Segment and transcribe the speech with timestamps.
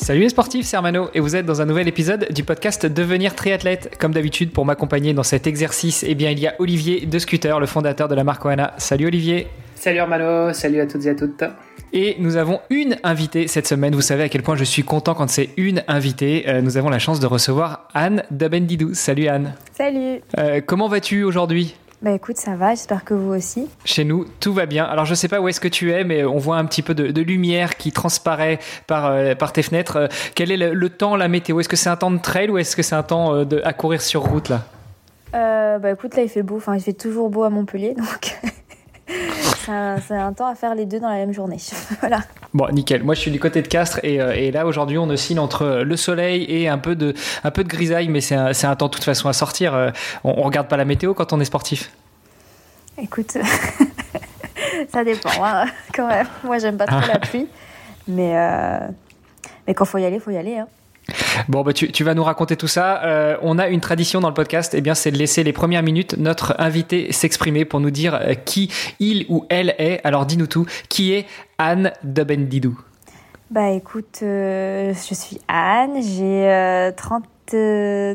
[0.00, 3.34] Salut les sportifs, c'est Armano et vous êtes dans un nouvel épisode du podcast Devenir
[3.34, 3.98] triathlète.
[3.98, 7.58] Comme d'habitude, pour m'accompagner dans cet exercice, eh bien, il y a Olivier de Scooter,
[7.58, 8.74] le fondateur de la marque Oana.
[8.78, 9.48] Salut Olivier.
[9.74, 11.42] Salut Armano, salut à toutes et à toutes.
[11.92, 13.94] Et nous avons une invitée cette semaine.
[13.94, 16.44] Vous savez à quel point je suis content quand c'est une invitée.
[16.46, 18.94] Euh, nous avou la chance de recevoir Anne Dabendidou.
[18.94, 19.54] Salut Anne.
[19.72, 20.20] Salut.
[20.38, 21.74] Euh, comment vas-tu aujourd'hui?
[22.00, 23.68] Bah écoute, ça va, j'espère que vous aussi.
[23.84, 24.84] Chez nous, tout va bien.
[24.84, 26.94] Alors je sais pas où est-ce que tu es, mais on voit un petit peu
[26.94, 29.96] de, lumière qui transparaît par, euh, par tes fenêtres.
[29.96, 30.06] Euh,
[30.36, 31.58] quel est le, temps, la météo?
[31.58, 33.60] Est-ce que c'est un temps de trail ou est-ce que c'est un temps euh, de,
[33.64, 34.62] à courir sur route là?
[35.80, 38.36] Bah écoute, là il fait beau, enfin il fait toujours beau à Montpellier, donc
[40.06, 41.58] c'est un, temps à faire les deux dans la même journée.
[42.00, 42.20] voilà.
[42.54, 43.02] Bon, nickel.
[43.02, 45.96] Moi, je suis du côté de Castres et, et là, aujourd'hui, on oscille entre le
[45.96, 47.14] soleil et un peu de,
[47.44, 49.92] un peu de grisaille, mais c'est un, un, temps de toute façon à sortir.
[50.24, 51.90] On, on regarde pas la météo quand on est sportif
[53.00, 53.38] Écoute,
[54.92, 56.26] ça dépend hein, quand même.
[56.42, 57.46] Moi, j'aime pas trop la pluie,
[58.08, 58.88] mais, euh,
[59.66, 60.58] mais quand faut y aller, faut y aller.
[60.58, 60.66] Hein.
[61.48, 63.02] Bon, bah, tu, vas nous raconter tout ça.
[63.04, 65.82] Euh, on a une tradition dans le podcast, eh bien, c'est de laisser les premières
[65.82, 68.70] minutes notre invité s'exprimer pour nous dire euh, qui
[69.00, 70.00] il ou elle est.
[70.04, 70.66] Alors, dis-nous tout.
[70.88, 71.26] Qui est
[71.58, 72.78] Anne Dubendidou
[73.50, 77.24] Bah, écoute, je suis Anne, j'ai 30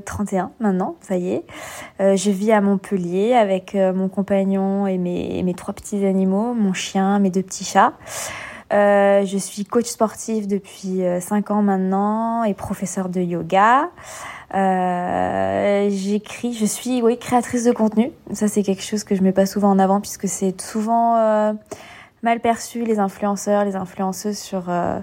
[0.05, 1.44] 31 maintenant, ça y est.
[1.99, 7.17] je vis à Montpellier avec mon compagnon et mes, mes, trois petits animaux, mon chien,
[7.17, 7.94] mes deux petits chats.
[8.72, 13.89] Euh, je suis coach sportif depuis 5 euh, ans maintenant et professeur de yoga.
[14.53, 18.11] Euh, j'écris, je suis oui créatrice de contenu.
[18.31, 21.55] Ça c'est quelque chose que je mets pas souvent en avant puisque c'est souvent
[22.23, 24.99] mal perçu les influenceurs, les influenceuses sur euh,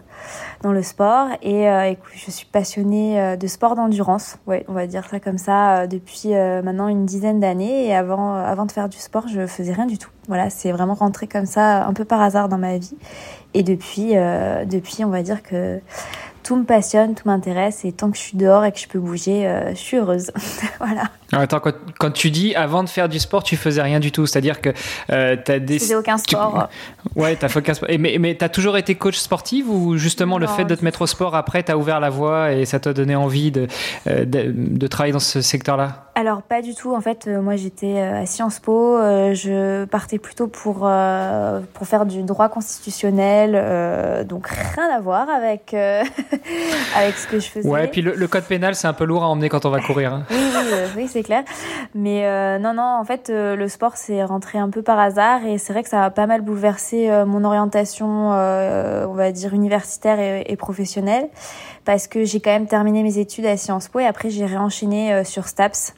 [0.63, 1.29] dans le sport.
[1.43, 4.39] Et euh, écoute, je suis passionnée euh, de sport d'endurance.
[4.47, 7.87] Ouais, on va dire ça comme ça depuis maintenant une dizaine d'années.
[7.87, 10.11] Et avant, avant de faire du sport, je faisais rien du tout.
[10.29, 12.97] Voilà, c'est vraiment rentré comme ça, un peu par hasard dans ma vie.
[13.53, 14.15] Et depuis,
[14.67, 15.81] depuis, on va dire que
[16.43, 18.99] tout me passionne, tout m'intéresse et tant que je suis dehors et que je peux
[18.99, 20.31] bouger, euh, je suis heureuse.
[20.79, 21.05] voilà.
[21.33, 21.61] Attends,
[21.99, 24.71] quand, tu dis avant de faire du sport, tu faisais rien du tout, c'est-à-dire que
[25.13, 25.75] euh, tu as des.
[25.75, 26.69] Je faisais aucun sport.
[27.15, 27.89] Ouais, tu fait aucun sport.
[27.99, 31.03] mais mais tu as toujours été coach sportive ou justement le fait de te mettre
[31.03, 33.69] au sport après, tu as ouvert la voie et ça t'a donné envie de,
[34.09, 36.07] euh, de, de travailler dans ce secteur-là?
[36.17, 36.95] Alors pas du tout.
[36.95, 38.99] En fait, moi j'étais à Sciences Po.
[38.99, 40.91] Je partais plutôt pour
[41.75, 45.75] pour faire du droit constitutionnel, donc rien à voir avec
[46.97, 47.69] avec ce que je faisais.
[47.69, 50.15] Ouais, puis le, code pénal c'est un peu lourd à emmener quand on va courir.
[50.15, 50.25] Hein.
[50.31, 51.43] oui, oui, oui c'est clair.
[51.95, 55.73] Mais non, non, en fait le sport c'est rentré un peu par hasard et c'est
[55.73, 60.57] vrai que ça a pas mal bouleversé mon orientation, on va dire universitaire et, et
[60.57, 61.29] professionnelle,
[61.85, 65.25] parce que j'ai quand même terminé mes études à Sciences Po et après j'ai réenchaîné
[65.25, 65.95] sur STAPS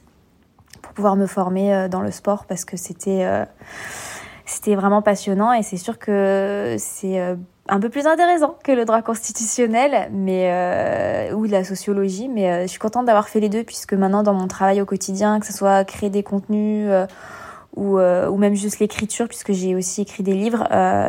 [0.93, 3.45] pouvoir me former euh, dans le sport parce que c'était euh,
[4.45, 7.37] c'était vraiment passionnant et c'est sûr que c'est euh,
[7.69, 12.81] un peu plus intéressant que le droit constitutionnel mais ou la sociologie mais je suis
[12.81, 15.85] contente d'avoir fait les deux puisque maintenant dans mon travail au quotidien que ce soit
[15.85, 16.91] créer des contenus
[17.77, 20.67] ou, ou même juste l'écriture puisque j'ai aussi écrit des livres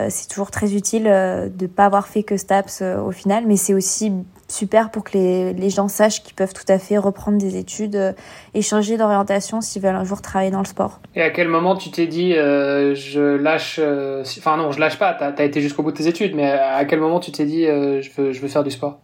[0.09, 4.13] c'est toujours très utile de pas avoir fait que STAPS au final mais c'est aussi
[4.53, 7.95] super pour que les, les gens sachent qu'ils peuvent tout à fait reprendre des études
[7.95, 8.13] euh,
[8.53, 10.99] et changer d'orientation s'ils veulent un jour travailler dans le sport.
[11.15, 14.97] Et à quel moment tu t'es dit euh, je lâche, euh, enfin non, je lâche
[14.97, 17.45] pas, tu as, été jusqu'au bout de tes études, mais à quel moment tu t'es
[17.45, 18.99] dit je, veux, je veux faire du sport?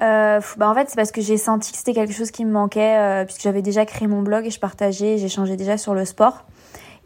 [0.00, 2.52] Euh, bah en fait, c'est parce que j'ai senti que c'était quelque chose qui me
[2.52, 6.44] manquait, puisque j'avais déjà créé mon blog et je partageais, j'échangeais déjà sur le sport.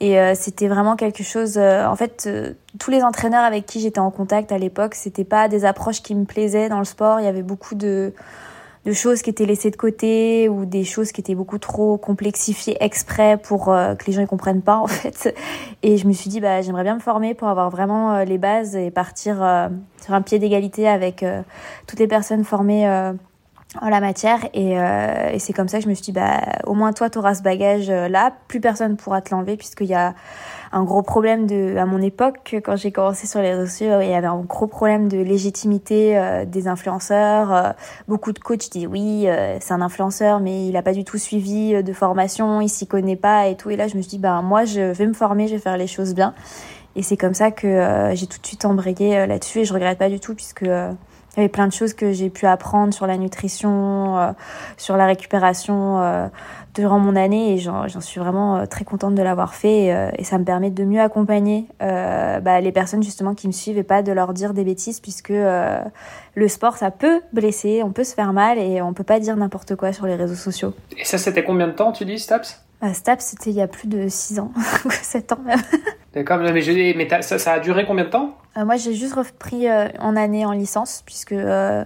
[0.02, 1.56] Et euh, c'était vraiment quelque chose.
[1.56, 5.22] Euh, en fait, euh, tous les entraîneurs avec qui j'étais en contact à l'époque, c'était
[5.22, 7.20] pas des approches qui me plaisaient dans le sport.
[7.20, 8.12] Il y avait beaucoup de
[8.92, 13.36] choses qui étaient laissées de côté ou des choses qui étaient beaucoup trop complexifiées exprès
[13.36, 15.32] pour que les gens ne comprennent pas en fait.
[15.84, 18.74] Et je me suis dit bah j'aimerais bien me former pour avoir vraiment les bases
[18.74, 19.36] et partir
[20.02, 21.24] sur un pied d'égalité avec
[21.86, 23.12] toutes les personnes formées
[23.80, 24.40] en la matière.
[24.54, 27.08] Et, euh, et c'est comme ça que je me suis dit bah au moins toi
[27.08, 28.32] tu auras ce bagage euh, là.
[28.48, 30.14] Plus personne pourra te l'enlever puisqu'il y a
[30.72, 34.14] un gros problème de à mon époque quand j'ai commencé sur les réseaux il y
[34.14, 37.74] avait un gros problème de légitimité euh, des influenceurs.
[38.08, 39.26] Beaucoup de coachs disent oui
[39.60, 43.16] c'est un influenceur mais il a pas du tout suivi de formation il s'y connaît
[43.16, 43.70] pas et tout.
[43.70, 45.76] Et là je me suis dit bah moi je vais me former je vais faire
[45.76, 46.34] les choses bien.
[46.94, 49.60] Et c'est comme ça que j'ai tout de suite embrayé là-dessus.
[49.60, 50.66] Et je regrette pas du tout puisque
[51.34, 54.32] il y avait plein de choses que j'ai pu apprendre sur la nutrition, euh,
[54.76, 56.28] sur la récupération euh,
[56.74, 59.86] durant mon année et j'en suis vraiment euh, très contente de l'avoir fait
[60.18, 63.82] et, ça me permet de mieux accompagner bah, les personnes justement qui me suivent et
[63.82, 68.14] pas de leur dire des bêtises puisque le sport ça peut blesser, on peut se
[68.14, 70.72] faire mal et on peut pas dire n'importe quoi sur les réseaux sociaux.
[70.96, 73.68] Et ça c'était combien de temps tu dis Staps bah, Staps c'était il y a
[73.68, 74.52] plus de 6 ans,
[74.90, 75.60] 7 ans même.
[76.14, 78.36] D'accord, mais, mais ça, ça, a duré combien de temps?
[78.58, 81.84] Euh, Moi, j'ai juste repris euh, en année en licence, puisque euh,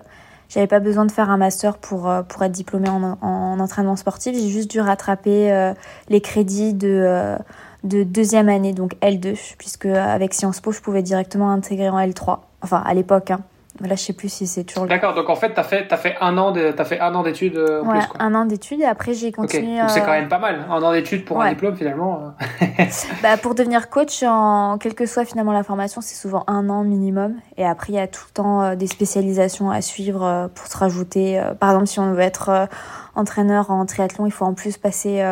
[0.48, 4.34] j'avais pas besoin de faire un master pour, pour être diplômée en, en entraînement sportif.
[4.34, 5.72] J'ai juste dû rattraper
[6.08, 7.36] les crédits de,
[7.84, 12.38] de deuxième année, donc L2, puisque avec Sciences Po, je pouvais directement intégrer en L3.
[12.62, 13.40] Enfin, à l'époque, hein.
[13.80, 14.86] Là, je sais plus si c'est toujours.
[14.86, 15.14] D'accord.
[15.14, 17.56] Donc en fait, t'as fait as fait un an de as fait un an d'études
[17.56, 18.06] euh, ouais, plus.
[18.08, 18.22] Quoi.
[18.22, 19.78] un an d'études et après j'ai continué.
[19.78, 20.64] Donc c'est quand même pas mal.
[20.70, 22.34] Un an d'études pour un diplôme finalement.
[22.62, 22.84] Euh.
[23.22, 26.84] bah pour devenir coach, en quelle que soit finalement la formation, c'est souvent un an
[26.84, 27.34] minimum.
[27.56, 30.76] Et après, il y a tout le temps euh, des spécialisations à suivre pour se
[30.76, 31.42] rajouter.
[31.60, 32.68] Par exemple, si on veut être
[33.14, 35.22] entraîneur en triathlon, il faut en plus passer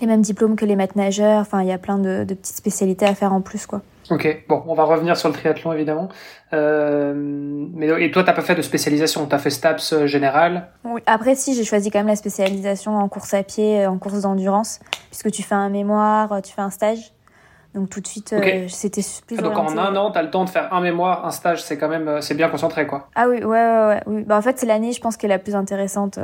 [0.00, 1.40] les mêmes diplômes que les maîtres nageurs.
[1.40, 3.82] Enfin, il y a plein de, de petites spécialités à faire en plus, quoi.
[4.10, 6.08] Ok, bon, on va revenir sur le triathlon évidemment.
[6.54, 10.68] Euh, mais et toi, t'as pas fait de spécialisation, t'as fait STAPS euh, général.
[10.84, 11.02] Oui.
[11.06, 14.22] Après, si j'ai choisi quand même la spécialisation en course à pied, euh, en course
[14.22, 14.80] d'endurance,
[15.10, 17.12] puisque tu fais un mémoire, tu fais un stage.
[17.74, 18.34] Donc tout de suite,
[18.68, 19.36] c'était plus.
[19.38, 21.76] Ah, donc en un an, t'as le temps de faire un mémoire, un stage, c'est
[21.76, 23.08] quand même, c'est bien concentré, quoi.
[23.14, 24.02] Ah oui, ouais, ouais, ouais.
[24.06, 24.24] Oui.
[24.26, 26.18] Bah, en fait, c'est l'année, je pense, qui est la plus intéressante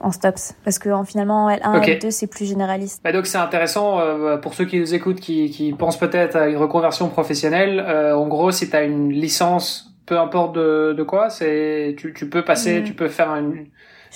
[0.00, 3.00] en STOPS parce que en, finalement en L1 et L2 c'est plus généraliste.
[3.04, 6.48] Bah donc c'est intéressant euh, pour ceux qui nous écoutent qui, qui pensent peut-être à
[6.48, 7.84] une reconversion professionnelle.
[7.86, 12.12] Euh, en gros, si tu as une licence, peu importe de, de quoi, c'est tu,
[12.14, 12.84] tu peux passer, mm.
[12.84, 13.66] tu peux faire une,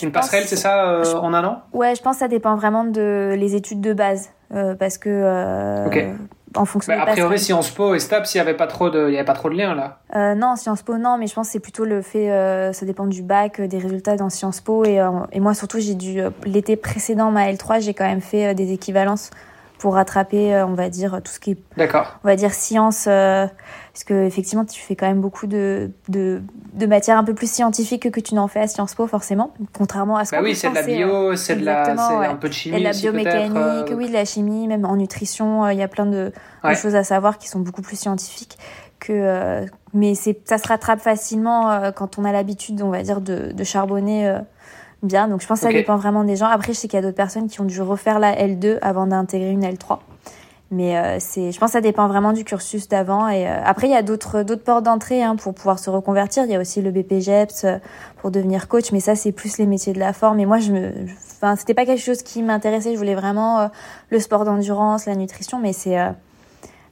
[0.02, 1.62] une passerelle, c'est ça, euh, en un an?
[1.72, 4.31] Ouais, je pense que ça dépend vraiment de les études de base
[4.78, 5.88] parce que
[6.56, 9.09] en fonction bah, A priori, Sciences Po et STAPS, il n'y avait pas trop de,
[9.09, 9.99] il y avait pas trop de liens là.
[10.15, 12.87] Euh, non, Sciences Po non, mais je pense que c'est plutôt le fait, euh, ça
[12.87, 15.01] dépend du bac, euh, des résultats dans Sciences Po et,
[15.33, 19.31] et moi surtout j'ai dû l'été précédent ma L3, j'ai quand même fait des équivalences
[19.79, 23.09] pour rattraper, on va dire tout ce qui est, d'accord, on va dire sciences,
[23.94, 26.43] parce que effectivement tu fais quand même beaucoup de de,
[26.75, 30.17] de matières un peu plus scientifiques que, tu n'en fais à Sciences Po forcément, contrairement
[30.17, 32.52] à ce bah oui, c'est de la bio, c'est de la, c'est un peu de
[32.52, 35.88] chimie, et de la biomécanique, oui, de la chimie, même en nutrition, il y a
[35.88, 36.32] plein de
[36.64, 38.58] des choses à savoir qui sont beaucoup plus scientifiques
[38.99, 43.02] que euh, mais c'est ça se rattrape facilement euh, quand on a l'habitude on va
[43.02, 44.38] dire de, de charbonner euh,
[45.05, 45.29] bien.
[45.29, 46.46] Donc je pense que ça dépend vraiment des gens.
[46.46, 49.06] Après je sais qu'il y a d'autres personnes qui ont dû refaire la L2 avant
[49.06, 49.99] d'intégrer une L3
[50.70, 53.96] mais c'est je pense que ça dépend vraiment du cursus d'avant et après il y
[53.96, 56.44] a d'autres portes d'entrée hein, pour pouvoir se reconvertir.
[56.44, 57.66] Il y a aussi le BPGEPS
[58.16, 60.40] pour devenir coach mais ça c'est plus les métiers de la forme.
[60.40, 60.93] Et moi je me
[61.37, 62.93] enfin c'était pas quelque chose qui m'intéressait.
[62.93, 63.70] Je voulais vraiment
[64.11, 65.96] le sport d'endurance la nutrition mais c'est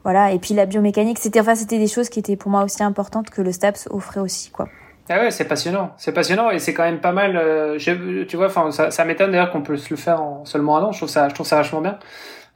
[0.04, 0.32] voilà.
[0.32, 3.30] Et puis la biomécanique c'était enfin c'était des choses qui étaient pour moi aussi importantes
[3.30, 4.68] que le STAPS offrait aussi quoi.
[5.08, 5.90] Ah ouais c'est passionnant.
[5.96, 9.32] C'est passionnant et c'est quand même pas mal euh, tu vois enfin ça, ça m'étonne
[9.32, 10.92] d'ailleurs qu'on peut se le faire en seulement un an.
[10.92, 11.98] Je trouve ça je trouve ça vachement bien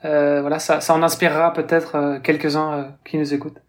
[0.07, 3.61] euh, voilà ça ça en inspirera peut-être euh, quelques uns euh, qui nous écoutent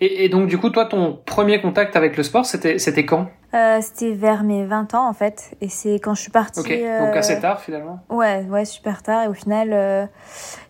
[0.00, 3.28] et, et, donc du coup, toi, ton premier contact avec le sport, c'était c'était quand?
[3.54, 6.58] Euh, C'était vers mes 20 ans en fait, et c'est quand je suis partie.
[6.58, 8.00] Ok, donc assez tard finalement.
[8.08, 9.24] Ouais, ouais, super tard.
[9.24, 10.06] Et au final, euh,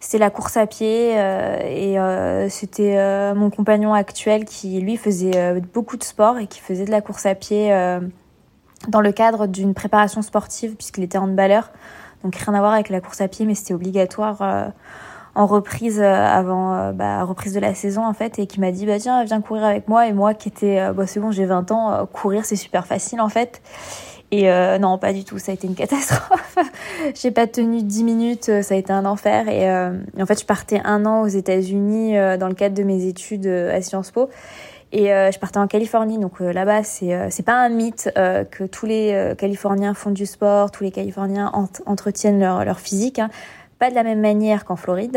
[0.01, 1.97] c'était la course à pied, et
[2.51, 7.01] c'était mon compagnon actuel qui lui faisait beaucoup de sport et qui faisait de la
[7.01, 7.71] course à pied
[8.89, 11.71] dans le cadre d'une préparation sportive puisqu'il était handballeur.
[12.25, 14.73] Donc rien à voir avec la course à pied, mais c'était obligatoire
[15.35, 18.71] en reprise euh, avant euh, bah, reprise de la saison en fait et qui m'a
[18.71, 20.07] dit bah tiens viens courir avec moi.
[20.07, 23.21] Et moi qui était euh, bah c'est bon j'ai 20 ans courir c'est super facile
[23.21, 23.62] en fait.
[24.35, 24.49] Et
[24.79, 26.57] non pas du tout ça a été une catastrophe.
[27.15, 29.47] J'ai pas tenu 10 minutes ça a été un enfer.
[29.49, 33.47] Et, en fait je partais un an aux États-Unis dans le cadre de mes études
[33.47, 34.31] à Sciences Po.
[34.91, 39.35] Et je partais en Californie, donc là-bas, c'est c'est pas un mythe que tous les
[39.37, 41.53] Californiens font du sport, tous les Californiens
[41.85, 43.19] entretiennent leur, leur physique.
[43.19, 43.29] Hein
[43.83, 45.17] pas de la même manière qu'en Floride,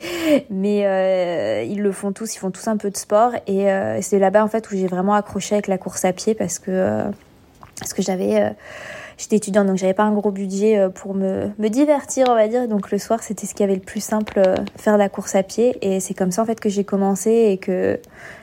[0.50, 3.30] mais, euh, ils le font tous, ils font tous un peu de sport.
[3.46, 6.34] Et euh, c'est là-bas en fait où j'ai vraiment accroché avec la course à pied
[6.34, 7.04] parce que euh,
[7.96, 8.54] que j'avais
[9.16, 12.68] j'étais étudiante donc j'avais pas un gros budget pour me, me divertir on va dire.
[12.68, 14.42] Donc le soir c'était ce qui avait le plus simple
[14.76, 15.78] faire la course à pied.
[15.80, 17.98] Et c'est comme ça en fait que j'ai commencé et que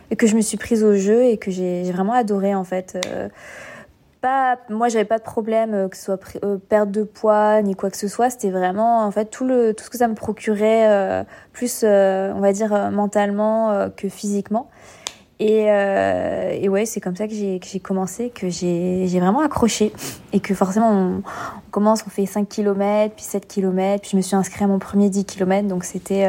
[0.09, 2.97] et que je me suis prise au jeu et que j'ai vraiment adoré en fait
[4.21, 7.75] pas, moi j'avais pas de problème euh, que ce soit euh, perte de poids ni
[7.75, 8.29] quoi que ce soit.
[8.29, 11.23] C'était vraiment en fait tout le tout ce que ça me procurait, euh,
[11.53, 14.69] plus on va dire mentalement que physiquement.
[15.41, 19.39] Et, et ouais, c'est comme ça que j'ai que j'ai commencé, que j'ai j'ai vraiment
[19.39, 19.93] accroché
[20.33, 21.23] et que forcément on,
[21.71, 24.79] commence, on fait 5 km, puis 7 km, puis je me suis inscrite à mon
[24.79, 26.27] premier 10 km, donc c'était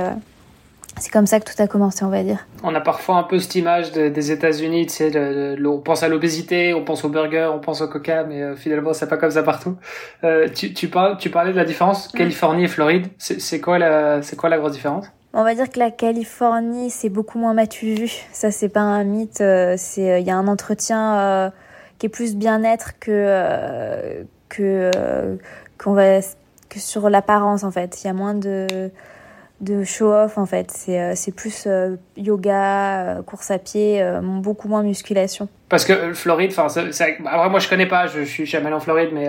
[1.00, 2.46] c'est comme ça que tout a commencé, on va dire.
[2.62, 6.74] On a parfois un peu cette image des États-Unis, tu sais, on pense à l'obésité,
[6.74, 9.42] on pense au burger, on pense au coca, mais euh, finalement c'est pas comme ça
[9.42, 9.76] partout.
[10.24, 13.06] Euh, tu, tu, parles, tu parlais de la différence Californie et Floride.
[13.18, 15.06] C'est quoi la, c'est quoi la grosse différence?
[15.32, 18.12] On va dire que la Californie, c'est beaucoup moins matu vu.
[18.32, 19.40] Ça, c'est pas un mythe.
[19.40, 21.52] Euh, c'est, il y a un entretien
[21.98, 24.90] qui est plus bien-être que que
[25.78, 26.20] qu'on va
[26.68, 28.02] que sur l'apparence en fait.
[28.02, 28.90] Il y a moins de
[29.60, 30.70] de show-off en fait.
[30.70, 35.48] C'est euh, plus euh, yoga, euh, course à pied, beaucoup moins musculation.
[35.68, 36.68] Parce que Floride, enfin,
[37.48, 39.28] moi je connais pas, je, suis jamais en Floride, mais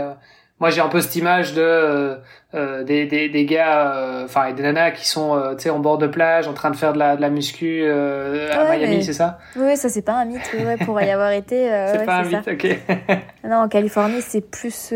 [0.62, 2.16] moi j'ai un peu cette image de euh,
[2.54, 5.70] euh des, des, des gars euh, enfin et des nanas qui sont euh, tu sais
[5.72, 9.04] en bord de plage en train de faire de la, de la muscu à Miami
[9.04, 9.40] c'est ça?
[9.56, 12.48] Oui ça c'est pas un mythe ouais, pour y avoir été c'est pas un mythe
[12.48, 12.80] ok.
[13.44, 14.94] Non en Californie c'est plus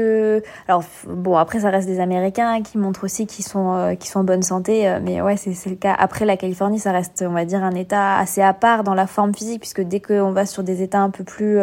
[0.68, 4.24] alors bon après ça reste des Américains qui montrent aussi qu'ils sont qui sont en
[4.24, 5.96] bonne santé mais ouais c'est c'est le cas.
[5.98, 9.08] Après la Californie ça reste on va dire un état assez à part dans la
[9.08, 11.60] forme physique puisque dès qu'on va sur des états un peu plus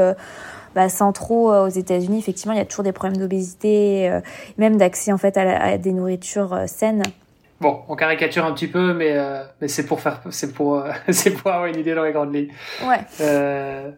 [0.75, 4.21] bah, centraux euh, aux États-Unis, effectivement, il y a toujours des problèmes d'obésité, euh,
[4.59, 7.03] même d'accès en fait à, des nourritures euh, saines.
[7.61, 9.17] Bon, on caricature un petit peu, mais
[9.61, 12.53] mais c'est pour faire, c'est pour c'est pour avoir une idée dans les grandes lignes.
[12.85, 13.95] Ouais.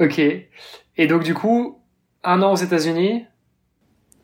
[0.00, 0.20] ok.
[0.96, 1.78] Et donc du coup,
[2.24, 3.24] un an aux États-Unis?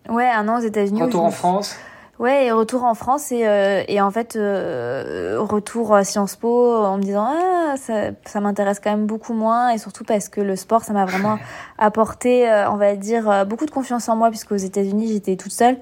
[0.08, 1.02] Ouais, un an aux États-Unis.
[1.02, 1.76] Retour en France?
[2.18, 6.74] Ouais, et retour en France et, euh, et en fait euh, retour à Sciences Po
[6.74, 10.40] en me disant ah ça, ça m'intéresse quand même beaucoup moins et surtout parce que
[10.40, 11.38] le sport ça m'a vraiment
[11.78, 15.52] apporté euh, on va dire beaucoup de confiance en moi puisque aux États-Unis j'étais toute
[15.52, 15.76] seule,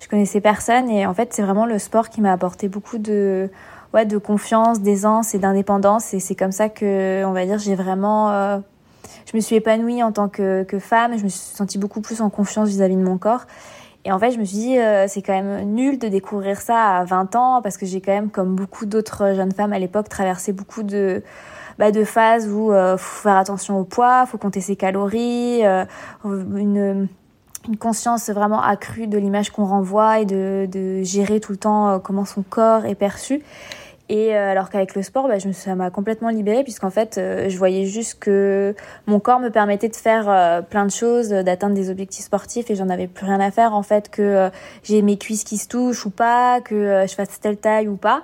[0.00, 3.50] je connaissais personne et en fait c'est vraiment le sport qui m'a apporté beaucoup de
[3.92, 7.74] ouais de confiance, d'aisance et d'indépendance et c'est comme ça que on va dire j'ai
[7.74, 8.62] vraiment
[9.26, 12.20] je me suis épanouie en tant que, que femme, je me suis sentie beaucoup plus
[12.20, 13.46] en confiance vis-à-vis -vis de mon corps.
[14.04, 16.98] Et en fait, je me suis dit, euh, c'est quand même nul de découvrir ça
[16.98, 20.08] à 20 ans, parce que j'ai quand même, comme beaucoup d'autres jeunes femmes à l'époque,
[20.08, 21.22] traversé beaucoup de,
[21.80, 25.86] bah, de phases où euh, faut faire attention au poids, faut compter ses calories, euh,
[26.24, 27.08] une,
[27.78, 31.98] conscience vraiment accrue de l'image qu'on renvoie et de, de gérer tout le temps euh,
[31.98, 33.40] comment son corps est perçu.
[34.10, 37.48] Et euh, alors qu'avec le sport, bah, je, ça m'a complètement libérée puisqu'en fait, euh,
[37.48, 38.74] je voyais juste que
[39.06, 42.74] mon corps me permettait de faire euh, plein de choses, d'atteindre des objectifs sportifs et
[42.74, 44.50] j'en avais plus rien à faire en fait que
[44.82, 48.22] j'ai mes cuisses qui se touchent ou pas, que je fasse telle taille ou pas.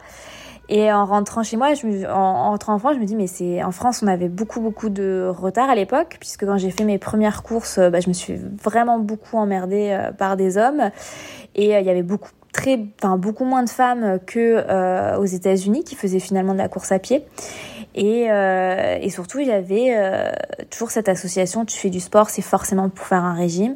[0.68, 3.28] Et en rentrant chez moi, je me, en, rentrant en France, je me dis mais
[3.28, 6.82] c'est en France on avait beaucoup beaucoup de retard à l'époque puisque quand j'ai fait
[6.82, 10.90] mes premières courses, bah, je me suis vraiment beaucoup emmerdée par des hommes
[11.54, 15.84] et il y avait beaucoup très, enfin, beaucoup moins de femmes que euh, aux États-Unis
[15.84, 17.24] qui faisaient finalement de la course à pied.
[17.96, 20.30] Et, euh, et surtout, il y avait euh,
[20.70, 23.74] toujours cette association tu fais du sport, c'est forcément pour faire un régime.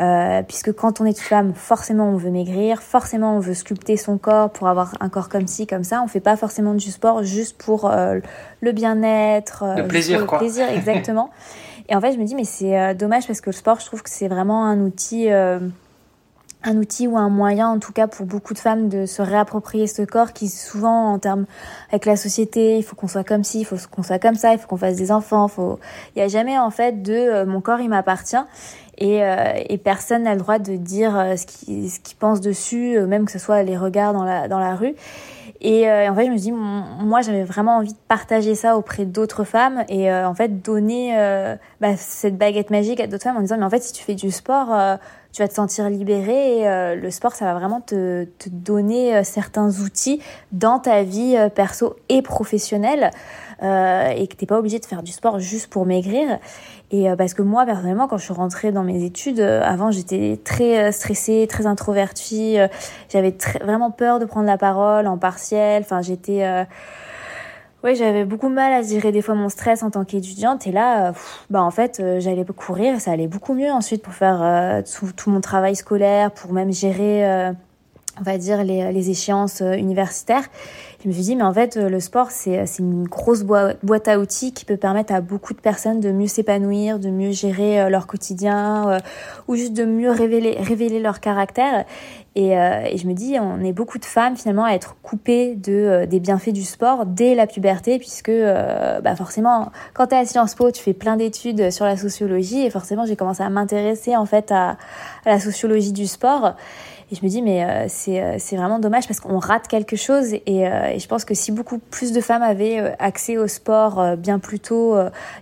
[0.00, 3.96] Euh, puisque quand on est une femme, forcément on veut maigrir, forcément on veut sculpter
[3.96, 6.02] son corps pour avoir un corps comme ci, comme ça.
[6.04, 8.20] On fait pas forcément du sport juste pour euh,
[8.60, 11.30] le bien-être, le plaisir, le plaisir, exactement.
[11.88, 14.02] et en fait, je me dis mais c'est dommage parce que le sport, je trouve
[14.02, 15.28] que c'est vraiment un outil
[16.64, 19.86] un outil ou un moyen, en tout cas pour beaucoup de femmes, de se réapproprier
[19.86, 21.46] ce corps qui souvent, en termes
[21.90, 24.52] avec la société, il faut qu'on soit comme ci, il faut qu'on soit comme ça,
[24.52, 25.48] il faut qu'on fasse des enfants.
[25.48, 25.78] Faut...
[26.14, 28.36] Il n'y a jamais en fait de euh, mon corps il m'appartient
[28.98, 32.40] et, euh, et personne n'a le droit de dire euh, ce qu'il ce qu'il pense
[32.40, 34.94] dessus, même que ce soit les regards dans la dans la rue.
[35.66, 39.44] Et en fait, je me dis, moi, j'avais vraiment envie de partager ça auprès d'autres
[39.44, 41.16] femmes et en fait donner
[41.80, 44.14] bah, cette baguette magique à d'autres femmes en disant, mais en fait, si tu fais
[44.14, 44.98] du sport
[45.34, 49.16] tu vas te sentir libéré et euh, le sport, ça va vraiment te, te donner
[49.16, 53.10] euh, certains outils dans ta vie euh, perso et professionnelle
[53.64, 56.38] et que t'es pas obligé de faire du sport juste pour maigrir.
[56.90, 60.92] Et parce que moi, personnellement, quand je suis rentrée dans mes études, avant, j'étais très
[60.92, 62.56] stressée, très introvertie.
[63.08, 65.82] J'avais vraiment peur de prendre la parole en partiel.
[65.82, 66.66] Enfin, j'étais
[67.84, 70.66] oui, j'avais beaucoup mal à gérer des fois mon stress en tant qu'étudiante.
[70.66, 71.12] Et là, euh,
[71.50, 74.80] bah en fait, euh, j'allais courir ça allait beaucoup mieux ensuite pour faire euh,
[75.16, 77.52] tout, mon travail scolaire, pour même gérer,
[78.18, 80.44] on va dire, les, les échéances universitaires.
[81.04, 84.54] Je me suis dit, mais en fait, le sport, c'est une grosse boîte à outils
[84.54, 88.98] qui peut permettre à beaucoup de personnes de mieux s'épanouir, de mieux gérer leur quotidien
[89.46, 91.84] ou juste de mieux révéler, révéler leur caractère.
[92.36, 95.54] Et, euh, et, je me dis, on est beaucoup de femmes finalement à être coupées
[95.54, 100.16] de euh, des bienfaits du sport dès la puberté, puisque euh, bah forcément, quand tu
[100.16, 103.44] es à Sciences Po, tu fais plein d'études sur la sociologie, et forcément, j'ai commencé
[103.44, 104.70] à m'intéresser en fait à,
[105.24, 106.56] à, la sociologie du sport.
[107.14, 109.94] Et je me dis, mais euh, c'est, euh, c'est vraiment dommage parce qu'on rate quelque
[109.94, 110.34] chose.
[110.34, 114.40] Et, euh, je pense que si beaucoup plus de femmes avaient accès au sport bien
[114.40, 114.96] plus tôt,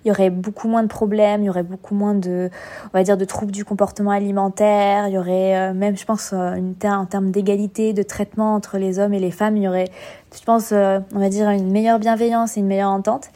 [0.04, 2.50] il y aurait beaucoup moins de problèmes, il y aurait beaucoup moins de,
[2.92, 5.08] on va dire, de troubles du comportement alimentaire.
[5.08, 9.20] Il y aurait même, je pense, en termes d'égalité, de traitement entre les hommes et
[9.20, 9.88] les femmes, il y aurait,
[10.36, 13.30] je pense, on va dire, une meilleure bienveillance et une meilleure entente.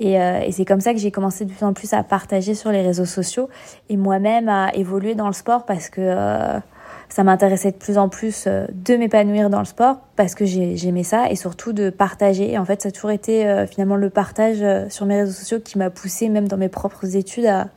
[0.00, 0.18] Et
[0.50, 3.06] c'est comme ça que j'ai commencé de plus en plus à partager sur les réseaux
[3.06, 3.48] sociaux
[3.88, 6.60] et moi-même à évoluer dans le sport parce que
[7.10, 11.02] ça m'intéressait de plus en plus euh, de m'épanouir dans le sport parce que j'aimais
[11.02, 12.56] ça et surtout de partager.
[12.56, 15.58] En fait, ça a toujours été euh, finalement le partage euh, sur mes réseaux sociaux
[15.58, 17.68] qui m'a poussé même dans mes propres études à,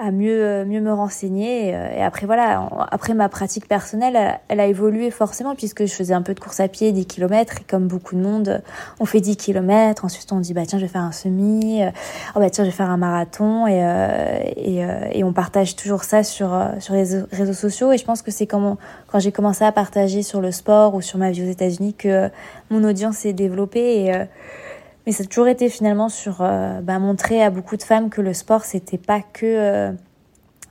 [0.00, 1.74] à mieux euh, mieux me renseigner.
[1.74, 6.14] Euh, et, après voilà après ma pratique personnelle elle, a évolué forcément puisque je faisais
[6.14, 8.62] un peu de course à pied 10 km et comme beaucoup de monde
[8.98, 11.90] on fait 10 km ensuite on dit bah tiens je vais faire un semi euh,
[12.34, 13.80] oh bah tiens je vais faire un marathon et
[14.56, 17.92] et, et on partage toujours ça sur sur les réseaux sociaux.
[17.92, 18.76] Et je pense que c'est quand
[19.06, 22.30] quand j'ai commencé à partager sur le sport ou sur ma vie aux États-Unis que
[22.70, 24.12] mon audience s'est développée et
[25.10, 28.20] mais ça a toujours été finalement sur euh, bah, montrer à beaucoup de femmes que
[28.20, 29.90] le sport, c'était pas que, euh,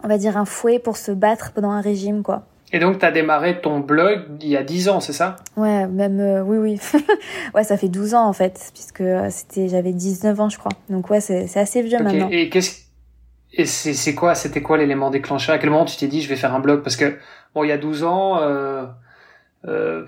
[0.02, 2.44] on va dire, un fouet pour se battre pendant un régime, quoi.
[2.72, 5.36] Et donc, tu as démarré ton blog il y a 10 ans, c'est ça?
[5.58, 6.80] Ouais, même, euh, oui, oui.
[7.54, 10.72] ouais, ça fait 12 ans, en fait, puisque c'était, j'avais 19 ans, je crois.
[10.90, 12.30] Donc, ouais, c'est assez vieux maintenant.
[12.32, 12.84] Et qu'est-ce
[13.52, 15.54] et c'est quoi, c'était quoi l'élément déclencheur?
[15.54, 16.82] À quel moment tu t'es dit, je vais faire un blog?
[16.82, 17.18] Parce que,
[17.54, 18.86] bon, il y a 12 ans, euh,
[19.68, 20.06] euh,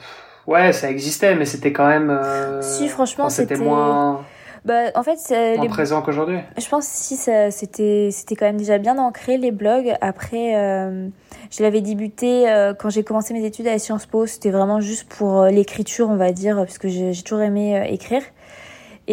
[0.47, 2.09] ouais, ça existait, mais c'était quand même.
[2.09, 4.23] Euh, si, franchement, c'était moins.
[4.63, 6.37] Bah, en fait, c'est moins présent qu'aujourd'hui.
[6.57, 9.95] Je pense si c'était c'était quand même déjà bien ancré les blogs.
[10.01, 11.07] Après, euh,
[11.49, 14.27] je l'avais débuté euh, quand j'ai commencé mes études à Sciences Po.
[14.27, 18.21] C'était vraiment juste pour l'écriture, on va dire, parce que j'ai toujours aimé écrire.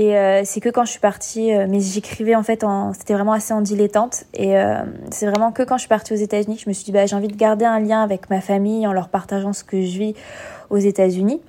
[0.01, 0.15] Et
[0.45, 2.65] c'est que quand je suis partie, mais j'écrivais en fait,
[2.97, 4.27] c'était vraiment assez en dilettante.
[4.33, 4.55] Et
[5.11, 7.05] c'est vraiment que quand je suis partie aux États-Unis, que je me suis dit, bah,
[7.07, 9.99] j'ai envie de garder un lien avec ma famille en leur partageant ce que je
[9.99, 10.15] vis
[10.71, 11.41] aux États-Unis.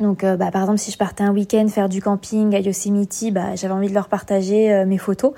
[0.00, 3.32] Donc, euh, bah, par exemple, si je partais un week-end faire du camping à Yosemite,
[3.32, 5.32] bah, j'avais envie de leur partager euh, mes photos.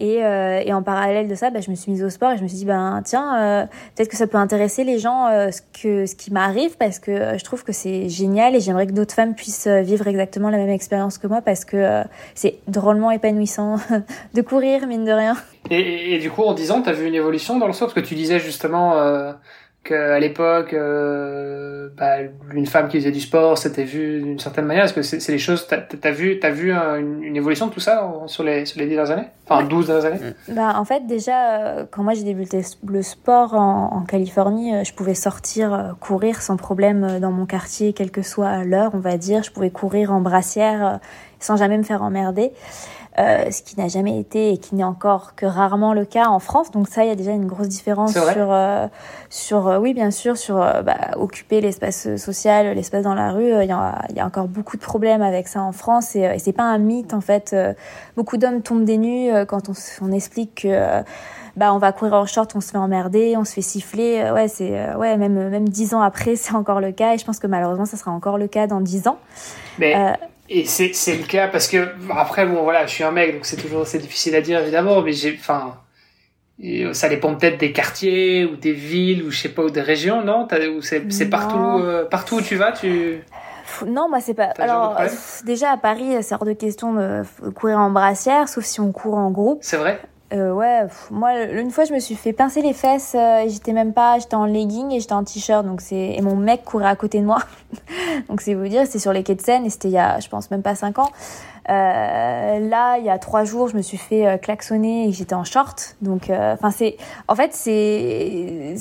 [0.00, 2.36] Et, euh, et, en parallèle de ça, bah, je me suis mise au sport et
[2.36, 6.06] je me suis dit, ben tiens, peut-être que ça peut intéresser les gens ce, que,
[6.06, 9.34] ce qui m'arrive parce que je trouve que c'est génial et j'aimerais que d'autres femmes
[9.34, 12.02] puissent vivre exactement la même expérience que moi parce que
[12.34, 13.76] c'est drôlement épanouissant
[14.34, 15.36] de courir, mine de rien.
[15.70, 17.88] Et, et, du coup, en 10 ans, tu as vu une évolution dans le sport
[17.88, 18.94] Parce que tu disais justement
[19.82, 22.16] qu'à l'époque, euh, bah,
[22.52, 24.84] une femme qui faisait du sport, c'était vu d'une certaine manière.
[24.84, 28.12] Est-ce que c'est les choses, t'as as vu, as vu une, évolution de tout ça
[28.26, 30.20] sur les sur les dix dernières années, enfin 12 dernières années?
[30.48, 34.84] Bah en fait déjà, euh, quand moi j'ai débuté le sport en, en Californie, euh,
[34.84, 39.16] je pouvais sortir courir sans problème dans mon quartier, quelle que soit l'heure, on va
[39.16, 39.42] dire.
[39.42, 41.00] Je pouvais courir en brassière
[41.38, 42.52] sans jamais me faire emmerder.
[43.18, 46.38] Euh, ce qui n'a jamais été et qui n'est encore que rarement le cas en
[46.38, 46.70] France.
[46.70, 48.86] Donc ça, il y a déjà une grosse différence sur, euh,
[49.28, 53.50] sur euh, oui, bien sûr, sur bah, occuper l'espace social, l'espace dans la rue.
[53.50, 56.20] Il y, a, il y, a, encore beaucoup de problèmes avec ça en France et,
[56.20, 57.54] et c'est pas un mythe en fait.
[58.16, 61.02] beaucoup d'hommes tombent des nues quand on, on explique que
[61.56, 64.30] bah on va courir en short, on se fait emmerder, on se fait siffler.
[64.32, 67.40] Ouais, c'est ouais, même même dix ans après, c'est encore le cas et je pense
[67.40, 69.18] que malheureusement, ça sera encore le cas dans dix ans.
[69.80, 70.16] Mais
[70.50, 73.46] et c'est c'est le cas parce que après bon voilà je suis un mec donc
[73.46, 75.76] c'est toujours c'est difficile à dire évidemment mais j'ai enfin
[76.92, 80.22] ça dépend peut-être des quartiers ou des villes ou je sais pas ou des régions
[80.22, 80.46] non?
[80.76, 83.22] Ou c'est c'est partout euh, partout où tu vas tu
[83.86, 84.52] non, moi c'est pas.
[84.58, 84.96] Alors
[85.44, 87.22] déjà à Paris, c'est hors de question de
[87.54, 89.60] courir en brassière, sauf si on court en groupe.
[89.62, 90.00] C'est vrai?
[90.32, 93.92] Euh, ouais, moi une fois je me suis fait pincer les fesses euh, j'étais même
[93.92, 96.94] pas, j'étais en legging et j'étais en t-shirt donc c'est et mon mec courait à
[96.94, 97.40] côté de moi.
[98.28, 100.20] donc c'est vous dire, c'était sur les quais de Seine et c'était il y a
[100.20, 101.10] je pense même pas 5 ans.
[101.70, 105.34] Euh, là, il y a trois jours, je me suis fait euh, klaxonner et j'étais
[105.34, 105.94] en short.
[106.02, 106.96] Donc, euh, enfin, c'est,
[107.28, 108.74] en fait, c'est,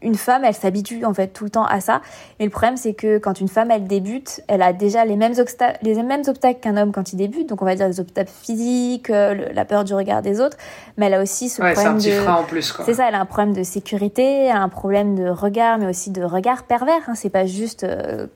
[0.00, 2.02] une femme, elle s'habitue en fait tout le temps à ça.
[2.38, 5.34] Et le problème, c'est que quand une femme, elle débute, elle a déjà les mêmes
[5.38, 7.48] obstacles, les mêmes obstacles qu'un homme quand il débute.
[7.48, 10.56] Donc, on va dire les obstacles physiques, la peur du regard des autres,
[10.96, 12.20] mais elle a aussi ce ouais, problème un petit de.
[12.20, 12.72] frein en plus.
[12.84, 15.86] C'est ça, elle a un problème de sécurité, elle a un problème de regard, mais
[15.86, 17.02] aussi de regard pervers.
[17.08, 17.14] Hein.
[17.16, 17.84] C'est pas juste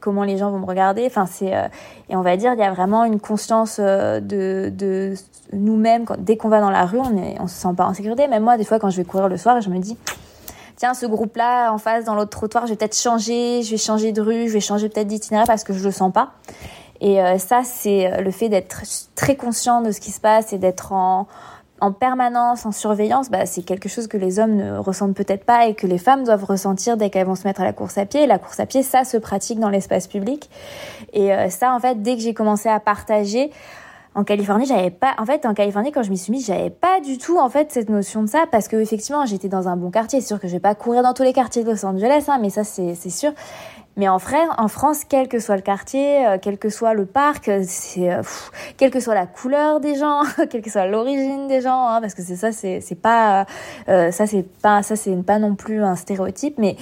[0.00, 1.05] comment les gens vont me regarder.
[1.07, 1.53] Enfin, c'est
[2.11, 5.14] et on va dire, il y a vraiment une conscience euh, de,
[5.53, 6.05] nous-mêmes.
[6.19, 8.27] Dès qu'on va dans la rue, on ne se sent pas en sécurité.
[8.29, 9.97] Même moi, des fois, quand je vais courir le soir, je me dis,
[10.77, 14.12] tiens, ce groupe-là, en face, dans l'autre trottoir, je vais peut-être changer, je vais changer
[14.12, 16.33] de rue, je vais changer peut-être d'itinéraire parce que je le sens pas.
[17.01, 18.83] Et euh, ça, c'est euh, le fait d'être
[19.14, 21.27] très conscient de ce qui se passe et d'être en,
[21.85, 25.66] en permanence, en surveillance, bah, c'est quelque chose que les hommes ne ressentent peut-être pas
[25.66, 28.07] et que les femmes doivent ressentir dès qu'elles vont se mettre à la course à
[28.07, 28.27] pied.
[28.27, 30.49] La course à pied, ça se pratique dans l'espace public.
[31.12, 33.51] Et euh, ça, en fait, dès que j'ai commencé à partager,
[34.14, 37.01] en Californie, j'avais pas, en fait, en Californie, quand je m'y suis mise, j'avais pas
[37.01, 39.90] du tout, en fait, cette notion de ça, parce que, effectivement, j'étais dans un bon
[39.90, 40.23] quartier.
[40.23, 42.38] C'est sûr que je vais pas courir dans tous les quartiers de Los Angeles, hein,
[42.40, 43.33] mais ça, c'est sûr.
[43.97, 47.63] Mais en, France, quel que soit le quartier, euh, quel que soit le parc, euh,
[47.65, 48.23] c'est euh,
[48.77, 52.15] quelle que soit la couleur des gens, quelle que soit l'origine des gens, hein, parce
[52.15, 53.47] que c'est ça, c'est c'est pas
[53.87, 56.77] ça c'est pas ça c'est pas non plus un stéréotype, mais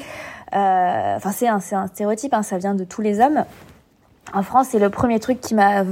[0.55, 3.45] Enfin, c'est un, un stéréotype, hein, ça vient de tous les hommes.
[4.35, 5.83] En France, c'est le premier truc qui m'a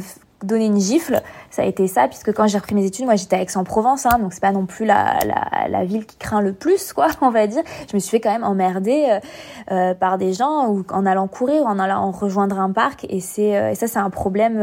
[0.42, 3.36] donné une gifle, ça a été ça, puisque quand j'ai repris mes études, moi j'étais
[3.36, 5.18] à Aix-en-Provence, hein, donc c'est pas non plus la,
[5.68, 7.62] la, ville qui craint le plus, quoi, on va dire.
[7.90, 9.20] Je me suis fait quand même emmerder euh,
[9.72, 13.20] euh par des gens ou en allant courir ou en allant rejoindre un parc, et
[13.20, 14.58] c'est euh, ça c'est un problème,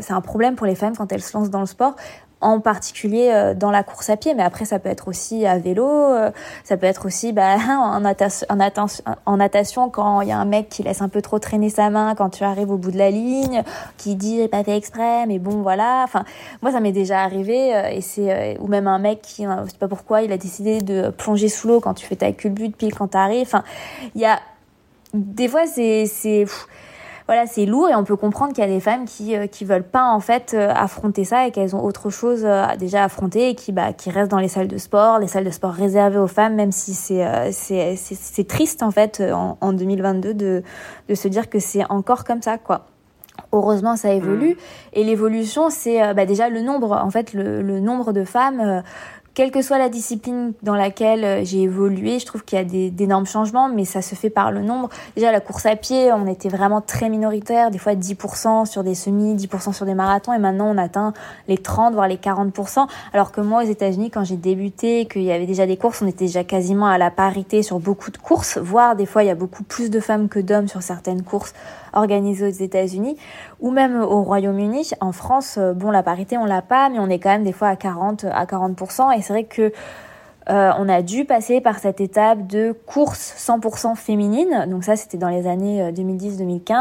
[0.00, 1.96] c'est un problème pour les femmes quand elles se lancent dans le sport
[2.40, 5.58] en particulier euh, dans la course à pied, mais après ça peut être aussi à
[5.58, 6.30] vélo, euh,
[6.64, 8.46] ça peut être aussi bah, en, natation,
[9.26, 11.90] en, natation quand il y a un mec qui laisse un peu trop traîner sa
[11.90, 13.62] main quand tu arrives au bout de la ligne,
[13.98, 16.02] qui dit j'ai pas fait exprès, mais bon voilà.
[16.04, 16.24] Enfin
[16.62, 19.78] moi ça m'est déjà arrivé euh, et c'est ou même un mec qui je sais
[19.78, 22.94] pas pourquoi il a décidé de plonger sous l'eau quand tu fais ta culbute pile
[22.94, 23.46] quand t'arrives.
[23.46, 23.64] Enfin
[24.14, 24.40] il y a
[25.12, 26.46] des fois c'est c'est
[27.30, 29.64] voilà, c'est lourd et on peut comprendre qu'il y a des femmes qui euh, qui
[29.64, 33.04] veulent pas en fait euh, affronter ça et qu'elles ont autre chose euh, déjà à
[33.04, 35.70] affronter et qui bah qui restent dans les salles de sport, les salles de sport
[35.70, 40.64] réservées aux femmes, même si c'est c'est c'est triste en fait en, en 2022 de
[41.08, 42.86] de se dire que c'est encore comme ça quoi.
[43.52, 44.50] Heureusement, ça évolue.
[44.50, 44.56] Mmh.
[44.94, 48.82] Et l'évolution, c'est bah, déjà le nombre, en fait, le, le nombre de femmes
[49.34, 52.90] quelle que soit la discipline dans laquelle euh, j'ai évolué, je trouve qu'il y a
[52.90, 54.88] d'énormes changements, mais ça se fait par le nombre.
[55.16, 58.94] Déjà, la course à pied, on était vraiment très minoritaire, des fois 10% sur des
[58.94, 61.12] semis, 10% sur des marathons, et maintenant on atteint
[61.48, 62.86] les 30, voire les 40%.
[63.12, 66.06] Alors que moi, aux États-Unis, quand j'ai débuté, qu'il y avait déjà des courses, on
[66.06, 69.30] était déjà quasiment à la parité sur beaucoup de courses, voire des fois, il y
[69.30, 71.54] a beaucoup plus de femmes que d'hommes sur certaines courses
[71.92, 73.16] organisées aux États-Unis,
[73.60, 74.90] ou même au Royaume-Uni.
[75.00, 77.52] En France, euh, bon, la parité, on l'a pas, mais on est quand même des
[77.52, 79.72] fois à 40, à 40%, et c'est vrai que
[80.48, 84.66] euh, on a dû passer par cette étape de course 100% féminine.
[84.68, 86.72] Donc ça, c'était dans les années 2010-2015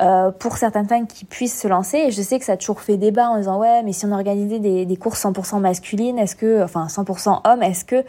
[0.00, 1.98] euh, euh, pour certaines femmes qui puissent se lancer.
[1.98, 4.12] Et je sais que ça a toujours fait débat en disant ouais, mais si on
[4.12, 8.04] organisait des, des courses 100% masculines, est-ce que, enfin 100% hommes, est-ce que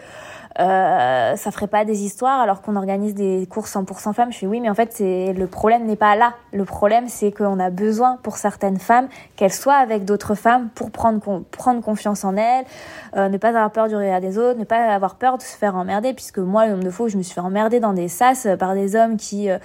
[0.60, 4.32] euh, ça ferait pas des histoires alors qu'on organise des courses 100% femmes.
[4.32, 6.34] Je fais oui, mais en fait, c'est le problème n'est pas là.
[6.52, 10.92] Le problème, c'est qu'on a besoin pour certaines femmes qu'elles soient avec d'autres femmes pour
[10.92, 12.66] prendre prendre confiance en elles,
[13.16, 15.56] euh, ne pas avoir peur du regard des autres, ne pas avoir peur de se
[15.56, 16.14] faire emmerder.
[16.14, 18.48] Puisque moi, le nombre de fois où je me suis fait emmerder dans des sas
[18.60, 19.58] par des hommes qui euh,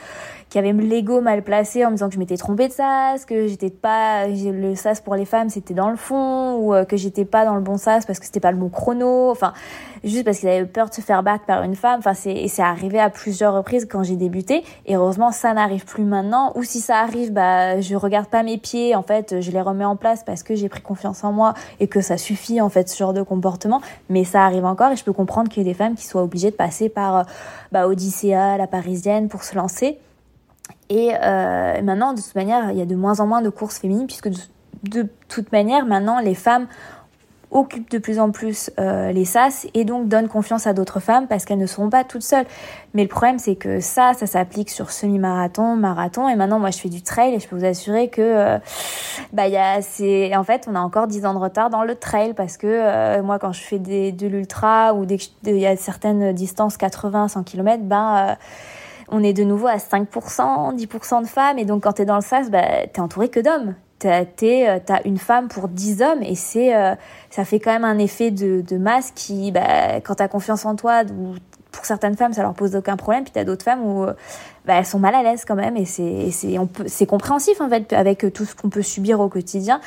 [0.49, 3.47] qui avaient l'ego mal placé en me disant que je m'étais trompée de sas, que
[3.47, 7.25] j'étais pas le sas pour les femmes c'était dans le fond ou euh, que j'étais
[7.25, 9.31] pas dans le bon sas parce que c'était pas le bon chrono.
[9.31, 9.53] Enfin,
[10.05, 11.99] juste parce qu'ils avaient peur de se faire battre par une femme.
[11.99, 14.65] Enfin, c'est, et c'est arrivé à plusieurs reprises quand j'ai débuté.
[14.87, 16.53] Et heureusement, ça n'arrive plus maintenant.
[16.55, 18.95] Ou si ça arrive, bah, je regarde pas mes pieds.
[18.95, 21.89] En fait, je les remets en place parce que j'ai pris confiance en moi et
[21.89, 23.81] que ça suffit, en fait, ce genre de comportement.
[24.09, 26.23] Mais ça arrive encore et je peux comprendre qu'il y ait des femmes qui soient
[26.23, 27.23] obligées de passer par, euh,
[27.73, 29.99] bah, Odyssea, la parisienne pour se lancer.
[30.89, 33.79] Et euh, maintenant, de toute manière, il y a de moins en moins de courses
[33.79, 34.29] féminines puisque
[34.83, 36.67] de, toute manière, maintenant, les femmes
[37.53, 41.29] occupent de plus en plus euh, les sas et donc donnent confiance à d'autres femmes
[41.29, 42.45] parce qu'elles ne seront pas toutes seules.
[42.93, 46.79] Mais le problème c'est que ça, ça s'applique sur semi-marathon, marathon et maintenant moi je
[46.79, 48.59] fais du trail et je peux vous assurer que euh,
[49.33, 51.85] bah il y a c'est en fait on a encore 10 ans de retard dans
[51.85, 55.57] le trail parce que euh, moi quand je fais des, de l'ultra ou dès qu'il
[55.57, 58.37] y a certaines distances 80 100 km ben
[59.09, 61.59] on est de nouveau à 5%, 10% de femmes.
[61.59, 63.75] Et donc quand tu es dans le sas, bah, tu es entouré que d'hommes.
[64.05, 66.23] Euh, as une femme pour 10 hommes.
[66.23, 66.95] Et c'est euh,
[67.31, 70.77] ça fait quand même un effet de, de masse qui bah, quand t'as confiance en
[70.77, 71.03] toi
[71.73, 73.25] pour certaines femmes ça leur pose aucun problème.
[73.25, 74.15] Puis t'as d'autres femmes où euh,
[74.67, 75.77] bah, elles sont mal à l'aise quand même.
[75.77, 79.81] Et c'est compréhensif en fait avec tout ce qu'on peut subir au quotidien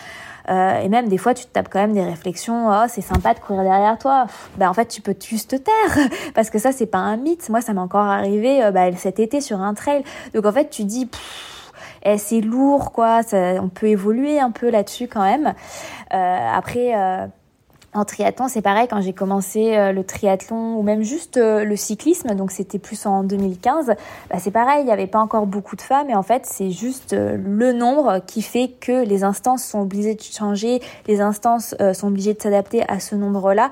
[0.50, 3.34] euh, et même des fois tu te tapes quand même des réflexions oh c'est sympa
[3.34, 6.72] de courir derrière toi bah en fait tu peux juste te taire parce que ça
[6.72, 10.04] c'est pas un mythe moi ça m'est encore arrivé bah, cet été sur un trail
[10.34, 11.10] donc en fait tu dis
[12.04, 13.22] et c'est lourd, quoi.
[13.34, 15.54] on peut évoluer un peu là-dessus quand même.
[16.14, 16.94] Euh, après.
[17.96, 21.76] Euh, en triathlon, c'est pareil, quand j'ai commencé euh, le triathlon ou même juste le
[21.76, 23.88] cyclisme, donc c'était plus en 2015,
[24.30, 26.72] bah c'est pareil, il n'y avait pas encore beaucoup de femmes et en fait c'est
[26.72, 32.08] juste le nombre qui fait que les instances sont obligées de changer, les instances sont
[32.08, 33.70] obligées de s'adapter à ce nombre-là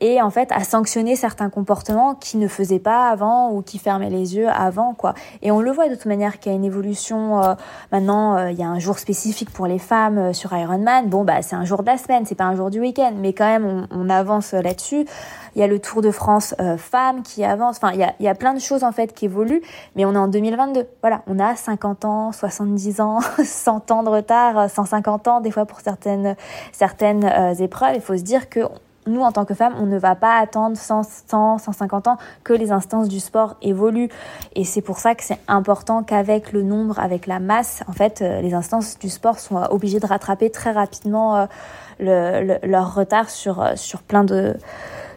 [0.00, 4.10] et en fait à sanctionner certains comportements qui ne faisaient pas avant ou qui fermaient
[4.10, 5.14] les yeux avant quoi.
[5.42, 7.42] Et on le voit de toute manière qu'il y a une évolution.
[7.42, 7.54] Euh,
[7.92, 11.08] maintenant, euh, il y a un jour spécifique pour les femmes euh, sur Ironman.
[11.08, 13.32] Bon bah c'est un jour de la semaine, c'est pas un jour du week-end, mais
[13.32, 15.06] quand même on, on avance là-dessus.
[15.54, 17.76] Il y a le Tour de France femmes qui avance.
[17.76, 19.62] Enfin il y a, y a plein de choses en fait qui évoluent,
[19.94, 20.86] mais on est en 2022.
[21.00, 25.64] Voilà, on a 50 ans, 70 ans, 100 ans de retard, 150 ans des fois
[25.64, 26.36] pour certaines
[26.72, 27.24] certaines
[27.58, 27.94] épreuves.
[27.94, 28.60] Il faut se dire que
[29.06, 32.52] nous, en tant que femmes, on ne va pas attendre 100, 100, 150 ans que
[32.52, 34.10] les instances du sport évoluent.
[34.54, 38.22] Et c'est pour ça que c'est important qu'avec le nombre, avec la masse, en fait,
[38.22, 41.46] euh, les instances du sport sont obligées de rattraper très rapidement euh,
[42.00, 44.56] le, leur retard sur, euh, sur plein de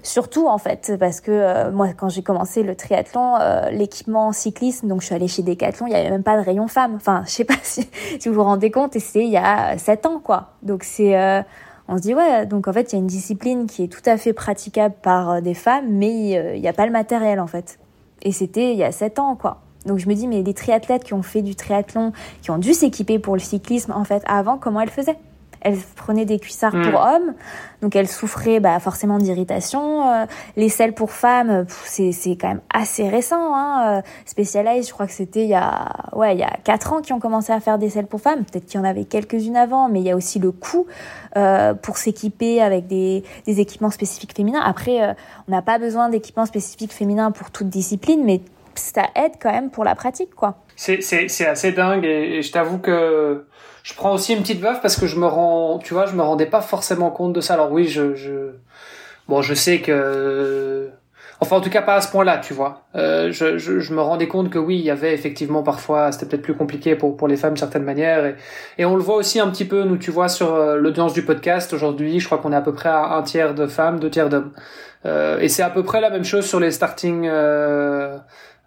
[0.01, 3.35] Surtout en fait, parce que moi quand j'ai commencé le triathlon,
[3.69, 6.69] l'équipement cyclisme, donc je suis allée chez Decathlon, il y avait même pas de rayon
[6.69, 6.93] femme.
[6.95, 7.85] Enfin, je sais pas si,
[8.25, 10.51] vous vous rendez compte, et c'est il y a sept ans quoi.
[10.63, 11.41] Donc c'est, euh,
[11.89, 14.07] on se dit ouais, donc en fait il y a une discipline qui est tout
[14.07, 17.79] à fait praticable par des femmes, mais il n'y a pas le matériel en fait.
[18.21, 19.61] Et c'était il y a sept ans quoi.
[19.85, 22.73] Donc je me dis mais les triathlètes qui ont fait du triathlon, qui ont dû
[22.73, 25.17] s'équiper pour le cyclisme en fait avant, comment elles faisaient?
[25.61, 27.15] Elle prenait des cuissards pour hmm.
[27.15, 27.33] hommes,
[27.81, 30.09] donc elle souffrait bah, forcément d'irritation.
[30.09, 30.25] Euh,
[30.57, 33.55] les selles pour femmes, c'est c'est quand même assez récent.
[33.55, 33.99] Hein.
[33.99, 37.01] Euh, Specialized, je crois que c'était il y a ouais il y a quatre ans
[37.01, 38.43] qu'ils ont commencé à faire des selles pour femmes.
[38.43, 40.87] Peut-être qu'il y en avait quelques-unes avant, mais il y a aussi le coût
[41.37, 44.61] euh, pour s'équiper avec des, des équipements spécifiques féminins.
[44.63, 45.13] Après, euh,
[45.47, 48.41] on n'a pas besoin d'équipements spécifiques féminins pour toute discipline, mais
[48.75, 50.57] ça aide quand même pour la pratique, quoi.
[50.75, 53.45] C'est c'est assez dingue et je t'avoue que
[53.89, 56.21] je prends aussi une petite baffe parce que je me rends, tu vois, je me
[56.21, 57.55] rendais pas forcément compte de ça.
[57.55, 58.51] Alors oui, je, je,
[59.27, 60.89] bon, je sais que,
[61.39, 62.83] enfin en tout cas pas à ce point-là, tu vois.
[62.95, 66.27] Euh, je, je, je, me rendais compte que oui, il y avait effectivement parfois, c'était
[66.27, 68.35] peut-être plus compliqué pour pour les femmes de certaines manières, et,
[68.77, 71.23] et on le voit aussi un petit peu, nous, tu vois, sur euh, l'audience du
[71.25, 74.11] podcast aujourd'hui, je crois qu'on est à peu près à un tiers de femmes, deux
[74.11, 74.51] tiers d'hommes,
[75.07, 77.25] euh, et c'est à peu près la même chose sur les starting.
[77.25, 78.19] Euh,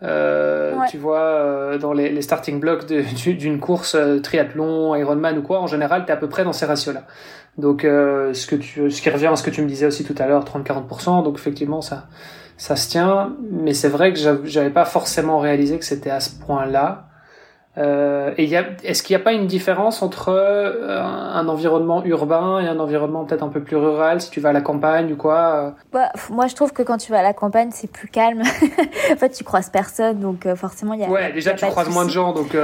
[0.02, 5.42] euh, tu vois, euh, dans les, les, starting blocks d'une course euh, triathlon, Ironman ou
[5.42, 7.04] quoi, en général, tu es à peu près dans ces ratios-là.
[7.58, 10.04] Donc, euh, ce, que tu, ce qui revient à ce que tu me disais aussi
[10.04, 12.08] tout à l'heure, 30-40%, donc effectivement, ça,
[12.56, 13.36] ça se tient.
[13.50, 17.08] Mais c'est vrai que j'avais pas forcément réalisé que c'était à ce point-là.
[17.78, 22.68] Euh, et est-ce qu'il n'y a pas une différence entre euh, un environnement urbain et
[22.68, 25.54] un environnement peut-être un peu plus rural, si tu vas à la campagne ou quoi
[25.54, 25.70] euh?
[25.90, 28.42] bah, Moi, je trouve que quand tu vas à la campagne, c'est plus calme.
[29.12, 31.08] en fait, tu croises personne, donc euh, forcément, il y a.
[31.08, 32.54] Ouais, déjà, tu croises moins de gens, donc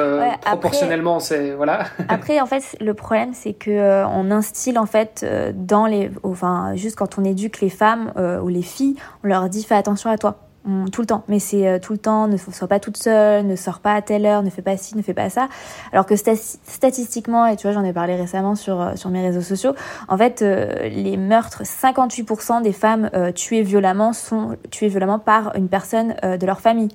[0.42, 1.85] proportionnellement, c'est voilà.
[2.09, 6.97] après, en fait, le problème, c'est que on instille en fait dans les, enfin, juste
[6.97, 10.47] quand on éduque les femmes ou les filles, on leur dit fais attention à toi
[10.92, 11.25] tout le temps.
[11.29, 14.03] Mais c'est euh, tout le temps, ne sois pas toute seule, ne sors pas à
[14.03, 15.49] telle heure, ne fais pas ci, ne fais pas ça.
[15.92, 19.40] Alors que statistiquement, et tu vois, j'en ai parlé récemment sur, euh, sur mes réseaux
[19.40, 19.75] sociaux,
[20.09, 25.68] en fait, euh, les meurtres, 58% des femmes tuées violemment sont tuées violemment par une
[25.68, 26.88] personne de leur famille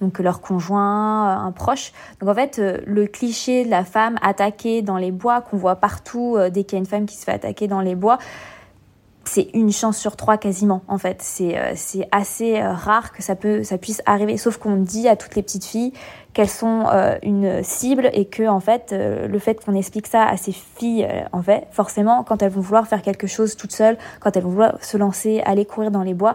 [0.00, 1.92] donc leur conjoint, un proche.
[2.20, 6.38] Donc en fait, le cliché de la femme attaquée dans les bois qu'on voit partout
[6.52, 8.18] dès qu'il y a une femme qui se fait attaquer dans les bois,
[9.28, 11.18] c'est une chance sur trois quasiment en fait.
[11.20, 11.74] C'est euh,
[12.10, 14.36] assez euh, rare que ça peut ça puisse arriver.
[14.38, 15.92] Sauf qu'on dit à toutes les petites filles
[16.32, 20.36] qu'elles sont euh, une cible et que en fait le fait qu'on explique ça à
[20.36, 24.36] ces filles en fait forcément quand elles vont vouloir faire quelque chose toutes seules, quand
[24.36, 26.34] elles vont vouloir se lancer, aller courir dans les bois,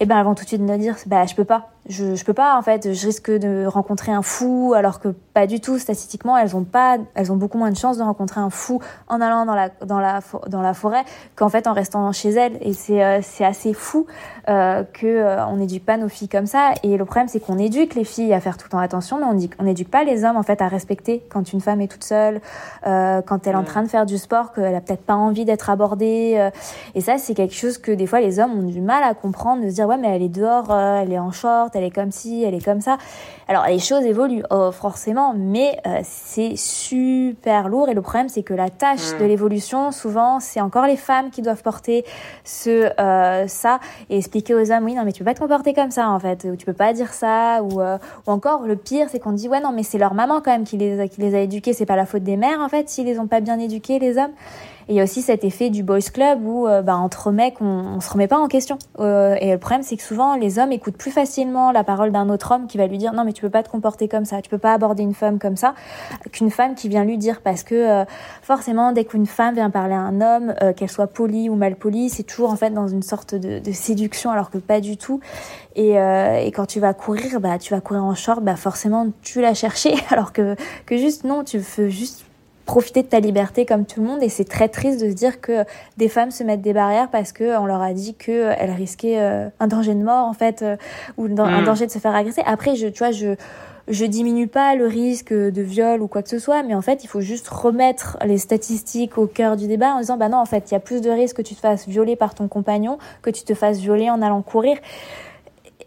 [0.00, 1.68] eh ben elles vont tout de suite me dire bah je peux pas.
[1.88, 2.92] Je, je peux pas en fait.
[2.92, 5.78] Je risque de rencontrer un fou alors que pas du tout.
[5.78, 9.20] Statistiquement elles ont pas elles ont beaucoup moins de chances de rencontrer un fou en
[9.20, 12.58] allant dans la dans la dans la forêt qu'en fait en restant chez elles.
[12.60, 14.06] Et c'est euh, c'est assez fou
[14.48, 16.74] euh, que euh, on n'éduque pas nos filles comme ça.
[16.82, 19.24] Et le problème c'est qu'on éduque les filles à faire tout le temps attention mais
[19.24, 21.88] on dit on n'éduque pas les hommes en fait à respecter quand une femme est
[21.88, 22.40] toute seule
[22.86, 25.44] euh, quand elle est en train de faire du sport qu'elle a peut-être pas envie
[25.44, 26.50] d'être abordée euh,
[26.94, 29.64] et ça c'est quelque chose que des fois les hommes ont du mal à comprendre
[29.64, 32.12] de se dire ouais mais elle est dehors elle est en short elle est comme
[32.12, 32.98] ci, elle est comme ça.
[33.46, 38.42] Alors les choses évoluent oh, forcément, mais euh, c'est super lourd et le problème c'est
[38.42, 39.28] que la tâche de mm.
[39.28, 42.04] l'évolution, souvent c'est encore les femmes qui doivent porter
[42.44, 45.72] ce euh, ça et expliquer aux hommes oui non mais tu peux pas te comporter
[45.72, 47.96] comme ça en fait, ou tu peux pas dire ça, ou, euh,
[48.26, 50.64] ou encore le pire c'est qu'on dit ouais non mais c'est leur maman quand même
[50.64, 53.06] qui les, qui les a éduqués, c'est pas la faute des mères en fait s'ils
[53.06, 54.32] les ont pas bien éduqués les hommes.
[54.88, 57.66] Il y a aussi cet effet du boys club où euh, bah, entre mecs, on,
[57.66, 58.78] on se remet pas en question.
[59.00, 62.30] Euh, et le problème, c'est que souvent, les hommes écoutent plus facilement la parole d'un
[62.30, 64.40] autre homme qui va lui dire non mais tu peux pas te comporter comme ça,
[64.40, 65.74] tu peux pas aborder une femme comme ça,
[66.32, 68.04] qu'une femme qui vient lui dire parce que euh,
[68.40, 72.08] forcément, dès qu'une femme vient parler à un homme, qu'elle soit polie ou mal polie,
[72.08, 75.20] c'est toujours en fait dans une sorte de, séduction alors que pas du tout.
[75.76, 79.40] Et, et, quand tu vas courir, bah tu vas courir en short, bah forcément tu
[79.40, 82.24] l'as cherché alors que que juste non, tu veux juste
[82.68, 85.40] profiter de ta liberté comme tout le monde et c'est très triste de se dire
[85.40, 85.64] que
[85.96, 88.72] des femmes se mettent des barrières parce que on leur a dit que euh, elles
[88.72, 90.76] risquaient euh, un danger de mort en fait euh,
[91.16, 91.64] ou un mm.
[91.64, 92.42] danger de se faire agresser.
[92.44, 93.36] Après je tu vois je
[93.88, 97.04] je diminue pas le risque de viol ou quoi que ce soit, mais en fait,
[97.04, 100.44] il faut juste remettre les statistiques au cœur du débat en disant, bah non, en
[100.44, 102.98] fait, il y a plus de risques que tu te fasses violer par ton compagnon
[103.22, 104.76] que tu te fasses violer en allant courir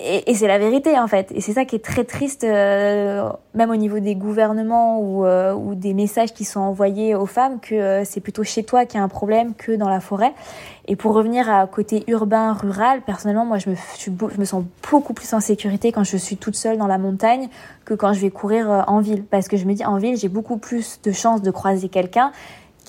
[0.04, 1.32] et, c'est la vérité en fait.
[1.34, 5.54] Et c'est ça qui est très triste, euh, même au niveau des gouvernements ou, euh,
[5.54, 9.00] ou, des messages qui sont envoyés aux femmes, que euh, c'est plutôt chez toi qu'il
[9.00, 10.34] y a un problème que dans la forêt.
[10.88, 15.14] Et pour revenir à côté urbain, rural, personnellement, moi je me, je me sens beaucoup
[15.14, 17.50] plus en sécurité quand je suis toute seule dans la montagne
[17.86, 19.24] que quand je vais courir en ville.
[19.24, 22.32] Parce que je me dis en ville, j'ai beaucoup plus de chances de croiser quelqu'un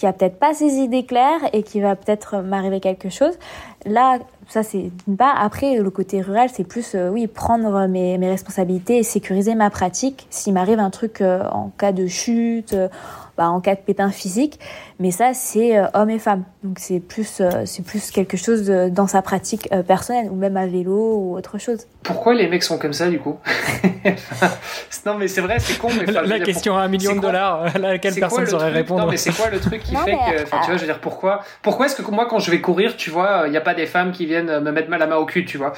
[0.03, 3.38] qui a peut-être pas ses idées claires et qui va peut-être m'arriver quelque chose.
[3.87, 5.41] là, ça c'est part.
[5.41, 9.71] Après, le côté rural, c'est plus, euh, oui, prendre mes, mes responsabilités et sécuriser ma
[9.71, 10.27] pratique.
[10.29, 12.88] S'il m'arrive un truc euh, en cas de chute, euh,
[13.37, 14.59] bah, en cas de pépin physique,
[15.03, 16.45] mais ça c'est euh, hommes et femmes.
[16.62, 20.37] Donc c'est plus euh, c'est plus quelque chose de- dans sa pratique euh, personnelle ou
[20.37, 21.87] même à vélo ou autre chose.
[22.05, 23.37] Pourquoi les mecs sont comme ça du coup
[25.07, 25.88] Non mais c'est vrai, c'est con.
[25.99, 28.75] Mais, La, question à un million de quoi- dollars à laquelle personne le saurait truc-
[28.77, 29.05] répondre.
[29.05, 30.87] Non, mais c'est quoi le truc qui Non, fait que, enfin, tu vois, je veux
[30.87, 33.61] dire, pourquoi, pourquoi est-ce que moi, quand je vais courir, tu vois, il n'y a
[33.61, 35.73] pas des femmes qui viennent me mettre la main au cul, tu vois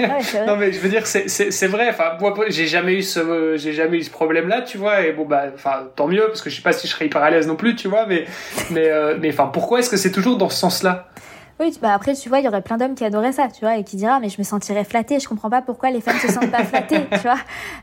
[0.00, 0.08] Ouais.
[0.46, 1.88] Non, mais je veux dire, c'est, vrai.
[1.90, 5.02] Enfin, moi, j'ai jamais eu ce, j'ai jamais eu ce problème-là, tu vois.
[5.02, 7.22] Et bon, bah, enfin, tant mieux, parce que je sais pas si je serais hyper
[7.22, 8.06] à l'aise non plus, tu vois.
[8.06, 8.24] Mais,
[8.70, 11.08] mais, euh, mais, enfin, pourquoi est-ce que c'est toujours dans ce sens-là?
[11.60, 13.60] Oui, tu- bah après, tu vois, il y aurait plein d'hommes qui adoraient ça, tu
[13.60, 16.00] vois, et qui diraient, Ah, mais je me sentirais flattée, je comprends pas pourquoi les
[16.00, 17.36] femmes se sentent pas flattées, tu vois.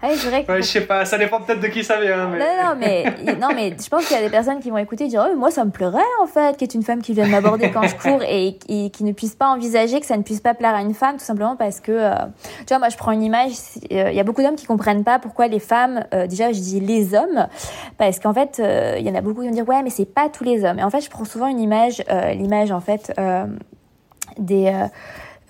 [0.03, 0.51] Oui, c'est vrai que.
[0.51, 1.05] Ouais, je sais pas.
[1.05, 2.27] Ça dépend peut-être de qui ça vient.
[2.27, 2.39] Mais...
[2.39, 3.03] Non, non, mais,
[3.39, 5.35] non, mais je pense qu'il y a des personnes qui vont écouter et dire, oh,
[5.37, 7.83] moi, ça me plairait, en fait, qu'il y ait une femme qui vienne m'aborder quand
[7.83, 10.75] je cours et, et qui ne puisse pas envisager que ça ne puisse pas plaire
[10.75, 12.13] à une femme, tout simplement parce que, euh,
[12.59, 13.51] tu vois, moi, je prends une image,
[13.93, 16.59] euh, il y a beaucoup d'hommes qui comprennent pas pourquoi les femmes, euh, déjà, je
[16.59, 17.47] dis les hommes,
[17.97, 20.05] parce qu'en fait, euh, il y en a beaucoup qui vont dire, ouais, mais c'est
[20.13, 20.79] pas tous les hommes.
[20.79, 23.13] Et en fait, je prends souvent une image, euh, l'image, en fait,
[24.37, 24.87] des, euh,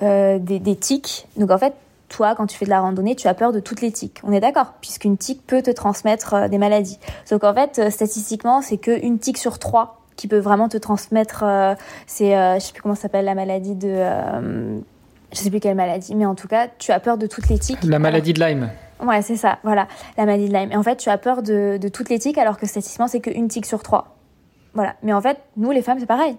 [0.02, 1.28] euh, des, des tiques.
[1.38, 1.74] Donc, en fait,
[2.10, 4.20] toi, quand tu fais de la randonnée, tu as peur de toutes les tiques.
[4.24, 7.00] On est d'accord, puisqu'une tique peut te transmettre euh, des maladies.
[7.26, 11.44] Sauf qu'en fait, statistiquement, c'est qu'une tique sur trois qui peut vraiment te transmettre.
[11.44, 11.74] euh,
[12.06, 13.88] c'est, euh, je sais plus comment ça s'appelle la maladie de.
[13.90, 14.78] euh,
[15.32, 17.58] je sais plus quelle maladie, mais en tout cas, tu as peur de toutes les
[17.58, 17.84] tiques.
[17.86, 18.70] La maladie de Lyme.
[19.02, 20.74] Ouais, c'est ça, voilà, la maladie de Lyme.
[20.74, 23.22] Et en fait, tu as peur de, de toutes les tiques, alors que statistiquement, c'est
[23.22, 24.18] qu'une tique sur trois.
[24.74, 24.96] Voilà.
[25.02, 26.36] Mais en fait, nous, les femmes, c'est pareil.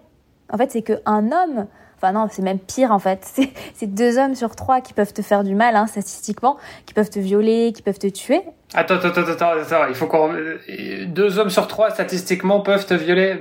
[0.52, 1.66] En fait, c'est qu'un homme,
[2.02, 3.24] enfin non, c'est même pire en fait.
[3.74, 7.10] C'est- deux hommes sur trois qui peuvent te faire du mal, hein, statistiquement, qui peuvent
[7.10, 8.40] te violer, qui peuvent te tuer.
[8.74, 10.58] Attends, attends, attends, attends, attends, il faut qu'on, euh,
[11.06, 13.38] deux hommes sur trois statistiquement peuvent te violer.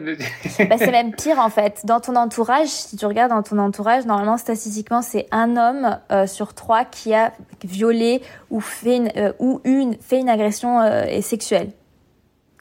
[0.69, 1.81] Bah, c'est même pire en fait.
[1.85, 6.27] Dans ton entourage, si tu regardes dans ton entourage, normalement, statistiquement, c'est un homme euh,
[6.27, 7.31] sur trois qui a
[7.63, 11.69] violé ou fait une, euh, ou une, fait une agression euh, sexuelle.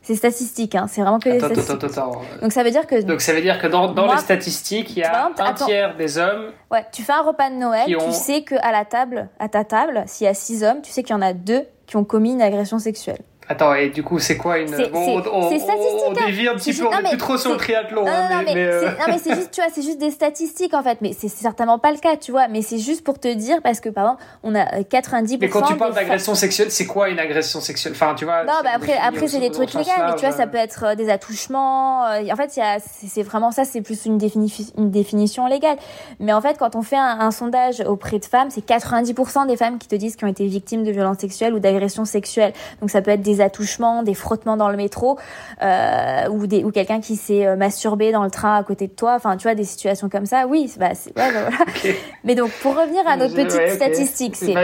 [0.02, 0.86] C'est statistique, hein.
[0.88, 1.98] c'est vraiment que des Attends, attends, statistiques.
[1.98, 2.22] attends, attends.
[2.42, 4.90] Donc ça veut dire que Donc ça veut dire que dans, dans Moi- les statistiques,
[4.96, 6.52] il y a exemple, un tiers des hommes.
[6.70, 9.48] Ouais, tu fais un repas de Noël, ont- tu sais que à la table, à
[9.48, 11.96] ta table, s'il y a six hommes, tu sais qu'il y en a deux qui
[11.96, 13.18] ont commis une agression sexuelle.
[13.52, 14.68] Attends, et du coup, c'est quoi une.
[14.68, 15.74] C'est- Bon, on, on- statistique,
[16.06, 16.26] on hein.
[16.26, 18.04] dévie un petit peu, on est plus trop sur le triathlon.
[18.04, 20.72] Non, hein, non, mais, euh, non, mais c'est juste, tu vois, c'est juste des statistiques
[20.72, 23.26] en fait, mais c'est certainement pas le cas, tu vois, mais c'est juste pour te
[23.26, 26.70] dire parce que par exemple, on a euh, 90% mais quand tu parles d'agression sexuelle,
[26.70, 27.92] c'est quoi une agression sexuelle?
[27.96, 28.44] Enfin, tu vois.
[28.44, 30.94] Non, bah après, après c'est des trucs légaux, mais tu vois, ça peut être euh,
[30.94, 32.06] des attouchements.
[32.06, 35.76] euh, en fait, c'est vraiment ça, c'est plus une, défini- une définition légale.
[36.20, 39.56] Mais en fait, quand on fait un, un sondage auprès de femmes, c'est 90% des
[39.56, 42.52] femmes qui te disent qu'elles ont été victimes de violences sexuelles ou d'agressions sexuelles.
[42.80, 45.18] Donc ça peut être des attouchements, des frottements dans le métro,
[45.62, 48.92] euh, ou, des, ou quelqu'un qui s'est euh, masturbé dans le train à côté de
[48.92, 49.14] toi.
[49.14, 50.46] Enfin, tu vois, des situations comme ça.
[50.46, 51.64] Oui, bah, c'est- ouais, bah, voilà.
[52.24, 54.54] Mais donc, pour revenir à notre petite statistique, c'est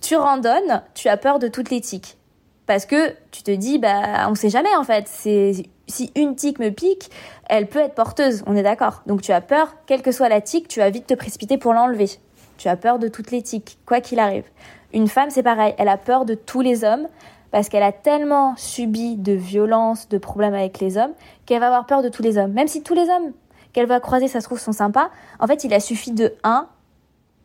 [0.00, 2.16] tu randonnes, tu as peur de toutes les tiques.
[2.66, 5.06] Parce que tu te dis, bah, on sait jamais en fait.
[5.08, 5.52] C'est
[5.86, 7.10] si une tique me pique,
[7.48, 8.42] elle peut être porteuse.
[8.46, 9.02] On est d'accord.
[9.06, 11.72] Donc tu as peur, quelle que soit la tique, tu vas vite te précipiter pour
[11.72, 12.10] l'enlever.
[12.58, 14.44] Tu as peur de toutes les tiques, quoi qu'il arrive.
[14.92, 15.74] Une femme, c'est pareil.
[15.78, 17.08] Elle a peur de tous les hommes
[17.50, 21.12] parce qu'elle a tellement subi de violences, de problèmes avec les hommes,
[21.46, 22.52] qu'elle va avoir peur de tous les hommes.
[22.52, 23.32] Même si tous les hommes
[23.72, 25.10] qu'elle va croiser, ça se trouve, sont sympas.
[25.40, 26.68] En fait, il a suffi de un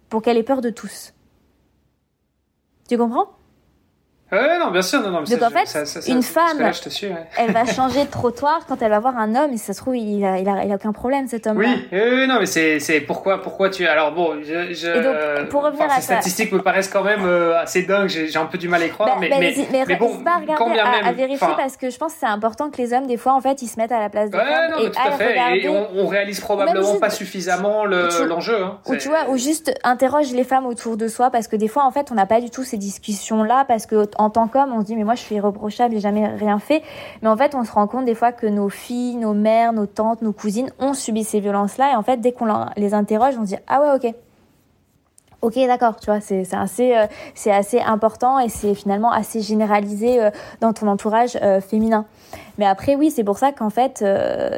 [0.09, 1.13] pour qu'elle ait peur de tous.
[2.89, 3.29] Tu comprends?
[4.33, 5.21] Ouais, non, bien sûr, non, non.
[5.21, 7.15] mais Donc, ça, en fait, ça- ça- ça- une femme- Là, suis, ouais.
[7.37, 9.95] Elle va changer de trottoir quand elle va voir un homme et ça se trouve
[9.95, 11.69] il a, il a, il a aucun problème cet homme-là.
[11.69, 13.85] Oui, oui, oui, non, mais c'est, c'est pourquoi, pourquoi tu.
[13.87, 15.01] Alors bon, je, je, Et
[15.41, 18.07] donc, pour revenir enfin, à ces ça- statistiques me paraissent quand même euh, assez dingues.
[18.09, 20.17] J'ai, un peu du mal à y croire, Bah, mais, bah, mais, mais, mais bon,
[20.23, 22.77] pas à regarder, à, même, à vérifier parce que je pense que c'est important que
[22.77, 24.71] les hommes des fois en fait ils se mettent à la place des Ouais, femmes
[24.71, 25.27] non, et tout à fait.
[25.29, 25.57] regarder.
[25.59, 28.61] Et on, on réalise probablement juste- pas suffisamment le, l'enjeu.
[28.63, 28.79] Hein.
[28.87, 31.83] Ou tu vois, ou juste interroge les femmes autour de soi parce que des fois
[31.85, 34.73] en fait on n'a pas du tout ces discussions là parce que en tant qu'homme
[34.73, 36.81] on se dit mais moi je suis irréprochable j'ai jamais rien fait.
[37.21, 39.85] Mais en fait on se rend compte des fois que nos filles, nos mères, nos
[39.85, 43.35] tantes, nos cousines ont subi ces violences là et en fait dès qu'on les interroge
[43.37, 44.15] on se dit ah ouais ok.
[45.43, 47.05] Ok, d'accord, tu vois, c'est assez, euh,
[47.35, 50.29] c'est assez important et c'est finalement assez généralisé euh,
[50.61, 52.05] dans ton entourage euh, féminin.
[52.57, 54.05] Mais après, oui, c'est pour ça qu'en fait,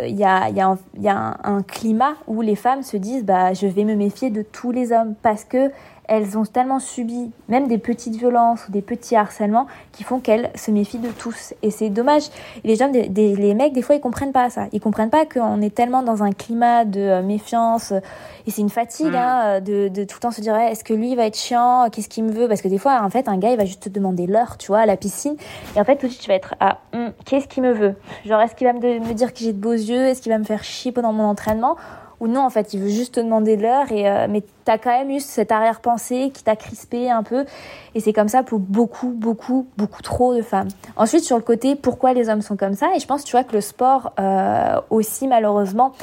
[0.07, 3.25] il y a, y a, un, y a un climat où les femmes se disent,
[3.25, 5.71] bah, je vais me méfier de tous les hommes parce que
[6.07, 10.51] elles ont tellement subi même des petites violences ou des petits harcèlements qui font qu'elles
[10.55, 11.53] se méfient de tous.
[11.63, 12.23] Et c'est dommage.
[12.63, 14.65] Les gens, des, des- les mecs, des fois, ils comprennent pas ça.
[14.71, 17.91] Ils comprennent pas qu'on est tellement dans un climat de euh, méfiance.
[17.91, 17.99] euh,
[18.47, 19.15] Et c'est une fatigue Mm.
[19.15, 21.37] hein, de, de tout le temps se dire, Ouais, est-ce que lui il va être
[21.37, 21.87] chiant?
[21.91, 22.47] Qu'est-ce qu'il me veut?
[22.47, 24.67] Parce que des fois, en fait, un gars, il va juste te demander l'heure, tu
[24.67, 25.35] vois, à la piscine.
[25.75, 26.79] Et en fait, tout de suite, tu vas être, ah,
[27.25, 27.95] qu'est-ce qu'il me veut?
[28.25, 30.05] Genre, est-ce qu'il va me, me dire que j'ai de beaux yeux?
[30.07, 31.75] Est-ce qu'il va me faire chier pendant mon entraînement?
[32.19, 34.71] Ou non, en fait, il veut juste te demander de l'heure, et, euh, mais tu
[34.71, 37.45] as quand même eu cette arrière-pensée qui t'a crispé un peu.
[37.93, 40.69] Et c'est comme ça pour beaucoup, beaucoup, beaucoup trop de femmes.
[40.95, 42.87] Ensuite, sur le côté, pourquoi les hommes sont comme ça?
[42.95, 45.93] Et je pense, tu vois, que le sport euh, aussi, malheureusement,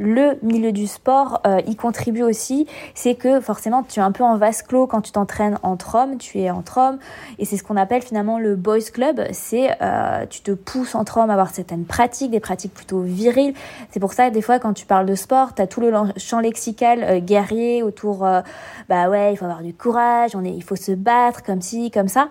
[0.00, 2.66] le milieu du sport euh, y contribue aussi.
[2.94, 6.16] C'est que forcément, tu es un peu en vase clos quand tu t'entraînes entre hommes,
[6.16, 6.98] tu es entre hommes,
[7.38, 9.22] et c'est ce qu'on appelle finalement le boys club.
[9.32, 13.54] C'est euh, tu te pousses entre hommes à avoir certaines pratiques, des pratiques plutôt viriles.
[13.90, 15.92] C'est pour ça que des fois, quand tu parles de sport, tu as tout le
[16.16, 18.24] champ lexical euh, guerrier autour.
[18.24, 18.40] Euh,
[18.88, 21.90] bah ouais, il faut avoir du courage, on est, il faut se battre comme ci,
[21.90, 22.30] comme ça.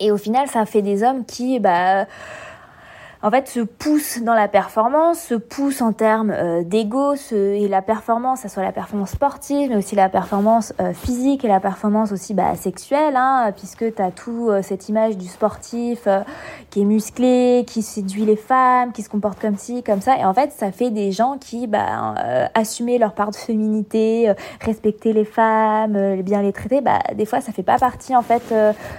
[0.00, 2.06] Et au final, ça fait des hommes qui, bah
[3.22, 7.82] en fait, se pousse dans la performance, se pousse en termes euh, d'ego, et la
[7.82, 12.12] performance, ça soit la performance sportive, mais aussi la performance euh, physique et la performance
[12.12, 16.20] aussi bah, sexuelle, hein, puisque tu as tout euh, cette image du sportif euh,
[16.70, 20.24] qui est musclé, qui séduit les femmes, qui se comporte comme ci, comme ça, et
[20.24, 22.14] en fait, ça fait des gens qui bah,
[22.54, 27.52] assumer leur part de féminité, respecter les femmes, bien les traiter, bah, des fois, ça
[27.52, 28.54] fait pas partie en fait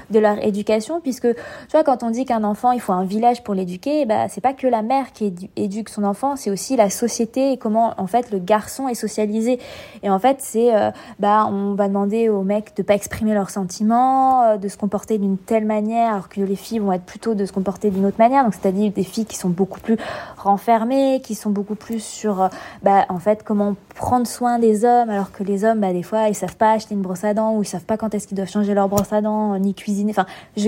[0.10, 3.44] de leur éducation, puisque tu vois, quand on dit qu'un enfant, il faut un village
[3.44, 6.90] pour l'éduquer, bah, c'est pas que la mère qui éduque son enfant, c'est aussi la
[6.90, 9.58] société et comment en fait le garçon est socialisé.
[10.04, 13.50] Et en fait, c'est euh, bah on va demander aux mecs de pas exprimer leurs
[13.50, 17.36] sentiments, euh, de se comporter d'une telle manière, alors que les filles vont être plutôt
[17.36, 18.44] de se comporter d'une autre manière.
[18.44, 19.96] Donc c'est-à-dire des filles qui sont beaucoup plus
[20.36, 22.48] renfermées, qui sont beaucoup plus sur euh,
[22.84, 26.28] bah en fait comment prendre soin des hommes, alors que les hommes bah des fois
[26.28, 28.36] ils savent pas acheter une brosse à dents ou ils savent pas quand est-ce qu'ils
[28.36, 30.12] doivent changer leur brosse à dents ni cuisiner.
[30.12, 30.26] Enfin,
[30.58, 30.68] je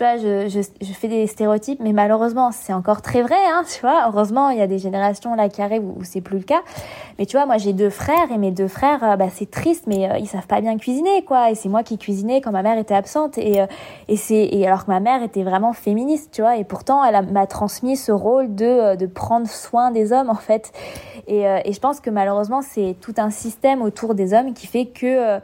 [0.00, 3.64] tu vois, je, je, je, fais des stéréotypes, mais malheureusement, c'est encore très vrai, hein,
[3.70, 4.06] tu vois.
[4.08, 6.62] Heureusement, il y a des générations là qui arrivent où, c'est plus le cas.
[7.18, 9.84] Mais tu vois, moi, j'ai deux frères et mes deux frères, euh, bah, c'est triste,
[9.86, 11.50] mais euh, ils savent pas bien cuisiner, quoi.
[11.50, 13.36] Et c'est moi qui cuisinais quand ma mère était absente.
[13.36, 13.66] Et, euh,
[14.08, 16.56] et c'est, et alors que ma mère était vraiment féministe, tu vois.
[16.56, 20.72] Et pourtant, elle m'a transmis ce rôle de, de prendre soin des hommes, en fait.
[21.26, 24.86] Et, et je pense que malheureusement, c'est tout un système autour des hommes qui fait
[24.86, 25.40] que,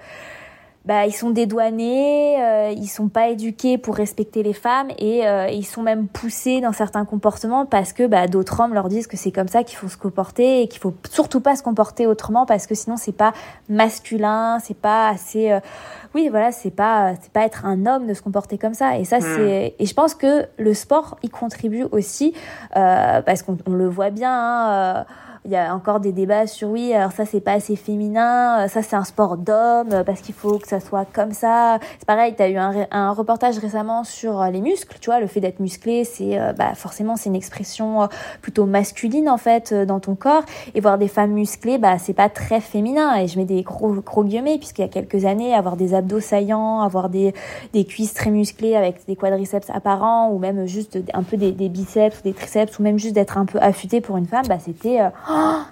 [0.87, 5.49] bah, ils sont dédouanés, euh, ils sont pas éduqués pour respecter les femmes et euh,
[5.49, 9.16] ils sont même poussés dans certains comportements parce que bah, d'autres hommes leur disent que
[9.16, 12.47] c'est comme ça qu'il faut se comporter et qu'il faut surtout pas se comporter autrement
[12.47, 13.32] parce que sinon c'est pas
[13.68, 15.61] masculin, c'est pas assez euh,
[16.14, 19.05] oui voilà, c'est pas c'est pas être un homme de se comporter comme ça et
[19.05, 19.22] ça hmm.
[19.22, 22.32] c'est et je pense que le sport y contribue aussi
[22.76, 25.05] euh, parce qu'on le voit bien hein,
[25.47, 28.68] il y a encore des débats sur oui, alors ça c'est pas assez féminin, euh,
[28.68, 31.78] ça c'est un sport d'homme euh, parce qu'il faut que ça soit comme ça.
[31.99, 35.20] C'est pareil, tu as eu un, un, reportage récemment sur euh, les muscles, tu vois,
[35.20, 38.09] le fait d'être musclé, c'est bah forcément c'est une expression
[38.42, 40.42] plutôt masculine en fait dans ton corps
[40.74, 43.92] et voir des femmes musclées, bah c'est pas très féminin et je mets des gros
[43.92, 47.32] gros guillemets puisqu'il y a quelques années avoir des abdos saillants, avoir des
[47.72, 51.68] des cuisses très musclées avec des quadriceps apparents ou même juste un peu des, des
[51.68, 55.01] biceps des triceps ou même juste d'être un peu affûté pour une femme, bah c'était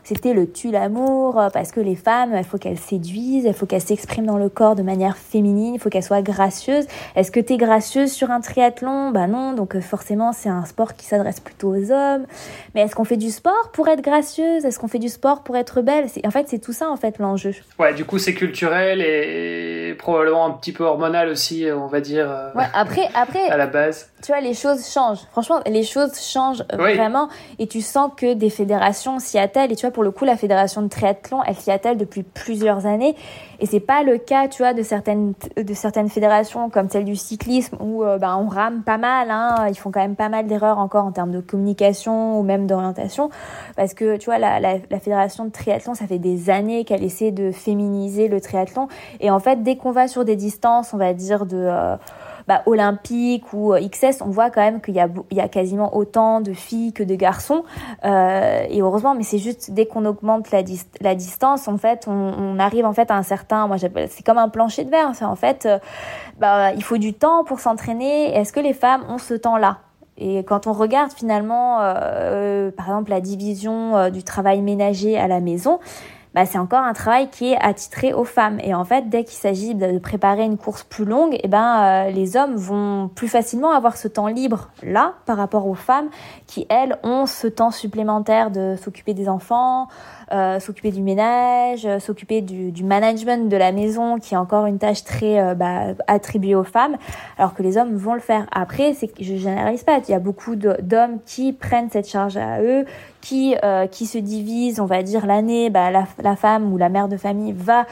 [0.05, 3.67] c'était le tue l'amour euh, parce que les femmes, il faut qu'elles séduisent, il faut
[3.67, 6.87] qu'elles s'expriment dans le corps de manière féminine, il faut qu'elles soient gracieuses.
[7.17, 9.11] Est-ce que tu es gracieuse sur un triathlon?
[9.11, 12.27] Bah non, donc euh, forcément c'est un sport qui s'adresse plutôt aux hommes.
[12.75, 14.65] Mais est-ce qu'on fait du sport pour être gracieuse?
[14.65, 16.07] Est-ce qu'on fait du sport pour être belle?
[16.25, 17.55] En fait, c'est tout ça en fait l'enjeu.
[17.79, 22.31] Ouais, du coup c'est culturel et probablement un petit peu hormonal aussi, on va dire.
[22.31, 23.49] Euh, ouais, après, après.
[23.51, 24.11] à la base.
[24.23, 25.21] Tu vois, les choses changent.
[25.31, 29.93] Franchement, les choses changent vraiment et tu sens que des fédérations s'y et tu vois,
[29.93, 33.15] pour le coup, la fédération de triathlon, elle s'y attelle depuis plusieurs années.
[33.61, 37.17] Et c'est pas le cas, tu vois, de certaines, de certaines fédérations comme celle du
[37.17, 39.31] cyclisme où euh, ben, on rame pas mal.
[39.31, 42.67] Hein, ils font quand même pas mal d'erreurs encore en termes de communication ou même
[42.67, 43.31] d'orientation.
[43.77, 47.05] Parce que, tu vois, la, la, la, fédération de triathlon, ça fait des années qu'elle
[47.05, 48.89] essaie de féminiser le triathlon.
[49.21, 51.57] Et en fait, dès qu'on va sur des distances, on va dire de...
[51.57, 51.97] Euh,
[52.47, 55.49] bah, olympique ou euh, XS, on voit quand même qu'il y a, il y a
[55.49, 57.65] quasiment autant de filles que de garçons.
[58.05, 60.63] Euh, et heureusement, mais c'est juste dès qu'on augmente la,
[61.01, 64.39] la distance, en fait, on, on, arrive en fait à un certain, moi c'est comme
[64.39, 65.13] un plancher de verre.
[65.23, 65.79] En fait, euh,
[66.39, 68.35] bah, il faut du temps pour s'entraîner.
[68.37, 69.79] Est-ce que les femmes ont ce temps-là?
[70.17, 75.27] Et quand on regarde finalement, euh, euh par exemple, la division du travail ménager à
[75.27, 75.81] la maison,
[76.35, 78.59] bah, c'est encore un travail qui est attitré aux femmes.
[78.61, 82.11] Et en fait, dès qu'il s'agit de préparer une course plus longue, eh ben, euh,
[82.11, 86.09] les hommes vont plus facilement avoir ce temps libre là par rapport aux femmes
[86.47, 89.89] qui, elles, ont ce temps supplémentaire de s'occuper des enfants,
[90.33, 94.67] euh, s'occuper du ménage, euh, s'occuper du, du, management de la maison, qui est encore
[94.67, 96.97] une tâche très euh, bah, attribuée aux femmes,
[97.39, 98.47] alors que les hommes vont le faire.
[98.53, 100.01] Après, c'est je généralise pas.
[100.09, 102.85] Il y a beaucoup d'hommes qui prennent cette charge à eux,
[103.21, 105.71] qui euh, qui se divisent, on va dire l'année.
[105.71, 107.87] Bah, la, la, femme ou la mère de famille va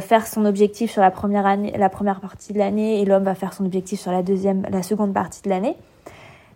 [0.00, 3.34] faire son objectif sur la première année, la première partie de l'année, et l'homme va
[3.34, 5.76] faire son objectif sur la deuxième, la seconde partie de l'année.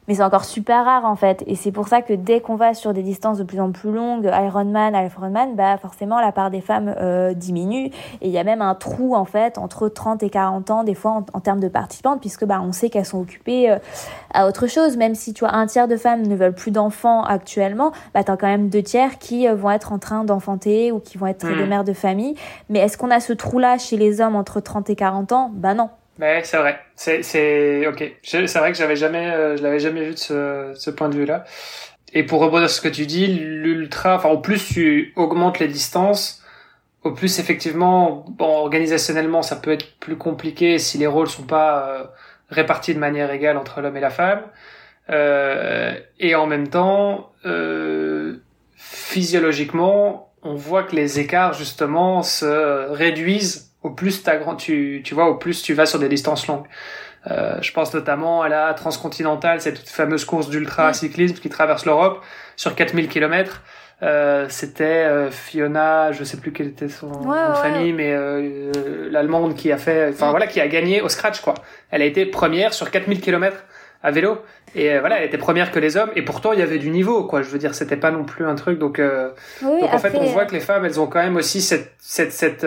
[0.09, 1.45] Mais c'est encore super rare en fait.
[1.47, 3.93] Et c'est pour ça que dès qu'on va sur des distances de plus en plus
[3.93, 7.87] longues, Ironman, Ironman, bah forcément la part des femmes euh, diminue.
[7.87, 10.95] Et il y a même un trou en fait entre 30 et 40 ans des
[10.95, 13.79] fois en, termes de participantes, puisque bah on sait qu'elles sont occupées euh,
[14.33, 14.97] à autre chose.
[14.97, 18.39] Même si tu vois un tiers de femmes ne veulent plus d'enfants actuellement, bah t'as
[18.39, 21.47] quand même deux tiers qui euh, vont être en train d'enfanter ou qui vont être
[21.47, 21.69] des mmh.
[21.69, 22.35] mères de famille.
[22.71, 25.51] Mais est-ce qu'on a ce trou là chez les hommes entre 30 et 40 ans?
[25.53, 25.91] Bah non.
[26.19, 26.81] Ouais, c'est vrai.
[26.97, 28.03] C'est, c'est, ok.
[28.23, 31.15] C'est vrai que j'avais jamais, euh, je l'avais jamais vu de ce, ce point de
[31.17, 31.45] vue-là.
[32.15, 35.69] Et pour rebondir sur ce que tu dis, l'ultra, enfin, au plus tu augmentes les
[35.69, 36.43] distances,
[37.05, 41.89] au plus effectivement, bon, organisationnellement, ça peut être plus compliqué si les rôles sont pas
[41.91, 42.05] euh,
[42.51, 44.43] répartis de manière égale entre l'homme et la femme.
[45.11, 48.39] Euh, et en même temps, euh,
[48.77, 54.25] physiologiquement, on voit que les écarts justement se réduisent au plus
[54.59, 56.67] tu, tu vois, au plus tu vas sur des distances longues.
[57.27, 62.23] Euh, je pense notamment à la transcontinentale, cette fameuse course d'ultra cyclisme qui traverse l'Europe
[62.57, 63.63] sur 4000 km.
[64.01, 67.11] Euh, c'était euh, Fiona, je sais plus quelle était son
[67.55, 68.71] famille, mais euh,
[69.11, 71.55] l'allemande qui a fait, enfin voilà, qui a gagné au scratch quoi.
[71.91, 73.57] Elle a été première sur 4000 km
[74.05, 74.39] à vélo
[74.77, 76.91] et euh, voilà, elle était première que les hommes et pourtant il y avait du
[76.91, 77.43] niveau quoi.
[77.43, 79.01] Je veux dire, c'était pas non plus un truc donc.
[79.01, 82.33] donc en fait, on voit que les femmes, elles ont quand même aussi cette cette
[82.33, 82.65] cette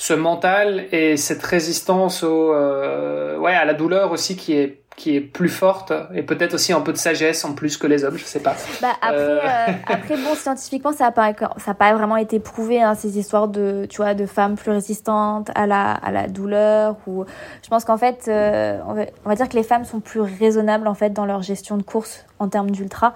[0.00, 5.14] ce mental et cette résistance au euh, ouais à la douleur aussi qui est qui
[5.14, 8.18] est plus forte et peut-être aussi un peu de sagesse en plus que les hommes,
[8.18, 8.54] je sais pas.
[8.82, 9.40] Bah après, euh...
[9.40, 13.18] euh après bon, scientifiquement, ça a pas, ça a pas vraiment été prouvé hein, ces
[13.18, 17.24] histoires de, tu vois, de femmes plus résistantes à la, à la douleur ou.
[17.62, 20.20] Je pense qu'en fait, euh, on, va, on, va, dire que les femmes sont plus
[20.20, 23.14] raisonnables en fait dans leur gestion de course en termes d'ultra.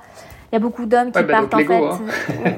[0.54, 1.74] Il y a beaucoup d'hommes qui bah, partent en fait.
[1.74, 2.00] Hein.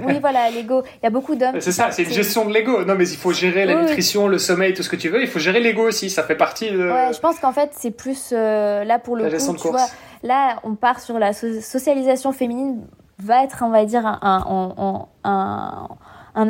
[0.04, 0.82] oui, voilà, l'ego.
[1.02, 1.54] Il y a beaucoup d'hommes.
[1.60, 2.84] C'est ça, c'est une gestion de l'ego.
[2.84, 5.22] Non, mais il faut gérer la nutrition, le sommeil, tout ce que tu veux.
[5.22, 6.10] Il faut gérer l'ego aussi.
[6.10, 6.90] Ça fait partie de.
[6.90, 9.56] Ouais, je pense qu'en fait, c'est plus euh, là pour le la coup.
[9.56, 9.86] Tu vois,
[10.22, 12.82] là, on part sur la socialisation féminine
[13.18, 15.88] va être, on va dire, un, un, un un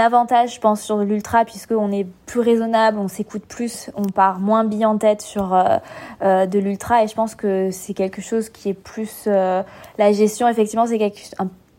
[0.00, 4.64] avantage, je pense, sur l'ultra, puisqu'on est plus raisonnable, on s'écoute plus, on part moins
[4.64, 5.78] bille en tête sur euh,
[6.22, 7.04] euh, de l'ultra.
[7.04, 9.24] Et je pense que c'est quelque chose qui est plus...
[9.28, 9.62] Euh,
[9.96, 11.12] la gestion, effectivement, c'est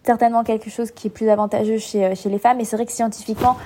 [0.04, 2.62] certainement quelque chose qui est plus avantageux chez, chez les femmes.
[2.62, 3.58] Et c'est vrai que scientifiquement,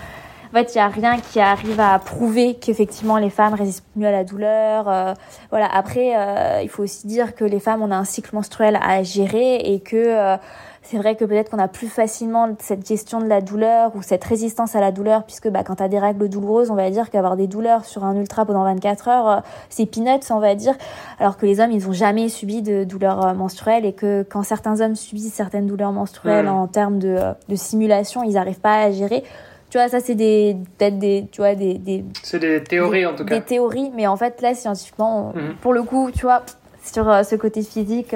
[0.50, 4.08] en fait, il n'y a rien qui arrive à prouver qu'effectivement les femmes résistent mieux
[4.08, 5.16] à la douleur.
[5.50, 5.70] voilà.
[5.72, 9.58] Après, il faut aussi dire que les femmes, on a un cycle menstruel à gérer
[9.58, 10.38] et que
[10.84, 14.24] c'est vrai que peut-être qu'on a plus facilement cette gestion de la douleur ou cette
[14.24, 17.12] résistance à la douleur, puisque bah, quand tu as des règles douloureuses, on va dire
[17.12, 20.74] qu'avoir des douleurs sur un ultra pendant 24 heures, euh, c'est peanuts, on va dire,
[21.20, 24.42] alors que les hommes, ils n'ont jamais subi de douleurs euh, menstruelles et que quand
[24.42, 28.82] certains hommes subissent certaines douleurs menstruelles en termes de, euh, de simulation, ils n'arrivent pas
[28.82, 29.24] à gérer.
[29.70, 33.16] Tu vois ça c'est des peut-être des tu vois des, des c'est des théories en
[33.16, 33.36] tout cas.
[33.36, 35.56] des théories mais en fait là scientifiquement mhm.
[35.62, 36.42] pour le coup tu vois
[36.84, 38.14] sur ce côté physique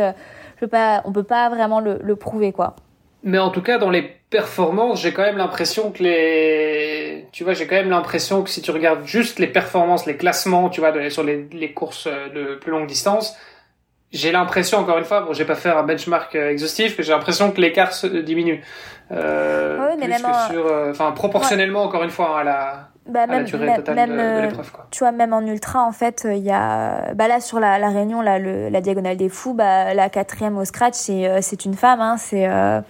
[0.60, 2.76] je pas, on peut pas vraiment le, le prouver, quoi.
[3.24, 7.53] Mais en tout cas, dans les performances, j'ai quand même l'impression que les, tu vois,
[7.53, 10.93] j'ai quand même l'impression que si tu regardes juste les performances, les classements, tu vois,
[11.10, 13.36] sur les, les courses de plus longue distance,
[14.16, 17.12] j'ai l'impression, encore une fois, bon, j'ai pas fait un benchmark euh, exhaustif, mais j'ai
[17.12, 18.64] l'impression que l'écart se diminue.
[19.12, 22.43] Euh, oui, mais plus même que sur, euh, enfin, proportionnellement, encore une fois, hein, à
[22.43, 23.45] la, bah, même,
[23.93, 24.49] même, euh,
[24.89, 27.89] Tu vois, même en ultra, en fait, il y a, bah là, sur la, la
[27.89, 31.66] Réunion, là, le, la diagonale des fous, bah, la quatrième au scratch, c'est, euh, c'est
[31.66, 32.82] une femme, hein, c'est, euh,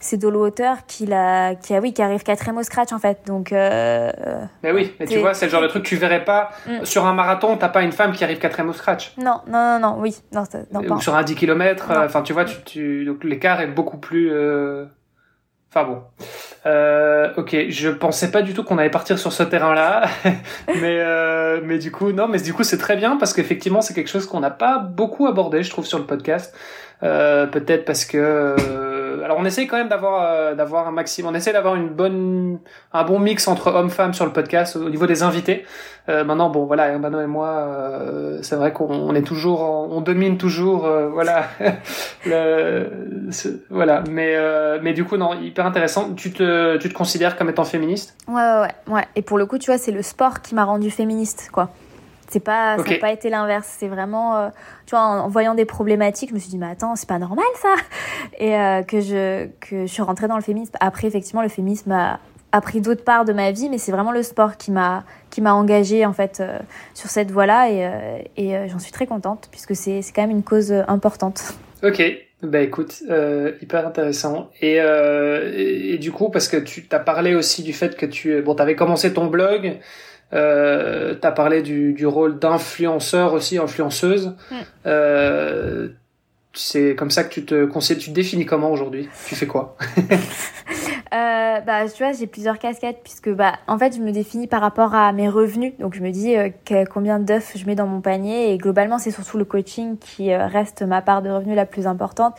[0.00, 3.26] c'est Dolo Hauteur qui l'a, qui a, oui, qui arrive quatrième au scratch, en fait.
[3.26, 4.10] Donc, euh,
[4.62, 6.84] Mais oui, mais tu vois, c'est le genre de truc que tu verrais pas, mm.
[6.86, 9.12] sur un marathon, t'as pas une femme qui arrive quatrième au scratch.
[9.18, 12.46] Non, non, non, non, oui, non, non Ou sur un 10 km, enfin, tu vois,
[12.46, 14.32] tu, tu, donc l'écart est beaucoup plus,
[15.70, 16.02] Enfin bon.
[16.64, 20.08] Euh, ok, je pensais pas du tout qu'on allait partir sur ce terrain-là,
[20.80, 23.94] mais euh, mais du coup non, mais du coup c'est très bien parce qu'effectivement c'est
[23.94, 26.54] quelque chose qu'on n'a pas beaucoup abordé, je trouve, sur le podcast.
[27.02, 28.56] Euh, peut-être parce que
[29.16, 31.88] euh, alors on essaye quand même d'avoir euh, d'avoir un maximum on essaie d'avoir une
[31.88, 32.58] bonne
[32.92, 35.64] un bon mix entre hommes-femmes sur le podcast au niveau des invités.
[36.08, 37.68] Euh, maintenant bon voilà Mano et moi
[38.42, 41.46] c'est vrai qu'on est toujours on domine toujours voilà
[43.70, 44.04] voilà.
[44.08, 44.36] Mais
[44.82, 46.14] mais du coup non hyper intéressant.
[46.14, 48.16] Tu te tu te considères comme étant féministe?
[48.28, 49.04] Ouais ouais, ouais.
[49.16, 51.70] et pour le coup tu vois c'est le sport qui m'a rendu féministe quoi
[52.28, 53.76] c'est pas, ça n'a pas été l'inverse.
[53.78, 54.48] C'est vraiment, euh,
[54.86, 57.44] tu vois, en, voyant des problématiques, je me suis dit, mais attends, c'est pas normal
[57.60, 57.74] ça.
[58.38, 60.74] Et euh, que je que je suis rentrée dans le féminisme.
[60.80, 62.18] Après, effectivement, le féminisme a,
[62.52, 65.40] a pris d'autres parts de ma vie, mais c'est vraiment le sport qui m'a qui
[65.40, 66.58] m'a engagée en fait euh,
[66.94, 70.44] sur cette voie-là et, et j'en suis très contente puisque c'est c'est quand même une
[70.44, 71.54] cause importante.
[71.82, 72.02] Ok.
[72.42, 73.02] Bah écoute,
[73.62, 74.50] hyper intéressant.
[74.60, 78.42] Et, et, et, du coup, parce que tu t'as parlé aussi du fait que tu
[78.42, 79.78] bon, t'avais commencé ton blog,
[80.32, 84.36] euh, tu as parlé du, du rôle d'influenceur aussi, influenceuse.
[84.50, 84.54] Mm.
[84.86, 85.88] Euh,
[86.52, 89.08] c'est comme ça que tu te conseilles, tu te définis comment aujourd'hui?
[89.28, 89.76] Tu fais quoi?
[91.14, 94.60] Euh, Bah, tu vois, j'ai plusieurs casquettes puisque bah, en fait, je me définis par
[94.60, 95.72] rapport à mes revenus.
[95.78, 96.50] Donc, je me dis euh,
[96.90, 100.46] combien d'œufs je mets dans mon panier et globalement, c'est surtout le coaching qui euh,
[100.46, 102.34] reste ma part de revenus la plus importante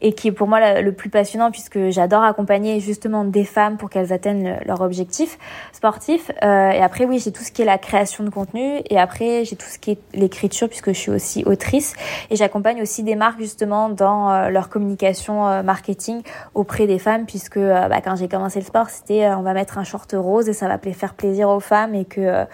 [0.00, 3.90] et qui est pour moi le plus passionnant puisque j'adore accompagner justement des femmes pour
[3.90, 5.38] qu'elles atteignent leur objectif
[5.72, 6.30] sportif.
[6.42, 9.44] Euh, et après, oui, j'ai tout ce qui est la création de contenu et après,
[9.44, 11.94] j'ai tout ce qui est l'écriture puisque je suis aussi autrice
[12.30, 16.22] et j'accompagne aussi des marques justement dans euh, leur communication euh, marketing
[16.54, 19.78] auprès des femmes puisque euh, bah, quand j'ai commencé le sport, c'était on va mettre
[19.78, 22.44] un short rose et ça va faire plaisir aux femmes et que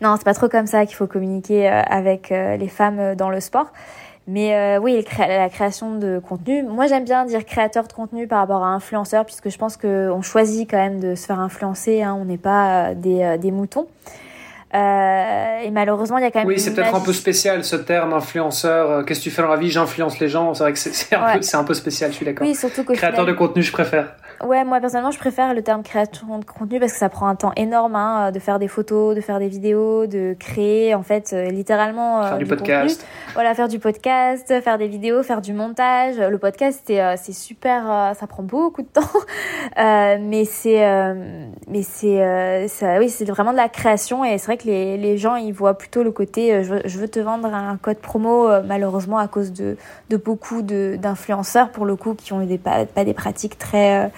[0.00, 3.72] non, c'est pas trop comme ça qu'il faut communiquer avec les femmes dans le sport.
[4.28, 6.62] Mais euh, oui, la création de contenu.
[6.62, 10.22] Moi, j'aime bien dire créateur de contenu par rapport à influenceur, puisque je pense qu'on
[10.22, 12.02] choisit quand même de se faire influencer.
[12.02, 13.88] Hein, on n'est pas euh, des, euh, des moutons.
[14.74, 16.48] Euh, et malheureusement, il y a quand même.
[16.48, 19.04] Oui, c'est peut-être un peu spécial ce terme influenceur.
[19.04, 19.70] Qu'est-ce que tu fais dans la vie?
[19.70, 20.54] J'influence les gens.
[20.54, 22.46] C'est vrai que c'est un, peu, un peu spécial, je suis d'accord.
[22.46, 24.14] Oui, surtout que Créateur de contenu, je préfère.
[24.42, 27.36] Ouais, moi personnellement, je préfère le terme créateur de contenu parce que ça prend un
[27.36, 31.32] temps énorme hein, de faire des photos, de faire des vidéos, de créer en fait
[31.32, 33.06] euh, littéralement euh, faire du, podcast.
[33.34, 36.16] Voilà, faire du podcast, faire des vidéos, faire du montage.
[36.18, 39.02] Le podcast c'est euh, c'est super, ça prend beaucoup de temps,
[39.76, 40.82] mais c'est
[41.68, 45.18] mais c'est ça, oui, c'est vraiment de la création et c'est vrai que les les
[45.18, 49.18] gens ils voient plutôt le côté je, je veux te vendre un code promo malheureusement
[49.18, 49.76] à cause de
[50.10, 54.10] de beaucoup de d'influenceurs pour le coup qui ont des pas, pas des pratiques très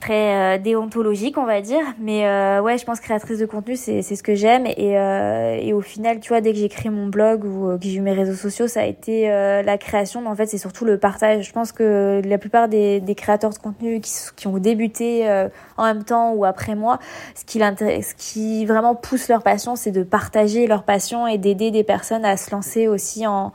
[0.00, 1.82] très euh, déontologique on va dire.
[1.98, 4.66] Mais euh, ouais je pense créatrice de contenu c'est ce que j'aime.
[4.66, 7.84] Et euh, et au final tu vois dès que j'ai créé mon blog ou que
[7.84, 10.22] j'ai eu mes réseaux sociaux ça a été la création.
[10.22, 11.46] Mais en fait c'est surtout le partage.
[11.46, 15.28] Je pense que la plupart des, des créateurs de contenu qui, qui ont débuté
[15.76, 16.98] en même temps ou après moi
[17.34, 21.70] ce qui ce qui vraiment pousse leur passion c'est de partager leur passion et d'aider
[21.70, 23.52] des personnes à se lancer aussi en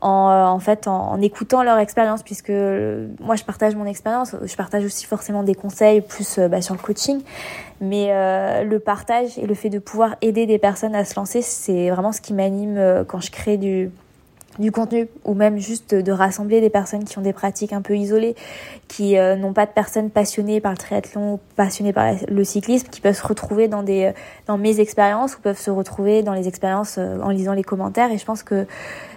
[0.00, 4.34] en, euh, en fait en, écoutant leur expérience puisque euh, moi je partage mon expérience.
[4.42, 7.20] Je partage aussi forcément des conseils plus euh, bah, sur le coaching.
[7.80, 8.08] Mais
[8.64, 12.10] le partage et le fait de pouvoir aider des personnes à se lancer c'est vraiment
[12.10, 13.90] ce qui m'anime quand je crée du
[14.58, 17.96] du contenu ou même juste de, rassembler des personnes qui ont des pratiques un peu
[17.96, 18.34] isolées,
[18.88, 23.00] qui euh, n'ont pas de personnes passionnées par le triathlon, passionnées par le cyclisme, qui
[23.00, 24.12] peuvent se retrouver dans des
[24.46, 28.10] dans mes expériences ou peuvent se retrouver dans les expériences euh, en lisant les commentaires
[28.10, 28.66] et je pense que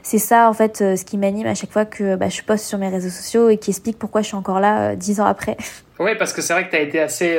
[0.03, 2.65] c'est ça en fait euh, ce qui m'anime à chaque fois que bah, je poste
[2.65, 5.57] sur mes réseaux sociaux et qui explique pourquoi je suis encore là dix ans après.
[6.01, 7.37] Oui, parce que c'est vrai que tu as été assez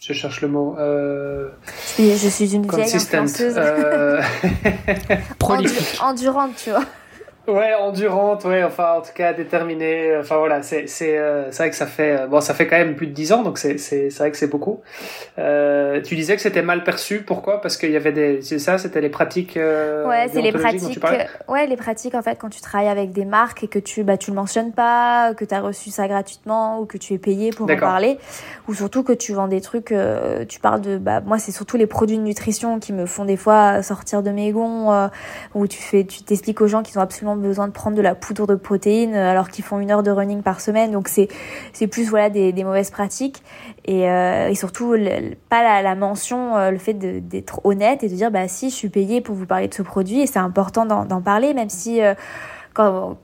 [0.00, 0.76] je cherche le mot.
[0.78, 1.48] Euh...
[1.98, 3.54] Je, suis une vieille influenceuse.
[3.56, 4.22] Euh...
[6.00, 6.84] endurante, tu vois.
[7.48, 10.16] Ouais, endurante, ouais, enfin en tout cas déterminée.
[10.18, 12.96] Enfin voilà, c'est c'est euh, vrai que ça fait euh, bon, ça fait quand même
[12.96, 14.80] plus de dix ans, donc c'est vrai que c'est beaucoup.
[15.38, 17.60] Euh, tu disais que c'était mal perçu, pourquoi?
[17.60, 19.56] Parce qu'il y avait des c'est ça, c'était les pratiques.
[19.56, 20.98] Euh, ouais, c'est les pratiques.
[21.46, 24.16] Ouais, les pratiques en fait quand tu travailles avec des marques et que tu bah
[24.16, 27.50] tu le mentionnes pas, que tu as reçu ça gratuitement ou que tu es payé
[27.50, 28.18] pour en parler,
[28.66, 29.94] ou surtout que tu vends des trucs.
[30.48, 33.36] Tu parles de bah moi c'est surtout les produits de nutrition qui me font des
[33.36, 35.08] fois sortir de mes gonds,
[35.54, 38.14] où tu fais tu t'expliques aux gens qu'ils ont absolument besoin de prendre de la
[38.14, 40.90] poudre de protéines euh, alors qu'ils font une heure de running par semaine.
[40.90, 41.28] Donc c'est
[41.72, 43.42] c'est plus voilà des, mauvaises pratiques
[43.84, 44.94] et, euh, et surtout
[45.48, 48.88] pas la, mention, euh, le fait d'être honnête et de dire bah si je suis
[48.88, 52.00] payé pour vous parler de ce produit et c'est important d'en parler même si
[52.74, 53.16] quand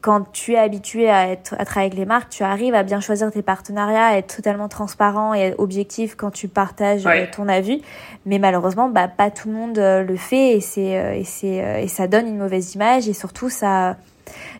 [0.00, 3.00] quand tu es habitué à, être, à travailler avec les marques, tu arrives à bien
[3.00, 7.82] choisir tes partenariats, à être totalement transparent et objectif quand tu partages euh, ton avis.
[8.26, 11.82] Mais malheureusement, bah, pas tout le monde euh, le fait et, c'est, euh, et, c'est,
[11.82, 13.96] et ça donne une mauvaise image et surtout ça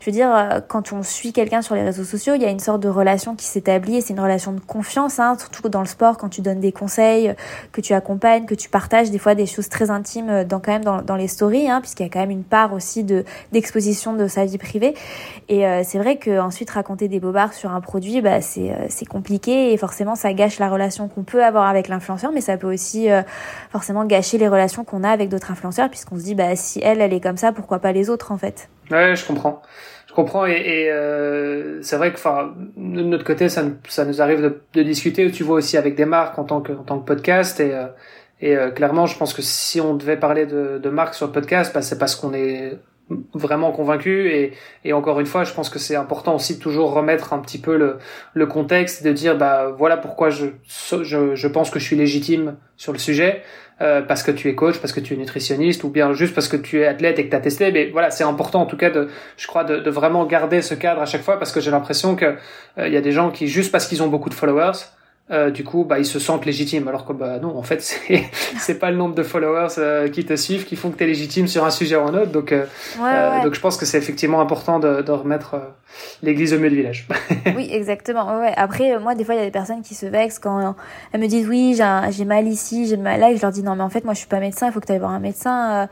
[0.04, 2.50] je veux dire, euh, quand on suit quelqu'un sur les réseaux sociaux, il y a
[2.50, 5.80] une sorte de relation qui s'établit et c'est une relation de confiance, hein, surtout dans
[5.80, 7.34] le sport, quand tu donnes des conseils,
[7.72, 10.72] que tu accompagnes, que tu partages des fois des choses très intimes euh, dans quand
[10.72, 13.24] même dans, dans les stories, hein, puisqu'il y a quand même une part aussi de
[13.52, 14.92] d'exposition de sa vie privée.
[15.48, 19.06] Et euh, c'est vrai que ensuite raconter des bobards sur un produit, bah c'est c'est
[19.06, 22.70] compliqué et forcément ça gâche la relation qu'on peut avoir avec l'influenceur, mais ça peut
[22.70, 23.08] aussi
[23.70, 27.00] forcément gâcher les relations qu'on a avec d'autres influenceurs, puisqu'on se dit bah si elle
[27.00, 28.68] elle est comme ça, pourquoi pas les autres en fait.
[28.90, 29.62] Ouais, je comprends.
[30.06, 34.82] Je comprends et, euh, c'est vrai que, enfin, de notre côté, ça, nous arrive de,
[34.82, 35.30] discuter.
[35.30, 36.72] Tu vois aussi avec des marques en tant que,
[37.04, 37.86] podcast et euh,
[38.40, 41.32] et euh, clairement, je pense que si on devait parler de, de marques sur le
[41.32, 42.78] podcast, bah, c'est parce qu'on est
[43.34, 44.52] vraiment convaincu et,
[44.84, 47.58] et encore une fois je pense que c'est important aussi de toujours remettre un petit
[47.58, 47.98] peu le,
[48.32, 50.46] le contexte de dire bah voilà pourquoi je,
[51.02, 53.42] je, je pense que je suis légitime sur le sujet
[53.80, 56.46] euh, parce que tu es coach parce que tu es nutritionniste ou bien juste parce
[56.46, 57.72] que tu es athlète et que tu as testé.
[57.72, 61.00] Mais voilà c'est important en tout cas de je crois de, vraiment garder ce cadre
[61.00, 62.36] à chaque fois parce que j'ai l'impression que
[62.78, 64.78] euh, y a des gens qui juste parce qu'ils ont beaucoup de followers
[65.30, 66.86] euh, du coup, bah, ils se sentent légitimes.
[66.86, 68.24] Alors que bah, non, en fait, c'est
[68.58, 71.06] c'est pas le nombre de followers euh, qui te suivent qui font que tu es
[71.06, 72.30] légitime sur un sujet ou un autre.
[72.30, 72.66] Donc, euh,
[73.00, 75.56] euh donc je pense que c'est effectivement important de, de remettre
[76.22, 77.08] l'église au milieu du village.
[77.56, 78.38] oui, exactement.
[78.38, 78.52] Ouais.
[78.56, 80.76] Après, moi, des fois, il y a des personnes qui se vexent quand
[81.12, 81.78] elles me disent oui,
[82.10, 83.30] j'ai mal ici, j'ai mal là.
[83.30, 84.66] Et je leur dis non, mais en fait, moi, je suis pas médecin.
[84.66, 85.88] Il faut que tu ailles voir un médecin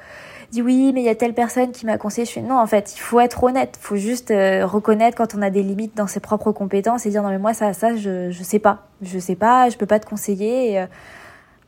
[0.52, 2.26] dit oui, mais il y a telle personne qui m'a conseillé.
[2.26, 3.78] Je fais non, en fait, il faut être honnête.
[3.80, 7.10] Il faut juste euh, reconnaître quand on a des limites dans ses propres compétences et
[7.10, 8.86] dire non, mais moi, ça, ça, je, je sais pas.
[9.00, 10.78] Je sais pas, je peux pas te conseiller.
[10.78, 10.86] Euh,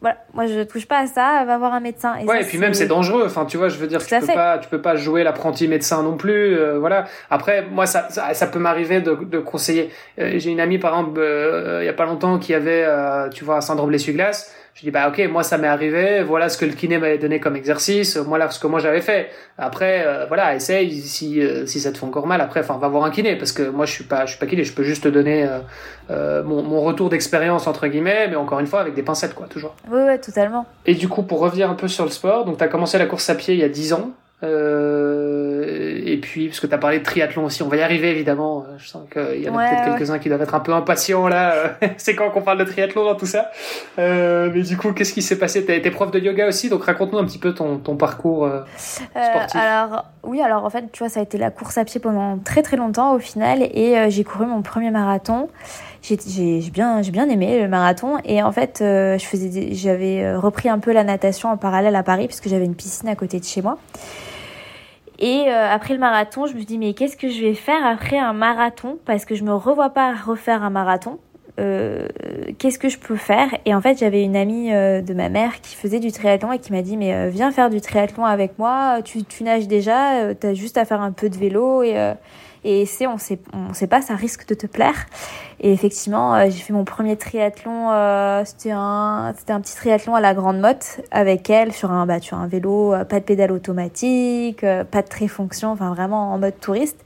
[0.02, 2.14] voilà, moi je touche pas à ça, va voir un médecin.
[2.16, 3.22] Et ouais, et puis même c'est dangereux.
[3.24, 6.02] Enfin, tu vois, je veux dire, tu peux pas, tu peux pas jouer l'apprenti médecin
[6.02, 6.58] non plus.
[6.58, 7.06] Euh, voilà.
[7.30, 9.88] Après, moi, ça, ça, peut m'arriver de, de, conseiller.
[10.18, 11.22] J'ai une amie, par exemple,
[11.80, 12.86] il y a pas longtemps, qui avait,
[13.30, 16.58] tu vois, un syndrome l'essuie-glace je dis bah ok moi ça m'est arrivé voilà ce
[16.58, 19.30] que le kiné m'avait donné comme exercice moi là ce que moi j'avais fait.
[19.56, 22.88] Après euh, voilà essaye si euh, si ça te fait encore mal après enfin va
[22.88, 24.82] voir un kiné parce que moi je suis pas je suis pas kiné je peux
[24.82, 25.48] juste te donner
[26.10, 29.46] euh, mon, mon retour d'expérience entre guillemets mais encore une fois avec des pincettes quoi
[29.46, 29.76] toujours.
[29.90, 30.66] Oui ouais totalement.
[30.86, 33.06] Et du coup pour revenir un peu sur le sport donc tu as commencé la
[33.06, 34.10] course à pied il y a 10 ans
[34.44, 38.10] euh, et puis, parce que tu as parlé de triathlon aussi, on va y arriver
[38.10, 38.64] évidemment.
[38.76, 41.76] Je sens qu'il y en a peut-être quelques-uns qui doivent être un peu impatients là.
[41.96, 43.50] c'est quand qu'on parle de triathlon dans tout ça.
[43.98, 45.64] Euh, mais du coup, qu'est-ce qui s'est passé?
[45.64, 48.44] Tu as été prof de yoga aussi, donc raconte-nous un petit peu ton, ton parcours
[48.44, 48.60] euh,
[49.16, 49.60] euh sportif.
[49.60, 52.38] alors, oui, alors en fait, tu vois, ça a été la course à pied pendant
[52.38, 55.48] très très longtemps au final, et euh, j'ai couru mon premier marathon.
[56.02, 60.92] J'ai bien, bien aimé le marathon, et en fait, je faisais, j'avais repris un peu
[60.92, 63.78] la natation en parallèle à Paris, puisque j'avais une piscine à côté de chez moi.
[65.24, 68.18] Et euh, après le marathon, je me dis mais qu'est-ce que je vais faire après
[68.18, 68.98] un marathon?
[69.06, 71.18] Parce que je me revois pas refaire un marathon.
[71.58, 72.08] Euh,
[72.58, 73.48] qu'est-ce que je peux faire?
[73.64, 76.58] Et en fait, j'avais une amie euh, de ma mère qui faisait du triathlon et
[76.58, 78.98] qui m'a dit mais viens faire du triathlon avec moi.
[79.02, 81.94] Tu, nages déjà, tu as juste à faire un peu de vélo et
[82.64, 85.06] et c'est on sait on sait pas ça risque de te plaire.
[85.60, 90.14] Et effectivement euh, j'ai fait mon premier triathlon euh, c'était un c'était un petit triathlon
[90.14, 93.24] à la grande motte avec elle sur un bah sur un vélo euh, pas de
[93.24, 97.04] pédale automatique pas de tréfonction enfin vraiment en mode touriste.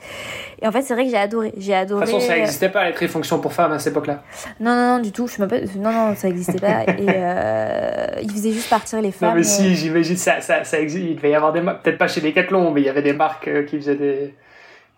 [0.63, 2.71] Et en fait c'est vrai que j'ai adoré j'ai adoré de toute façon ça n'existait
[2.71, 4.23] pas les tréfonctions pour femmes à cette époque-là.
[4.61, 6.85] Non non non du tout je suis pas non non ça n'existait pas.
[6.85, 11.05] Et il faisait juste partir les femmes non mais si j'imagine ça ça ça existe
[11.05, 13.51] il devait y avoir des peut-être pas chez Decathlon mais il y avait des marques
[13.67, 14.35] qui faisaient des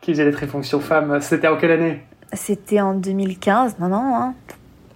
[0.01, 1.21] qui faisait les trifonctions femmes.
[1.21, 2.03] C'était en quelle année?
[2.33, 3.79] C'était en 2015.
[3.79, 4.35] Non, non, hein.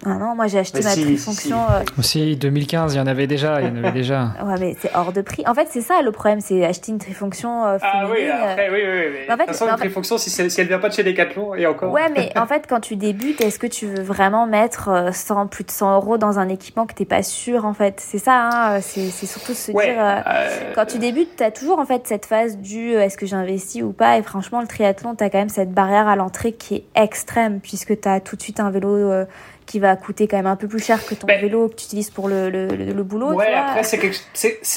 [0.05, 1.57] Ah non, moi j'ai acheté ma trifonction.
[1.71, 4.33] Euh, Aussi, 2015, il y en avait déjà, il y en avait déjà.
[4.43, 5.43] ouais, mais c'est hors de prix.
[5.47, 8.79] En fait, c'est ça le problème, c'est acheter une trifonction euh, Ah oui, après, oui,
[8.85, 9.33] oui, oui.
[9.33, 11.55] en fait, de toute façon, une trifonction, si, si elle vient pas de chez Decathlon,
[11.55, 11.91] et encore.
[11.91, 15.45] Ouais, mais en fait, quand tu débutes, est-ce que tu veux vraiment mettre 100, euh,
[15.45, 17.99] plus de 100 euros dans un équipement que t'es pas sûr, en fait?
[17.99, 20.23] C'est ça, hein, c'est surtout se dire.
[20.75, 24.17] Quand tu débutes, t'as toujours en fait cette phase du est-ce que j'investis ou pas,
[24.17, 27.99] et franchement, le triathlon, t'as quand même cette barrière à l'entrée qui est extrême, puisque
[27.99, 29.25] t'as tout de suite un vélo
[29.65, 31.85] qui va coûter quand même un peu plus cher que ton ben, vélo que tu
[31.85, 33.33] utilises pour le, le, le, boulot.
[33.33, 34.17] Ouais, après, c'est quelque,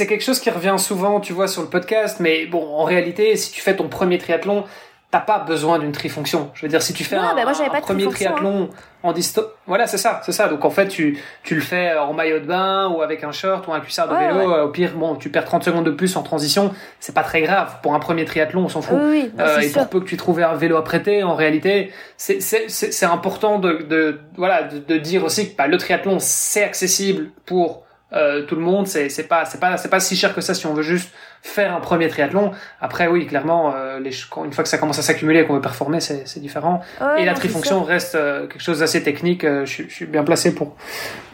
[0.06, 3.52] quelque chose qui revient souvent, tu vois, sur le podcast, mais bon, en réalité, si
[3.52, 4.64] tu fais ton premier triathlon,
[5.10, 6.50] t'as pas besoin d'une trifonction.
[6.54, 7.42] Je veux dire, si tu fais un, bah,
[7.80, 8.10] premier hein.
[8.10, 8.68] triathlon
[9.02, 10.48] en distance, voilà, c'est ça, c'est ça.
[10.48, 13.66] Donc en fait, tu, tu le fais en maillot de bain ou avec un short
[13.68, 14.52] ou un cuissard de vélo.
[14.52, 17.76] Au pire, bon, tu perds 30 secondes de plus en transition, c'est pas très grave.
[17.82, 18.98] Pour un premier triathlon, on s'en fout.
[19.00, 22.40] Oui, euh, et pour peu que tu trouves un vélo à prêter, en réalité, c'est,
[22.40, 26.64] c'est, c'est important de, de, voilà, de, de dire aussi que bah, le triathlon, c'est
[26.64, 28.86] accessible pour euh, tout le monde.
[28.86, 31.10] C'est, c'est pas, c'est pas, c'est pas si cher que ça si on veut juste
[31.42, 32.52] faire un premier triathlon.
[32.80, 34.10] Après, oui, clairement, euh, les,
[34.44, 36.80] une fois que ça commence à s'accumuler et qu'on veut performer, c'est différent.
[37.18, 39.44] et la trifonction reste euh, quelque chose d'assez technique.
[39.44, 40.76] Euh, je, je, suis bien placé pour,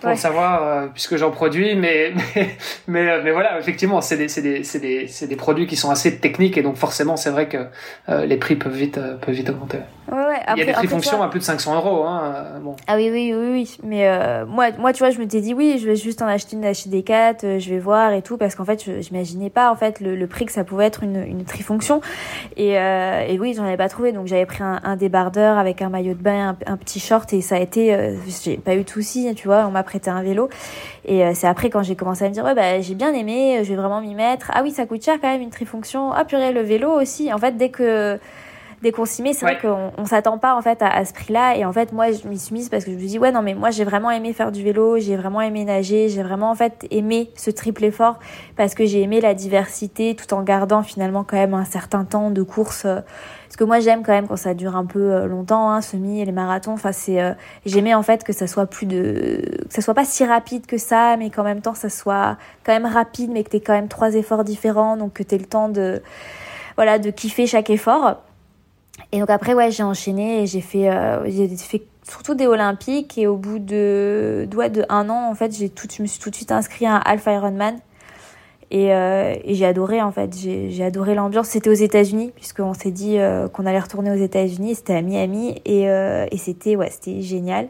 [0.00, 1.74] pour le savoir, puisque j'en produis.
[1.74, 2.12] Mais,
[2.86, 6.62] mais, mais, voilà, effectivement, c'est des, des, des, des, produits qui sont assez techniques et
[6.62, 7.66] donc forcément, c'est vrai que
[8.24, 9.78] les prix peuvent vite, peuvent vite augmenter.
[10.10, 12.04] Il y a des trifonctions à plus de 500 euros.
[12.04, 12.76] Hein, bon.
[12.86, 13.78] Ah oui, oui, oui, oui.
[13.82, 16.56] Mais moi, moi, tu vois, je me t'ai dit, oui, je vais juste en acheter
[16.56, 19.76] une chez Decat, je vais voir et tout, parce qu'en fait, je j'imaginais pas, en
[19.76, 22.00] fait, le, prix que ça pouvait être une, une trifonction.
[22.56, 25.88] Et, euh, et oui, j'en avais pas trouvé, donc j'avais pris un, débardeur avec un
[25.88, 28.88] maillot de bain, un, petit short, et ça a été, euh, j'ai pas eu de
[28.88, 29.66] soucis, tu vois.
[29.66, 30.48] On m'a prêté un vélo,
[31.04, 33.60] et euh, c'est après quand j'ai commencé à me dire, ouais, bah j'ai bien aimé,
[33.62, 34.50] je vais vraiment m'y mettre.
[34.54, 36.12] Ah oui, ça coûte cher quand même une trifonction.
[36.12, 37.32] Ah purée, le vélo aussi.
[37.32, 38.18] En fait, dès que
[38.84, 41.56] des c'est vrai qu'on on s'attend pas en fait à, ce prix-là.
[41.56, 43.42] Et en fait, moi, je m'y suis mise parce que je me dis ouais non
[43.42, 46.54] mais moi j'ai vraiment aimé faire du vélo, j'ai vraiment aimé nager, j'ai vraiment en
[46.54, 48.18] fait aimé ce triple effort
[48.56, 52.30] parce que j'ai aimé la diversité tout en gardant finalement quand même un certain temps
[52.30, 52.82] de course.
[52.84, 56.20] Parce que moi j'aime quand même quand ça dure un peu euh, longtemps, hein, semi
[56.20, 56.72] et les marathons.
[56.72, 57.32] Enfin c'est, euh,
[57.64, 60.76] j'aimais en fait que ça soit plus de, que ça soit pas si rapide que
[60.76, 63.88] ça, mais qu'en même temps ça soit quand même rapide, mais que t'aies quand même
[63.88, 66.02] trois efforts différents, donc que t'aies le temps de,
[66.76, 68.16] voilà, de kiffer chaque effort.
[69.14, 73.16] Et donc après, ouais, j'ai enchaîné et j'ai fait, euh, j'ai fait surtout des Olympiques.
[73.16, 76.30] Et au bout de, ouais, de un an, en fait, tout, je me suis tout
[76.30, 77.78] de suite inscrit à un Alpha Ironman.
[78.72, 80.36] Et, euh, et j'ai adoré, en fait.
[80.36, 81.46] J'ai adoré l'ambiance.
[81.46, 84.74] C'était aux États-Unis, puisqu'on s'est dit euh, qu'on allait retourner aux États-Unis.
[84.74, 85.62] C'était à Miami.
[85.64, 87.68] Et, euh, et c'était, ouais, c'était génial.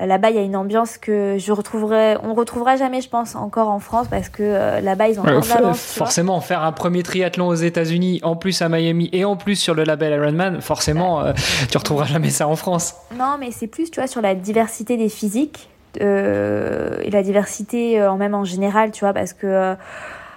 [0.00, 3.36] Euh, là-bas, il y a une ambiance que je retrouverai, on retrouvera jamais, je pense,
[3.36, 5.40] encore en France parce que euh, là-bas, ils ont ouais,
[5.74, 9.74] Forcément, faire un premier triathlon aux États-Unis, en plus à Miami et en plus sur
[9.74, 11.32] le label Ironman, forcément, euh,
[11.70, 12.94] tu retrouveras jamais ça en France.
[13.16, 15.68] Non, mais c'est plus, tu vois, sur la diversité des physiques
[16.00, 19.76] euh, et la diversité en même en général, tu vois, parce que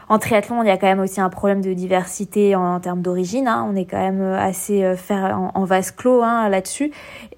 [0.09, 3.01] en triathlon, il y a quand même aussi un problème de diversité en, en termes
[3.01, 3.47] d'origine.
[3.47, 3.67] Hein.
[3.69, 6.91] On est quand même assez euh, faire en, en, vase clos hein, là-dessus,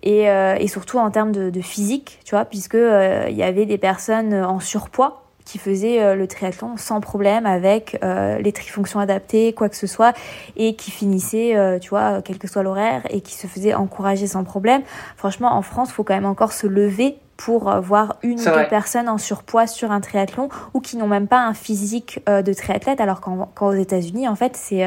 [0.04, 3.44] et, euh, et, surtout en termes de, de, physique, tu vois, puisque euh, il y
[3.44, 8.52] avait des personnes en surpoids qui faisaient euh, le triathlon sans problème avec euh, les
[8.52, 10.14] trifonctions adaptées, quoi que ce soit,
[10.56, 14.28] et qui finissaient, euh, tu vois, quel que soit l'horaire, et qui se faisaient encourager
[14.28, 14.84] sans problème.
[15.18, 19.08] Franchement, en France, faut quand même encore se lever pour voir une ou deux personnes
[19.08, 23.22] en surpoids sur un triathlon ou qui n'ont même pas un physique de triathlète alors
[23.22, 24.84] qu'aux États-Unis en fait c'est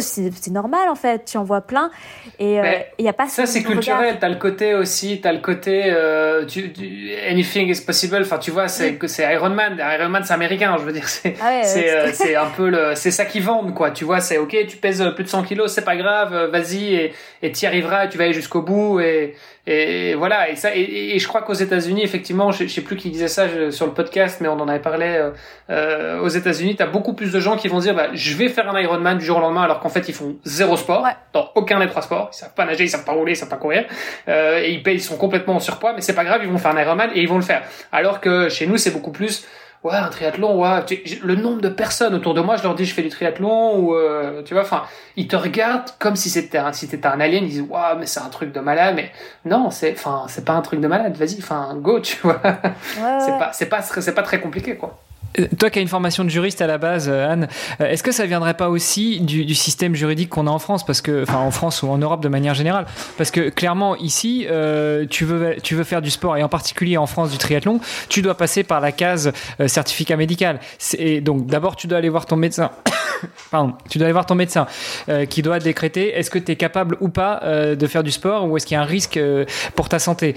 [0.00, 1.90] c'est normal en fait, tu en vois plein
[2.38, 4.16] et il euh, y a pas ça c'est culturel.
[4.20, 8.18] T'as le côté aussi, t'as le côté euh, tu, tu, anything is possible.
[8.22, 9.78] Enfin tu vois c'est que c'est Iron Man.
[9.78, 12.94] Iron Man c'est américain, je veux dire c'est ah ouais, c'est euh, un peu le
[12.94, 13.90] c'est ça qui vendent quoi.
[13.90, 17.12] Tu vois c'est ok tu pèses plus de 100 kilos c'est pas grave vas-y et
[17.42, 19.34] et t'y arriveras tu vas aller jusqu'au bout et
[19.64, 22.96] et voilà et ça et, et je crois qu'aux États-Unis effectivement je, je, sais plus
[22.96, 25.30] qui disait ça sur le podcast mais on en avait parlé euh,
[25.70, 28.68] euh aux États-Unis t'as beaucoup plus de gens qui vont dire bah je vais faire
[28.68, 31.14] un Ironman du jour au lendemain alors qu'en fait ils font zéro sport ouais.
[31.32, 32.30] dans aucun des trois sports.
[32.32, 33.84] Ils savent pas nager ils savent pas rouler ils savent pas courir.
[34.28, 36.76] Euh, et ils, ils sont complètement en surpoids mais c'est pas grave ils vont faire
[36.76, 37.62] un Ironman et ils vont le faire.
[37.92, 39.46] Alors que chez nous c'est beaucoup plus
[39.84, 40.84] ouais un triathlon ouais.
[41.22, 43.94] Le nombre de personnes autour de moi je leur dis je fais du triathlon ou
[43.94, 44.84] euh, tu vois enfin
[45.16, 48.06] ils te regardent comme si c'était un si t'étais un alien ils disent ouais mais
[48.06, 49.10] c'est un truc de malade mais
[49.44, 52.40] non c'est enfin c'est pas un truc de malade vas-y enfin go tu vois.
[52.44, 54.98] Ouais, c'est pas c'est pas c'est pas très compliqué quoi
[55.58, 57.48] toi qui as une formation de juriste à la base, euh, Anne,
[57.80, 61.00] euh, est-ce que ça viendrait pas aussi du, système juridique qu'on a en France, parce
[61.00, 65.24] que, en France ou en Europe de manière générale, parce que clairement ici, euh, tu
[65.24, 68.80] veux faire du sport et en particulier en France du triathlon, tu dois passer par
[68.80, 69.32] la case
[69.66, 70.60] certificat médical.
[70.98, 72.70] Et donc d'abord tu dois aller voir ton médecin.
[73.88, 74.66] Tu dois aller voir ton médecin
[75.28, 78.56] qui doit décréter est-ce que tu es capable ou pas de faire du sport ou
[78.56, 79.20] est-ce qu'il y a un risque
[79.76, 80.34] pour ta santé?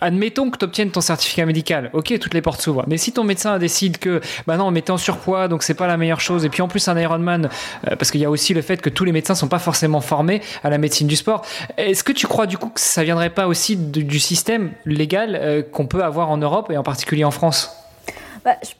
[0.00, 2.84] admettons que tu obtiennes ton certificat médical, ok, toutes les portes s'ouvrent.
[2.86, 5.86] Mais si ton médecin décide que bah non, mais t'es en surpoids, donc c'est pas
[5.86, 6.44] la meilleure chose.
[6.44, 7.48] Et puis en plus un Ironman,
[7.88, 10.00] euh, parce qu'il y a aussi le fait que tous les médecins sont pas forcément
[10.00, 11.42] formés à la médecine du sport.
[11.76, 15.38] Est-ce que tu crois du coup que ça viendrait pas aussi du, du système légal
[15.40, 17.76] euh, qu'on peut avoir en Europe et en particulier en France?
[18.44, 18.70] Bah, je,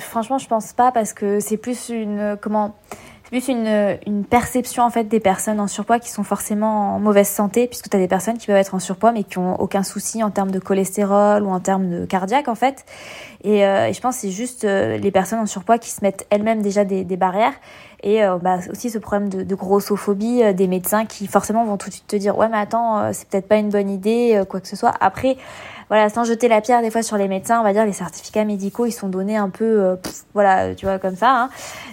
[0.00, 2.76] Franchement, je pense pas parce que c'est plus une comment
[3.32, 7.28] plus une, une perception en fait des personnes en surpoids qui sont forcément en mauvaise
[7.28, 9.82] santé, puisque tu as des personnes qui peuvent être en surpoids mais qui ont aucun
[9.82, 12.84] souci en termes de cholestérol ou en termes de cardiaque en fait.
[13.42, 16.26] Et, euh, je pense que c'est juste euh, les personnes en surpoids qui se mettent
[16.28, 17.54] elles-mêmes déjà des, des barrières
[18.02, 21.78] et euh, bah, aussi ce problème de, de grossophobie euh, des médecins qui forcément vont
[21.78, 24.60] tout de suite te dire ouais mais attends c'est peut-être pas une bonne idée quoi
[24.60, 25.38] que ce soit après
[25.92, 28.46] voilà sans jeter la pierre des fois sur les médecins on va dire les certificats
[28.46, 31.50] médicaux ils sont donnés un peu pff, voilà tu vois comme ça hein.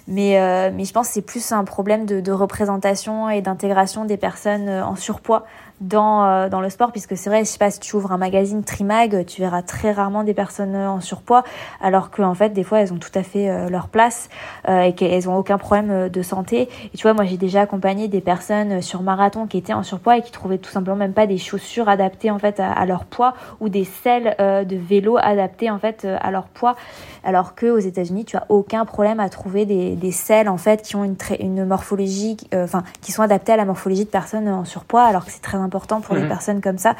[0.07, 0.39] mais
[0.71, 4.69] mais je pense que c'est plus un problème de, de représentation et d'intégration des personnes
[4.69, 5.45] en surpoids
[5.81, 8.17] dans, euh, dans le sport, puisque c'est vrai, je sais pas, si tu ouvres un
[8.17, 11.43] magazine Trimag, tu verras très rarement des personnes en surpoids,
[11.81, 14.29] alors qu'en fait, des fois, elles ont tout à fait euh, leur place
[14.67, 16.69] euh, et qu'elles ont aucun problème euh, de santé.
[16.93, 20.17] Et tu vois, moi, j'ai déjà accompagné des personnes sur marathon qui étaient en surpoids
[20.17, 23.05] et qui trouvaient tout simplement même pas des chaussures adaptées en fait à, à leur
[23.05, 26.75] poids ou des selles euh, de vélo adaptées en fait à leur poids,
[27.23, 30.81] alors que aux États-Unis, tu as aucun problème à trouver des, des selles en fait
[30.81, 34.65] qui ont une, une morphologie, enfin, qui sont adaptées à la morphologie de personnes en
[34.65, 36.19] surpoids, alors que c'est très important pour mmh.
[36.19, 36.95] les personnes comme ça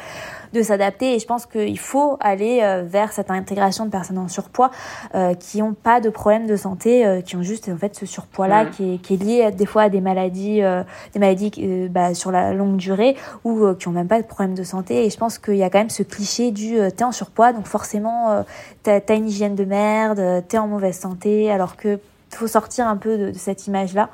[0.52, 1.14] de s'adapter.
[1.14, 4.70] Et je pense qu'il faut aller euh, vers cette intégration de personnes en surpoids
[5.14, 8.06] euh, qui n'ont pas de problème de santé, euh, qui ont juste en fait ce
[8.06, 8.70] surpoids-là mmh.
[8.70, 12.30] qui, est, qui est lié des fois à des maladies, euh, des maladies bah, sur
[12.30, 15.06] la longue durée ou qui ont même pas de problème de santé.
[15.06, 17.66] Et je pense qu'il y a quand même ce cliché du t'es en surpoids, donc
[17.66, 18.44] forcément
[18.82, 21.98] t'as as une hygiène de merde, t'es en mauvaise santé, alors que
[22.34, 24.08] faut sortir un peu de, de cette image-là.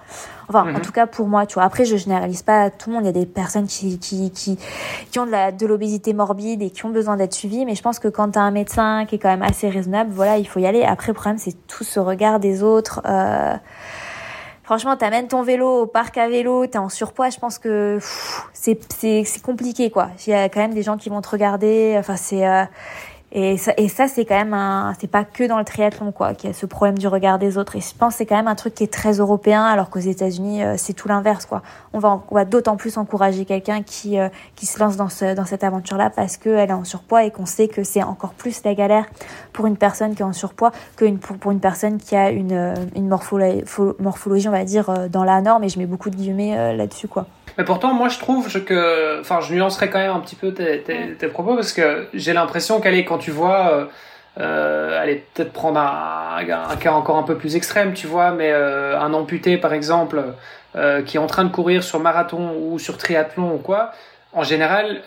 [0.48, 0.76] Enfin, mm -hmm.
[0.76, 1.64] en tout cas pour moi, tu vois.
[1.64, 3.04] Après, je généralise pas tout le monde.
[3.04, 4.58] Il y a des personnes qui qui qui,
[5.10, 7.64] qui ont de la de l'obésité morbide et qui ont besoin d'être suivies.
[7.64, 10.10] Mais je pense que quand tu as un médecin qui est quand même assez raisonnable,
[10.12, 10.82] voilà, il faut y aller.
[10.84, 13.00] Après, le problème, c'est tout ce regard des autres.
[13.04, 13.56] Euh...
[14.66, 18.00] Franchement, t'amènes ton vélo au parc à vélo, t'es en surpoids, je pense que
[18.52, 20.08] c'est c'est compliqué quoi.
[20.26, 21.94] Il y a quand même des gens qui vont te regarder.
[22.00, 22.64] Enfin, c'est euh
[23.32, 26.32] Et ça, et ça c'est quand même un, c'est pas que dans le triathlon quoi,
[26.34, 27.74] qu'il y a ce problème du regard des autres.
[27.74, 29.98] Et je pense que c'est quand même un truc qui est très européen, alors qu'aux
[29.98, 31.62] États-Unis euh, c'est tout l'inverse quoi.
[31.92, 35.34] On va, on va d'autant plus encourager quelqu'un qui euh, qui se lance dans ce,
[35.34, 38.62] dans cette aventure-là parce qu'elle est en surpoids et qu'on sait que c'est encore plus
[38.64, 39.06] la galère
[39.52, 42.30] pour une personne qui est en surpoids que une, pour, pour une personne qui a
[42.30, 43.64] une, euh, une morphologie,
[43.98, 45.64] morphologie on va dire dans la norme.
[45.64, 47.26] Et je mets beaucoup de guillemets là-dessus quoi.
[47.58, 50.82] Mais pourtant, moi, je trouve que, enfin, je nuancerais quand même un petit peu tes,
[50.82, 53.84] tes, tes propos parce que j'ai l'impression qu'elle est quand tu vois, euh,
[54.38, 58.50] euh, allez, peut-être prendre un, un, cas encore un peu plus extrême, tu vois, mais
[58.52, 60.22] euh, un amputé, par exemple,
[60.76, 63.92] euh, qui est en train de courir sur marathon ou sur triathlon ou quoi,
[64.34, 65.00] en général,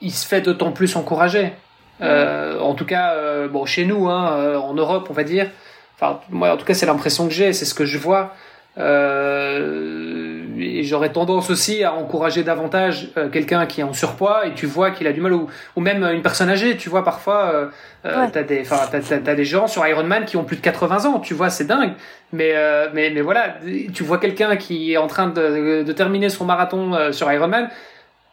[0.00, 1.52] il se fait d'autant plus encourager.
[2.00, 3.14] En tout cas,
[3.48, 5.48] bon, chez nous, hein, en Europe, on va dire.
[5.94, 8.34] Enfin, moi, en tout cas, c'est l'impression que j'ai, c'est ce que je vois.
[8.78, 10.15] Euh,
[10.58, 14.66] et j'aurais tendance aussi à encourager davantage euh, quelqu'un qui est en surpoids et tu
[14.66, 17.66] vois qu'il a du mal ou, ou même une personne âgée tu vois parfois euh,
[18.04, 18.30] ouais.
[18.32, 21.20] t'as des enfin t'as, t'as, des gens sur Ironman qui ont plus de 80 ans
[21.20, 21.92] tu vois c'est dingue
[22.32, 23.56] mais euh, mais mais voilà
[23.94, 27.68] tu vois quelqu'un qui est en train de, de terminer son marathon euh, sur Ironman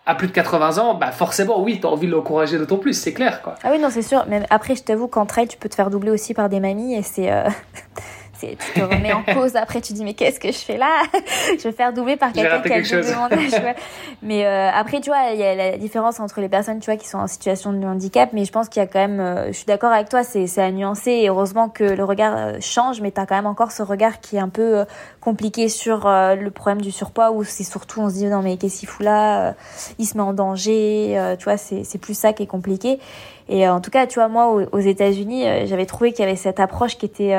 [0.06, 3.14] à plus de 80 ans, bah forcément, oui, t'as envie de l'encourager d'autant plus, c'est
[3.14, 3.56] clair, quoi.
[3.64, 4.26] Ah oui, non, c'est sûr.
[4.28, 6.96] Mais après, je t'avoue qu'en trail, tu peux te faire doubler aussi par des mamies
[6.96, 7.48] et c'est, euh...
[8.60, 9.56] tu te remets en cause.
[9.56, 11.04] Après, tu dis, mais qu'est-ce que je fais là?
[11.58, 12.98] Je vais faire doubler par quelqu'un qui a.
[12.98, 13.76] Ouais.
[14.22, 16.98] Mais euh, après, tu vois, il y a la différence entre les personnes, tu vois,
[16.98, 18.30] qui sont en situation de handicap.
[18.34, 20.58] Mais je pense qu'il y a quand même, euh, je suis d'accord avec toi, c'est
[20.58, 21.12] à nuancer.
[21.12, 24.20] Et heureusement que le regard euh, change, mais tu as quand même encore ce regard
[24.20, 24.86] qui est un peu
[25.22, 28.80] compliqué sur le problème du surpoids, où c'est surtout, on se dit, non, mais qu'est-ce
[28.80, 29.54] qu'il fout là?
[30.00, 31.36] Il se met en danger.
[31.40, 33.00] tu vois, c'est plus ça qui est compliqué.
[33.50, 36.38] Et en tout cas, tu vois, moi, aux, aux États-Unis, j'avais trouvé qu'il y avait
[36.38, 37.36] cette approche qui était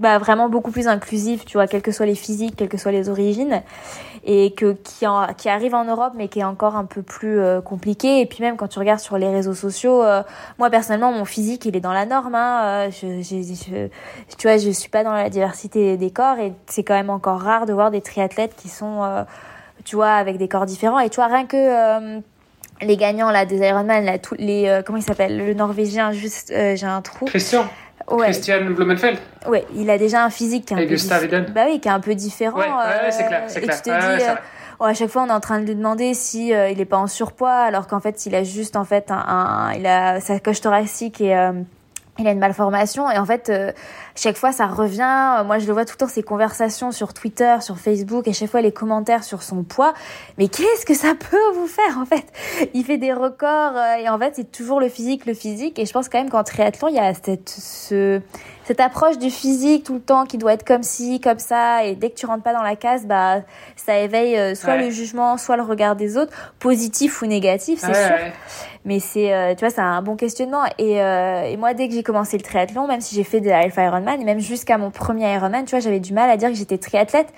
[0.00, 2.90] bah, vraiment beaucoup plus inclusif, tu vois, quels que soient les physiques, quelles que soient
[2.90, 3.62] les origines,
[4.24, 7.38] et que qui, en, qui arrive en Europe, mais qui est encore un peu plus
[7.38, 8.20] euh, compliqué.
[8.20, 10.22] Et puis même quand tu regardes sur les réseaux sociaux, euh,
[10.58, 12.34] moi personnellement, mon physique, il est dans la norme.
[12.34, 13.88] Hein, euh, je, je, je,
[14.36, 17.40] tu vois, je suis pas dans la diversité des corps, et c'est quand même encore
[17.40, 19.22] rare de voir des triathlètes qui sont, euh,
[19.84, 20.98] tu vois, avec des corps différents.
[20.98, 22.20] Et tu vois, rien que euh,
[22.82, 26.50] les gagnants là des Ironman, là, tous les, euh, comment il s'appelle, le Norvégien, juste,
[26.50, 27.26] j'ai un trou.
[27.26, 27.66] Christian.
[28.10, 28.24] Ouais.
[28.24, 29.18] Christian Blumenfeld.
[29.46, 31.52] Ouais, il a déjà un physique qui est un, Et peu, Gustav dif...
[31.52, 32.58] bah oui, qui est un peu différent.
[32.58, 33.76] Ouais, ouais, c'est clair, c'est et clair.
[33.76, 34.34] tu te dis, euh,
[34.80, 36.84] oh, à chaque fois, on est en train de lui demander si euh, il est
[36.86, 40.20] pas en surpoids, alors qu'en fait, il a juste en fait un, un il a
[40.20, 41.52] sa coche thoracique et euh,
[42.18, 43.72] il a une malformation et en fait euh,
[44.14, 45.42] chaque fois ça revient.
[45.46, 48.50] Moi je le vois tout le temps ces conversations sur Twitter sur Facebook et chaque
[48.50, 49.94] fois les commentaires sur son poids.
[50.38, 52.24] Mais qu'est-ce que ça peut vous faire en fait?
[52.74, 55.78] Il fait des records euh, et en fait c'est toujours le physique le physique.
[55.78, 58.20] Et je pense quand même qu'en triathlon il y a cette ce
[58.64, 61.84] cette approche du physique tout le temps qui doit être comme ci comme ça.
[61.84, 63.40] Et dès que tu rentres pas dans la case bah
[63.76, 64.84] ça éveille euh, soit ouais.
[64.84, 68.14] le jugement soit le regard des autres positif ou négatif c'est ouais, sûr.
[68.14, 68.32] ouais.
[68.84, 70.64] mais c'est euh, tu vois c'est un bon questionnement.
[70.78, 73.50] Et, euh, et moi dès que j'ai commencé le triathlon même si j'ai fait des
[73.50, 76.48] Alpha Ironman et même jusqu'à mon premier Ironman tu vois j'avais du mal à dire
[76.48, 77.32] que j'étais triathlète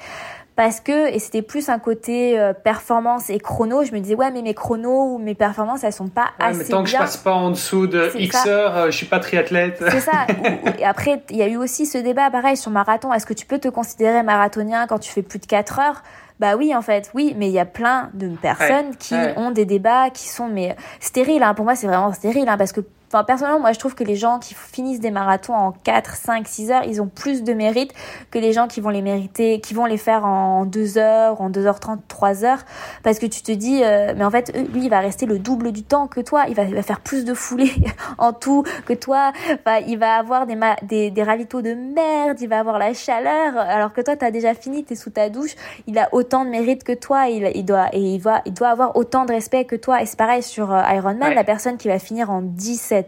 [0.55, 4.31] parce que et c'était plus un côté euh, performance et chrono je me disais ouais
[4.31, 6.91] mais mes chronos ou mes performances elles sont pas ouais, assez mais tant bien que
[6.91, 10.27] je passe pas en dessous de X heures euh, je suis pas triathlète c'est ça
[10.79, 13.47] et après il y a eu aussi ce débat pareil sur marathon est-ce que tu
[13.47, 16.03] peux te considérer marathonien quand tu fais plus de 4 heures?
[16.41, 19.33] Bah oui, en fait, oui, mais il y a plein de personnes ouais, qui ouais.
[19.37, 21.45] ont des débats qui sont mais stériles.
[21.45, 21.55] Hein.
[21.55, 22.81] Pour moi, c'est vraiment stérile hein, parce que
[23.13, 26.49] Enfin, personnellement, moi, je trouve que les gens qui finissent des marathons en 4, 5,
[26.49, 27.93] 6 heures, ils ont plus de mérite
[28.31, 31.51] que les gens qui vont les mériter, qui vont les faire en 2 heures, en
[31.51, 32.61] 2h30, 3 heures.
[33.03, 35.73] Parce que tu te dis, euh, mais en fait, lui, il va rester le double
[35.73, 36.45] du temps que toi.
[36.49, 37.75] Il va, il va faire plus de foulées
[38.17, 39.33] en tout que toi.
[39.53, 43.59] Enfin, il va avoir des, des, des ravitaux de merde, il va avoir la chaleur.
[43.59, 45.55] Alors que toi, t'as déjà fini, t'es sous ta douche.
[45.87, 47.29] Il a autant de mérite que toi.
[47.29, 50.01] Il, il doit, et il va, il doit avoir autant de respect que toi.
[50.01, 51.35] Et c'est pareil sur euh, Ironman, ouais.
[51.35, 53.02] la personne qui va finir en 17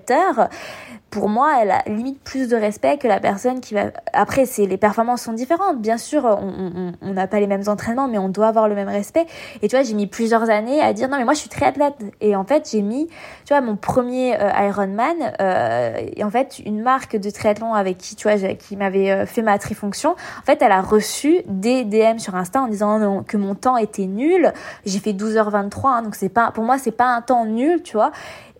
[1.14, 3.92] pour moi, elle a limite plus de respect que la personne qui va.
[4.12, 5.80] Après, c'est les performances sont différentes.
[5.80, 9.24] Bien sûr, on n'a pas les mêmes entraînements, mais on doit avoir le même respect.
[9.62, 11.94] Et tu vois, j'ai mis plusieurs années à dire non, mais moi, je suis triathlète.
[12.20, 13.06] Et en fait, j'ai mis,
[13.44, 15.14] tu vois, mon premier euh, Ironman.
[15.40, 19.24] Euh, et en fait, une marque de triathlon avec qui, tu vois, qui m'avait euh,
[19.24, 20.16] fait ma trifonction.
[20.40, 24.06] En fait, elle a reçu des DM sur Insta en disant que mon temps était
[24.06, 24.52] nul.
[24.84, 27.96] J'ai fait 12h23, hein, donc c'est pas, pour moi, c'est pas un temps nul, tu
[27.96, 28.10] vois.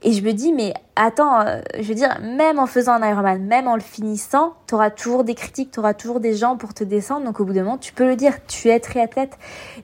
[0.07, 3.43] Et je me dis, mais attends, euh, je veux dire, même en faisant un Ironman,
[3.43, 6.75] même en le finissant, tu auras toujours des critiques, tu auras toujours des gens pour
[6.75, 7.25] te descendre.
[7.25, 9.39] Donc au bout d'un moment, tu peux le dire, tu es triathlète.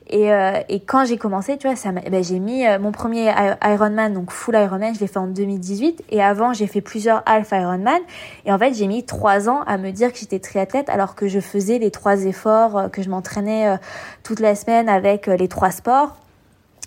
[0.05, 3.33] Et, euh, et quand j'ai commencé, tu vois, ça ben, j'ai mis euh, mon premier
[3.63, 6.03] Ironman, donc full Ironman, je l'ai fait en 2018.
[6.11, 8.01] Et avant, j'ai fait plusieurs half Ironman.
[8.45, 11.27] Et en fait, j'ai mis trois ans à me dire que j'étais triathlète alors que
[11.27, 13.75] je faisais les trois efforts, que je m'entraînais
[14.21, 16.15] toute la semaine avec les trois sports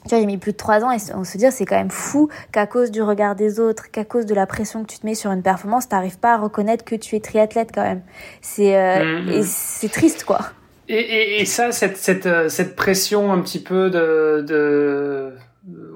[0.05, 1.91] tu vois, j'ai mis plus de trois ans et on se dit c'est quand même
[1.91, 5.07] fou qu'à cause du regard des autres, qu'à cause de la pression que tu te
[5.07, 8.03] mets sur une performance, t'arrives pas à reconnaître que tu es triathlète quand même.
[8.43, 10.41] C'est euh, c'est triste quoi.
[10.89, 15.33] Et, et, et, ça, cette, cette, euh, cette pression un petit peu de, de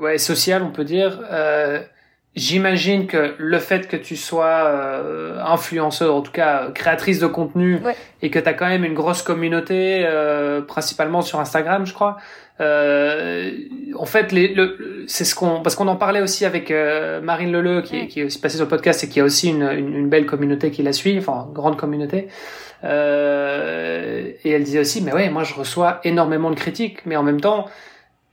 [0.01, 1.21] ouais sociale, on peut dire.
[1.31, 1.81] Euh,
[2.35, 7.81] J'imagine que le fait que tu sois euh, influenceur, en tout cas créatrice de contenu,
[8.23, 10.07] et que tu as quand même une grosse communauté,
[10.69, 12.19] principalement sur Instagram, je crois.
[12.61, 13.53] Euh,
[13.97, 17.53] en fait, les, le, c'est ce qu'on, parce qu'on en parlait aussi avec euh, Marine
[17.53, 19.95] Leleu, qui, qui est aussi passée sur le podcast et qui a aussi une, une,
[19.95, 22.29] une belle communauté qui la suit, enfin une grande communauté.
[22.85, 27.23] Euh, et elle disait aussi, mais ouais, moi je reçois énormément de critiques, mais en
[27.23, 27.67] même temps,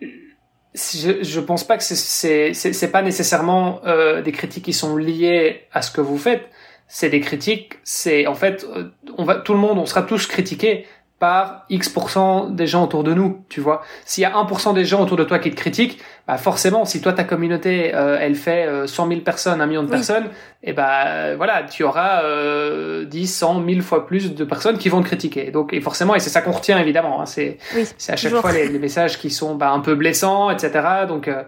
[0.01, 5.61] je, je pense pas que c'est c'est pas nécessairement euh, des critiques qui sont liées
[5.71, 6.49] à ce que vous faites.
[6.87, 7.79] C'est des critiques.
[7.83, 10.85] C'est en fait, euh, on va tout le monde, on sera tous critiqués
[11.19, 13.81] par X% des gens autour de nous, tu vois.
[14.03, 16.99] S'il y a 1% des gens autour de toi qui te critiquent, bah forcément, si
[16.99, 20.25] toi ta communauté, euh, elle fait euh, 100 000 personnes, un million de personnes,
[20.67, 24.79] et eh bah euh, voilà, tu auras euh, 10, 100, 1000 fois plus de personnes
[24.79, 25.51] qui vont te critiquer.
[25.51, 27.21] Donc et forcément, et c'est ça qu'on retient évidemment.
[27.21, 27.59] Hein, c'est
[27.99, 31.05] c'est à chaque fois les, les, messages qui sont bah, un peu blessants, etc.
[31.07, 31.43] Donc euh,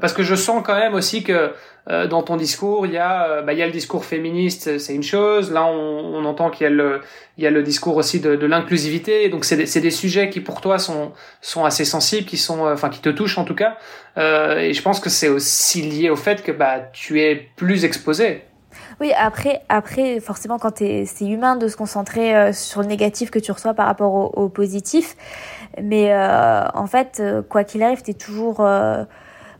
[0.00, 1.52] parce que je sens quand même aussi que
[1.90, 4.78] euh, dans ton discours, il y a, euh, bah, il y a le discours féministe,
[4.78, 5.50] c'est une chose.
[5.50, 9.28] Là, on, entend qu'il y a le, discours aussi de, l'inclusivité.
[9.28, 12.74] Donc, c'est des, des, sujets qui pour toi sont, sont assez sensibles, qui sont, euh,
[12.74, 13.78] enfin, qui te touchent en tout cas.
[14.16, 18.44] Et je pense que c'est aussi lié au fait que bah, tu es plus exposé.
[19.00, 23.50] Oui, après, après, forcément, quand c'est humain de se concentrer sur le négatif que tu
[23.50, 25.16] reçois par rapport au, au positif.
[25.82, 29.06] Mais en fait, quoi qu'il arrive, t'es toujours, en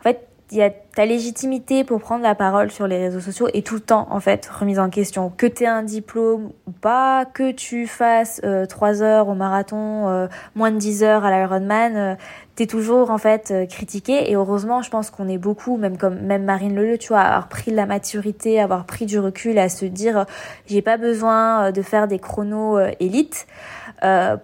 [0.03, 3.67] fait, il y a ta légitimité pour prendre la parole sur les réseaux sociaux est
[3.67, 5.33] tout le temps en fait remise en question.
[5.35, 10.09] Que tu aies un diplôme ou pas, que tu fasses euh, 3 heures au marathon,
[10.09, 12.15] euh, moins de 10 heures à l'Ironman, euh,
[12.57, 15.97] tu es toujours en fait euh, critiqué et heureusement je pense qu'on est beaucoup, même
[15.97, 19.59] comme même Marine Leleu, tu vois, avoir pris de la maturité, avoir pris du recul,
[19.59, 20.27] à se dire
[20.67, 23.47] j'ai pas besoin de faire des chronos élites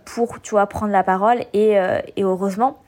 [0.04, 1.72] pour tu vois prendre la parole et,
[2.16, 2.78] et heureusement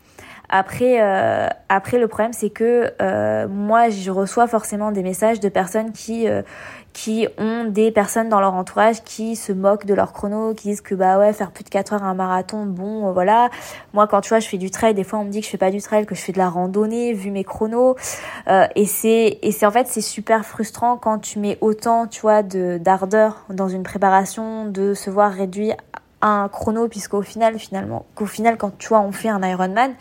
[0.50, 5.48] après, euh, après le problème, c'est que euh, moi, je reçois forcément des messages de
[5.48, 6.42] personnes qui euh,
[6.92, 10.80] qui ont des personnes dans leur entourage qui se moquent de leur chrono, qui disent
[10.80, 13.48] que bah ouais, faire plus de 4 heures un marathon, bon, euh, voilà.
[13.94, 15.50] Moi, quand tu vois, je fais du trail, des fois on me dit que je
[15.50, 17.96] fais pas du trail, que je fais de la randonnée, vu mes chronos.
[18.48, 22.22] Euh, et c'est et c'est en fait c'est super frustrant quand tu mets autant, tu
[22.22, 25.72] vois, de d'ardeur dans une préparation, de se voir réduit
[26.22, 29.92] un chrono, puisqu'au final, finalement, qu'au final, quand tu vois, on fait un Ironman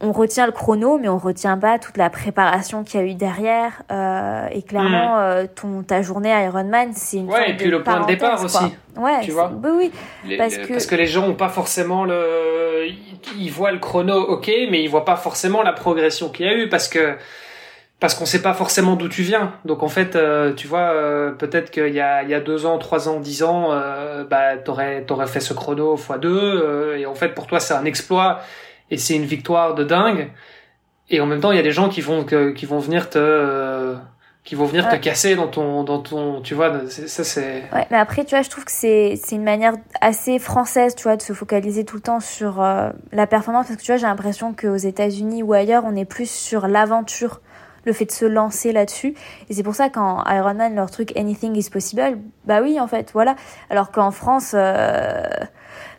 [0.00, 3.14] on retient le chrono, mais on retient pas toute la préparation qu'il y a eu
[3.14, 3.82] derrière.
[3.92, 5.20] Euh, et clairement, mm.
[5.20, 8.64] euh, ton ta journée Ironman, c'est une ouais, et puis le point de départ aussi.
[8.96, 9.52] Ouais, tu vois.
[9.62, 9.92] oui,
[10.38, 10.68] parce, que...
[10.68, 12.88] parce que les gens ont pas forcément le,
[13.36, 16.54] ils voient le chrono, ok, mais ils voient pas forcément la progression qu'il y a
[16.54, 17.16] eu parce que
[18.00, 19.52] parce qu'on sait pas forcément d'où tu viens.
[19.66, 22.64] Donc en fait, euh, tu vois, euh, peut-être qu'il y a, il y a deux
[22.64, 27.04] ans, trois ans, dix ans, euh, bah t'aurais t'aurais fait ce chrono fois deux, et
[27.04, 28.40] en fait pour toi c'est un exploit
[28.90, 30.30] et c'est une victoire de dingue.
[31.08, 33.96] Et en même temps, il y a des gens qui vont qui vont venir te
[34.44, 37.98] qui vont venir te casser dans ton dans ton tu vois ça c'est ouais mais
[37.98, 41.22] après tu vois je trouve que c'est c'est une manière assez française tu vois de
[41.22, 43.66] se focaliser tout le temps sur euh, la performance.
[43.66, 47.42] Parce que tu vois j'ai l'impression qu'aux États-Unis ou ailleurs on est plus sur l'aventure
[47.84, 49.14] le fait de se lancer là-dessus.
[49.48, 52.18] Et c'est pour ça qu'en Ironman leur truc anything is possible.
[52.46, 53.36] Bah oui en fait voilà.
[53.68, 55.22] Alors qu'en France euh,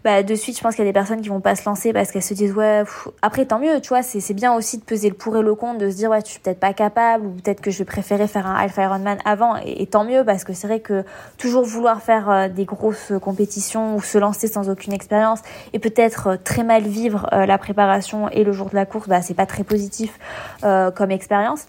[0.03, 1.93] bah de suite je pense qu'il y a des personnes qui vont pas se lancer
[1.93, 2.83] parce qu'elles se disent ouais
[3.21, 5.53] après tant mieux tu vois c'est c'est bien aussi de peser le pour et le
[5.53, 8.27] contre de se dire ouais tu suis peut-être pas capable ou peut-être que je préférer
[8.27, 11.03] faire un Alpha Ironman avant et, tant mieux parce que c'est vrai que
[11.37, 15.39] toujours vouloir faire euh, des grosses compétitions ou se lancer sans aucune expérience
[15.73, 19.07] et peut-être euh, très mal vivre euh, la préparation et le jour de la course
[19.07, 20.17] bah c'est pas très positif
[20.61, 21.65] comme expérience.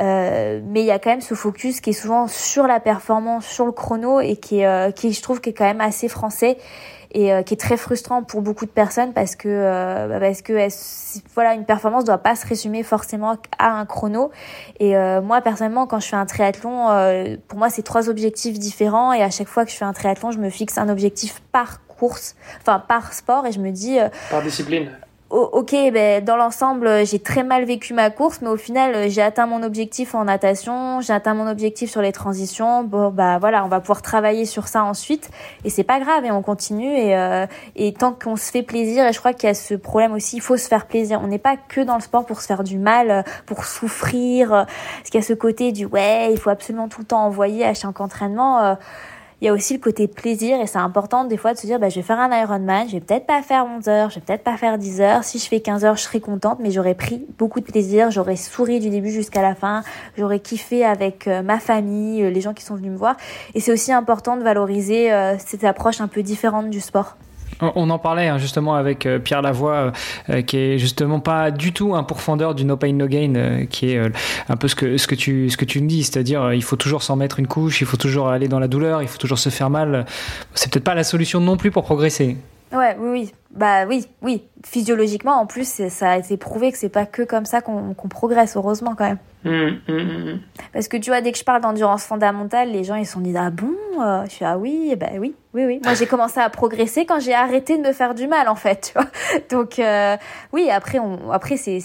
[0.00, 3.66] Mais il y a quand même ce focus qui est souvent sur la performance sur
[3.66, 6.58] le chrono et qui est qui je trouve qui est quand même assez français
[7.14, 10.42] et euh, qui est très frustrant pour beaucoup de personnes parce que euh, bah, parce
[10.42, 10.68] que
[11.34, 14.30] voilà une performance doit pas se résumer forcément à un chrono.
[14.80, 19.12] Et euh, moi personnellement quand je fais un triathlon pour moi c'est trois objectifs différents
[19.12, 21.86] et à chaque fois que je fais un triathlon je me fixe un objectif par
[21.86, 23.98] course enfin par sport et je me dis
[24.30, 24.90] par discipline
[25.30, 29.46] ok, ben, dans l'ensemble, j'ai très mal vécu ma course, mais au final, j'ai atteint
[29.46, 32.84] mon objectif en natation, j'ai atteint mon objectif sur les transitions.
[32.84, 35.30] Bon, bah voilà, on va pouvoir travailler sur ça ensuite,
[35.64, 36.92] et c'est pas grave, et on continue.
[36.92, 39.74] Et, euh, et tant qu'on se fait plaisir, et je crois qu'il y a ce
[39.74, 41.20] problème aussi, il faut se faire plaisir.
[41.22, 45.10] On n'est pas que dans le sport pour se faire du mal, pour souffrir, parce
[45.10, 47.74] qu'il y a ce côté du ouais, il faut absolument tout le temps envoyer à
[47.74, 48.62] chaque entraînement.
[48.62, 48.74] Euh,
[49.40, 51.78] il y a aussi le côté plaisir et c'est important des fois de se dire
[51.78, 54.20] bah, je vais faire un Ironman, je vais peut-être pas faire 11 heures, je vais
[54.20, 55.24] peut-être pas faire 10 heures.
[55.24, 58.36] Si je fais 15 heures, je serai contente, mais j'aurais pris beaucoup de plaisir, j'aurais
[58.36, 59.82] souri du début jusqu'à la fin,
[60.16, 63.16] j'aurais kiffé avec euh, ma famille, euh, les gens qui sont venus me voir.
[63.54, 67.16] Et c'est aussi important de valoriser euh, cette approche un peu différente du sport.
[67.74, 69.92] On en parlait hein, justement avec euh, Pierre Lavoie,
[70.30, 73.64] euh, qui est justement pas du tout un pourfendeur du no pain no gain, euh,
[73.66, 74.00] qui est
[74.48, 76.76] un peu ce que ce que tu ce que tu me dis, c'est-à-dire il faut
[76.76, 79.38] toujours s'en mettre une couche, il faut toujours aller dans la douleur, il faut toujours
[79.38, 80.06] se faire mal.
[80.54, 82.36] C'est peut-être pas la solution non plus pour progresser.
[82.74, 83.32] Ouais, oui, oui.
[83.50, 84.42] Bah oui, oui.
[84.64, 88.56] Physiologiquement, en plus, ça a été prouvé que c'est pas que comme ça qu'on progresse,
[88.56, 89.18] heureusement quand même.
[89.44, 90.40] Mmh, mmh, mmh,
[90.72, 93.34] Parce que tu vois, dès que je parle d'endurance fondamentale, les gens ils sont dit
[93.36, 93.70] ah bon
[94.24, 95.80] Je suis ah oui, bah oui, oui, oui.
[95.84, 98.92] Moi j'ai commencé à progresser quand j'ai arrêté de me faire du mal en fait.
[98.94, 99.10] Tu vois
[99.50, 100.16] Donc euh,
[100.52, 101.80] oui, après on, après c'est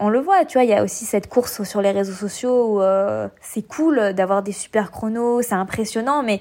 [0.00, 2.76] on le voit, tu vois, il y a aussi cette course sur les réseaux sociaux
[2.76, 6.40] où euh, c'est cool d'avoir des super chronos, c'est impressionnant, mais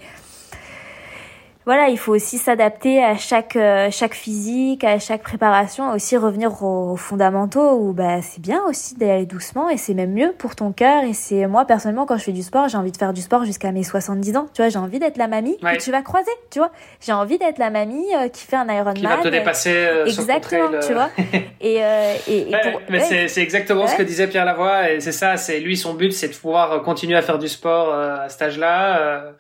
[1.66, 6.64] voilà, il faut aussi s'adapter à chaque euh, chaque physique, à chaque préparation, aussi revenir
[6.64, 10.72] aux, fondamentaux où bah c'est bien aussi d'aller doucement et c'est même mieux pour ton
[10.72, 13.22] cœur et c'est moi personnellement quand je fais du sport, j'ai envie de faire du
[13.22, 16.02] sport jusqu'à mes 70 ans, tu vois, j'ai envie d'être la mamie que tu vas
[16.02, 16.72] croiser, tu vois.
[17.00, 18.96] J'ai envie d'être la mamie euh, qui fait un Ironman.
[18.96, 21.10] Qui va te dépasser euh, Exactement, tu vois.
[21.62, 21.82] et,
[22.28, 22.52] et,
[22.90, 26.12] mais c'est exactement ce que disait Pierre Lavoie et c'est ça, c'est lui son but
[26.12, 29.34] c'est de pouvoir continuer à faire du sport à cet âge-là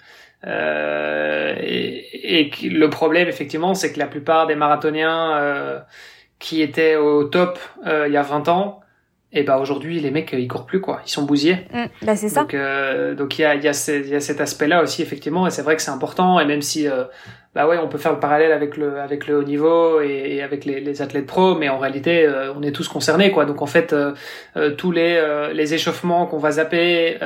[0.47, 5.79] euh, et, et, le problème, effectivement, c'est que la plupart des marathoniens euh,
[6.39, 8.80] qui étaient au top euh, il y a 20 ans,
[9.33, 11.65] et bah aujourd'hui les mecs ils courent plus quoi, ils sont bousillés.
[11.73, 12.41] Mm, bah c'est ça.
[12.41, 15.01] Donc euh, donc il y a il y a, y a cet aspect là aussi
[15.01, 17.05] effectivement et c'est vrai que c'est important et même si euh,
[17.55, 20.43] bah ouais on peut faire le parallèle avec le avec le haut niveau et, et
[20.43, 23.61] avec les, les, athlètes pro mais en réalité euh, on est tous concernés quoi donc
[23.61, 24.13] en fait euh,
[24.77, 25.21] tous les
[25.53, 27.17] les échauffements qu'on va zapper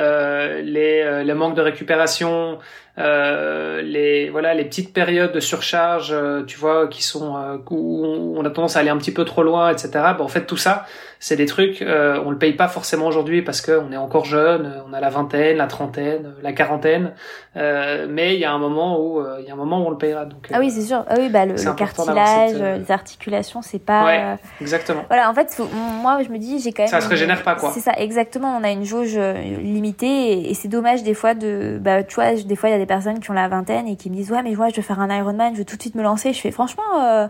[0.64, 2.60] les les manques de récupération
[2.98, 8.36] euh, les voilà les petites périodes de surcharge, euh, tu vois, qui sont euh, où
[8.38, 9.90] on a tendance à aller un petit peu trop loin, etc.
[9.94, 10.86] Bah, en fait, tout ça,
[11.20, 14.84] c'est des trucs, euh, on le paye pas forcément aujourd'hui parce qu'on est encore jeune,
[14.88, 17.14] on a la vingtaine, la trentaine, la quarantaine,
[17.56, 19.92] euh, mais il y a un moment où il y a un moment où on
[19.92, 20.26] le payera.
[20.26, 21.06] Donc, ah oui, c'est sûr.
[21.08, 24.06] Ah oui, bah le, cartilage, les articulations, c'est pas.
[24.06, 25.04] Ouais, exactement.
[25.08, 25.62] Voilà, en fait,
[26.02, 26.90] moi, je me dis, j'ai quand même.
[26.90, 27.72] Ça se régénère pas, quoi.
[27.72, 28.58] C'est ça, exactement.
[28.60, 32.34] On a une jauge limitée et, et c'est dommage des fois de, bah, tu vois,
[32.34, 34.32] des fois il y a des personnes qui ont la vingtaine et qui me disent
[34.32, 36.34] ouais mais moi je veux faire un Ironman, je veux tout de suite me lancer.
[36.34, 37.28] Je fais franchement euh,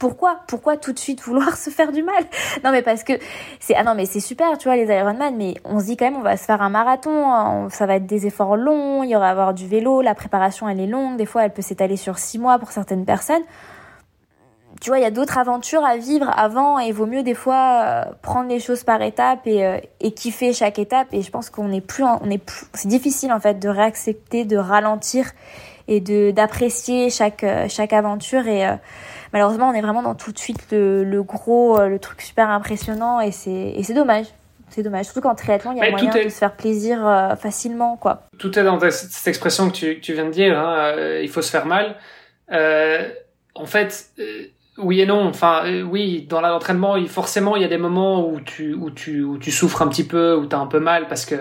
[0.00, 2.24] pourquoi pourquoi tout de suite vouloir se faire du mal?
[2.64, 3.12] Non mais parce que
[3.60, 6.06] c'est ah non mais c'est super tu vois les Ironman mais on se dit quand
[6.06, 9.10] même on va se faire un marathon, hein, ça va être des efforts longs, il
[9.10, 11.96] y aura avoir du vélo, la préparation elle est longue, des fois elle peut s'étaler
[11.96, 13.44] sur six mois pour certaines personnes
[14.80, 17.34] tu vois, il y a d'autres aventures à vivre avant et il vaut mieux des
[17.34, 21.08] fois euh, prendre les choses par étapes et, euh, et kiffer chaque étape.
[21.12, 24.46] Et je pense qu'on est plus, on est plus, c'est difficile en fait de réaccepter,
[24.46, 25.32] de ralentir
[25.86, 28.46] et de d'apprécier chaque euh, chaque aventure.
[28.46, 28.66] Et
[29.32, 33.20] malheureusement, on est vraiment dans tout de suite le, le gros, le truc super impressionnant
[33.20, 34.26] et c'est dommage.
[34.68, 38.28] C'est dommage, surtout qu'en triathlon, il y a moyen de se faire plaisir facilement, quoi.
[38.38, 40.56] Tout est dans cette expression que tu, tu viens de dire.
[40.56, 41.96] Hein, il faut se faire mal.
[42.48, 44.12] en fait
[44.82, 45.26] oui et non.
[45.26, 49.22] Enfin, euh, oui, dans l'entraînement, forcément, il y a des moments où tu, où tu,
[49.22, 51.36] où tu souffres un petit peu, où tu as un peu mal parce que,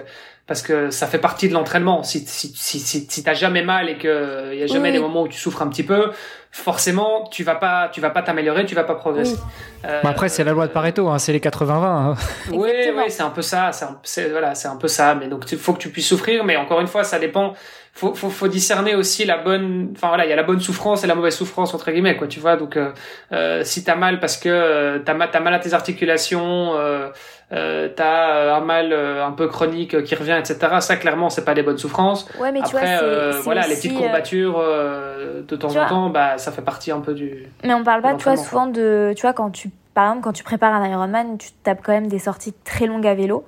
[0.50, 2.02] parce que ça fait partie de l'entraînement.
[2.02, 4.98] Si, si, si, si, si t'as jamais mal et que il y a jamais des
[4.98, 6.10] moments où tu souffres un petit peu,
[6.52, 9.38] forcément, tu vas pas, tu vas pas t'améliorer, tu vas pas progresser.
[9.86, 11.72] Euh, après, c'est la loi de Pareto, hein, c'est les 80-20.
[11.72, 12.16] Hein.
[12.52, 13.70] Oui, oui, c'est un peu ça.
[14.02, 15.14] C'est voilà, c'est un peu ça.
[15.14, 16.44] Mais donc, il faut que tu puisses souffrir.
[16.44, 17.54] Mais encore une fois, ça dépend
[17.94, 21.04] faut, faut, faut discerner aussi la bonne enfin voilà il y a la bonne souffrance
[21.04, 22.56] et la mauvaise souffrance entre guillemets quoi tu vois.
[22.56, 22.92] Donc euh,
[23.32, 27.10] euh si t'as mal parce que euh, t'as mal t'as mal à tes articulations euh,
[27.52, 31.64] euh, t'as un mal un peu chronique qui revient etc ça clairement c'est pas des
[31.64, 32.28] bonnes souffrances.
[32.40, 36.52] Ouais, mais après tu vois, voilà les petites courbatures de temps en temps bah ça
[36.52, 39.34] fait partie un peu du mais on parle pas tu vois souvent de tu vois
[39.34, 42.54] quand tu par exemple quand tu prépares un Ironman tu tapes quand même des sorties
[42.64, 43.46] très longues à vélo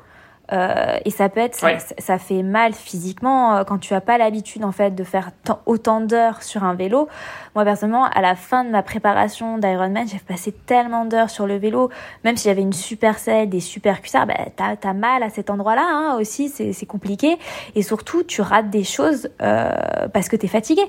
[0.54, 1.58] euh, et ça peut être,
[1.98, 5.32] ça, fait mal physiquement euh, quand tu as pas l'habitude en fait de faire
[5.66, 7.08] autant d'heures sur un vélo.
[7.56, 11.58] Moi personnellement, à la fin de ma préparation d'Ironman, j'ai passé tellement d'heures sur le
[11.58, 11.90] vélo,
[12.24, 15.50] même si j'avais une super selle, des super cuissards, bah, t'as as mal à cet
[15.50, 17.38] endroit-là hein, aussi, c'est compliqué.
[17.76, 19.72] Et surtout, tu rates des choses euh,
[20.14, 20.84] parce que t'es fatigué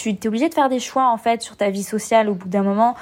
[0.00, 2.28] tu es obligé de faire des choix en fait sur ta vie sociale.
[2.28, 2.94] Au bout d'un moment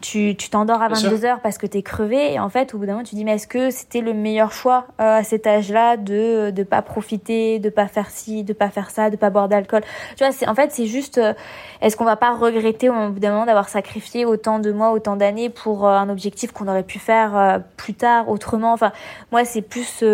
[0.00, 2.34] tu t'endors à 22 heures parce que tu es crevé.
[2.34, 4.52] Et en fait au bout d'un moment tu dis mais est-ce que c'était le meilleur
[4.52, 8.68] choix euh, à cet âge-là de de pas profiter de pas faire ci de pas
[8.68, 9.82] faire ça de pas boire d'alcool?
[10.16, 11.34] Tu vois c'est en fait c'est juste euh,
[11.80, 15.16] est-ce qu'on va pas regretter au bout d'un moment d'avoir sacrifié autant de mois autant
[15.16, 18.72] d'années pour euh, un objectif qu'on aurait pu faire plus tard autrement?
[18.72, 18.92] Enfin
[19.32, 20.04] moi c'est plus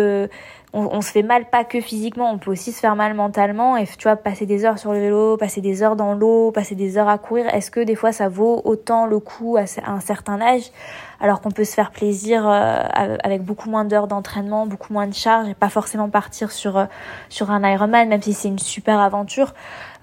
[0.73, 3.85] on, se fait mal pas que physiquement, on peut aussi se faire mal mentalement et
[3.85, 6.97] tu vois passer des heures sur le vélo, passer des heures dans l'eau, passer des
[6.97, 10.41] heures à courir, est-ce que des fois ça vaut autant le coup à un certain
[10.41, 10.71] âge
[11.19, 12.83] alors qu'on peut se faire plaisir euh,
[13.23, 16.85] avec beaucoup moins d'heures d'entraînement, beaucoup moins de charges et pas forcément partir sur euh,
[17.29, 19.53] sur un Ironman même si c'est une super aventure.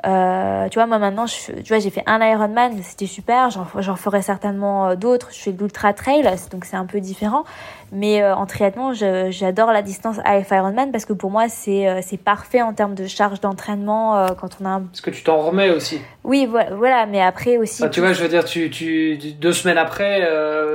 [0.06, 3.51] Euh, tu vois, moi maintenant, je, tu vois, j'ai fait un Ironman, c'était super.
[3.51, 5.28] J'en ferai certainement euh, d'autres.
[5.32, 7.44] Je fais de l'ultra trail, donc c'est un peu différent.
[7.93, 12.01] Mais euh, en triathlon, j'adore la distance AF Ironman parce que pour moi, c'est euh,
[12.03, 14.69] c'est parfait en termes de charge d'entraînement euh, quand on a.
[14.69, 14.81] Un...
[14.83, 16.01] Parce que tu t'en remets aussi.
[16.23, 17.83] Oui, voilà, mais après aussi.
[17.85, 20.29] Ah, tu vois, je veux dire, tu, tu deux semaines après,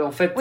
[0.03, 0.33] en fait,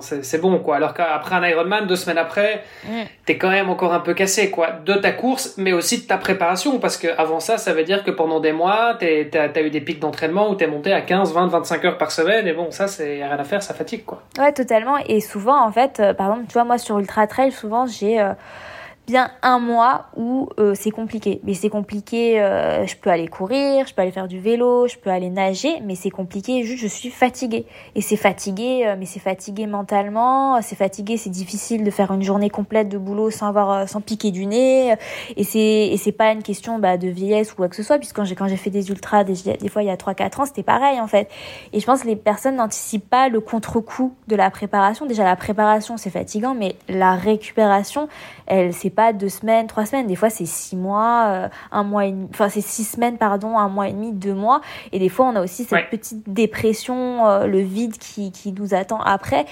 [0.00, 0.76] c'est bon quoi.
[0.76, 3.02] Alors qu'après un Ironman, deux semaines après, mm.
[3.24, 6.18] t'es quand même encore un peu cassé quoi, de ta course, mais aussi de ta
[6.18, 9.70] préparation parce que avant ça, ça veut dire que pendant des mois, t'as as eu
[9.70, 12.70] des pics d'entraînement où t'es monté à 15, 20, 25 heures par semaine et bon,
[12.70, 14.22] ça, c'est rien à faire, ça fatigue quoi.
[14.38, 14.98] Ouais, totalement.
[15.06, 18.20] Et souvent, en fait euh, par exemple, tu vois, moi sur Ultra Trail, souvent j'ai
[18.20, 18.32] euh,
[19.10, 21.40] bien un mois où euh, c'est compliqué.
[21.44, 24.96] Mais c'est compliqué, euh, je peux aller courir, je peux aller faire du vélo, je
[24.96, 27.66] peux aller nager, mais c'est compliqué, juste je suis fatiguée.
[27.94, 32.22] Et c'est fatigué, euh, mais c'est fatigué mentalement, c'est fatigué, c'est difficile de faire une
[32.22, 34.94] journée complète de boulot sans avoir, sans piquer du nez.
[35.36, 37.98] Et c'est, et c'est pas une question bah, de vieillesse ou quoi que ce soit,
[37.98, 40.40] puisque quand j'ai, quand j'ai fait des ultras, des, des fois il y a 3-4
[40.40, 41.28] ans, c'était pareil en fait.
[41.72, 45.06] Et je pense que les personnes n'anticipent pas le contre-coup de la préparation.
[45.06, 48.08] Déjà la préparation c'est fatigant, mais la récupération,
[48.50, 50.08] elle, c'est pas deux semaines, trois semaines.
[50.08, 53.56] Des fois, c'est six mois, euh, un mois et demi, enfin, c'est six semaines, pardon,
[53.56, 54.60] un mois et demi, deux mois.
[54.92, 58.74] Et des fois, on a aussi cette petite dépression, euh, le vide qui, qui nous
[58.74, 59.46] attend après.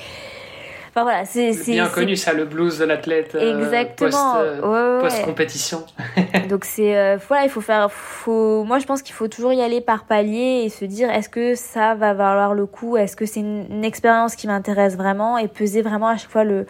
[0.88, 3.36] Enfin voilà, c'est bien connu ça, le blues de l'athlète.
[3.36, 4.34] Euh, Exactement.
[5.00, 5.84] Post, compétition.
[6.48, 8.64] Donc c'est voilà, il faut faire, faut.
[8.64, 11.54] Moi je pense qu'il faut toujours y aller par palier et se dire est-ce que
[11.54, 15.38] ça va valoir le coup, est-ce que c'est une expérience qui m'intéresse vraiment?
[15.38, 16.66] Et peser vraiment à chaque fois le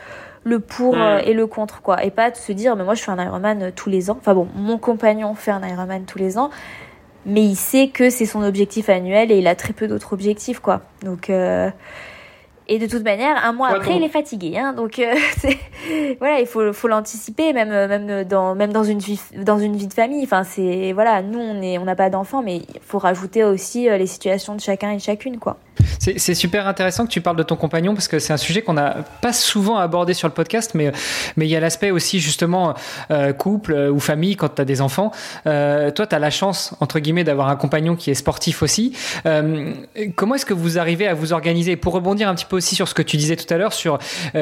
[0.49, 3.03] le pour euh, et le contre quoi et pas de se dire mais moi je
[3.03, 6.19] fais un Ironman euh, tous les ans enfin bon mon compagnon fait un Ironman tous
[6.19, 6.51] les ans
[7.27, 10.61] mais il sait que c'est son objectif annuel et il a très peu d'autres objectifs
[10.61, 11.70] quoi donc euh,
[12.70, 14.59] et de toute manière, un mois après, il est fatigué.
[14.59, 15.01] Hein, donc
[16.19, 19.87] voilà, il faut, faut l'anticiper, même, même dans, même dans une vie, dans une vie
[19.87, 20.23] de famille.
[20.23, 23.89] Enfin, c'est voilà, nous on est, on n'a pas d'enfants, mais il faut rajouter aussi
[23.89, 25.57] les situations de chacun et chacune, quoi.
[25.98, 28.74] C'est super intéressant que tu parles de ton compagnon parce que c'est un sujet qu'on
[28.74, 30.92] n'a pas souvent abordé sur le podcast, mais
[31.36, 32.74] mais il y a l'aspect aussi justement
[33.10, 35.12] euh, couple euh, ou famille quand tu as des enfants.
[35.46, 38.92] Euh, toi, tu as la chance entre guillemets d'avoir un compagnon qui est sportif aussi.
[40.16, 41.76] comment est-ce que vous arrivez à vous organiser?
[41.76, 43.98] Pour rebondir un petit peu aussi sur ce que tu disais tout à l'heure sur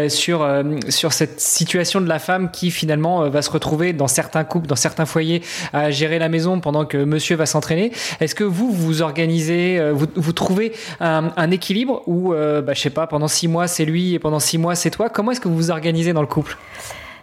[0.08, 0.46] sur
[0.88, 4.76] sur cette situation de la femme qui finalement va se retrouver dans certains couples, dans
[4.76, 5.42] certains foyers
[5.72, 7.92] à gérer la maison pendant que monsieur va s'entraîner.
[8.20, 12.80] Est-ce que vous vous organisez, vous, vous trouvez un un, équilibre où, euh, bah, je
[12.80, 15.40] sais pas, pendant six mois c'est lui et pendant six mois c'est toi Comment est-ce
[15.40, 16.56] que vous vous organisez dans le couple?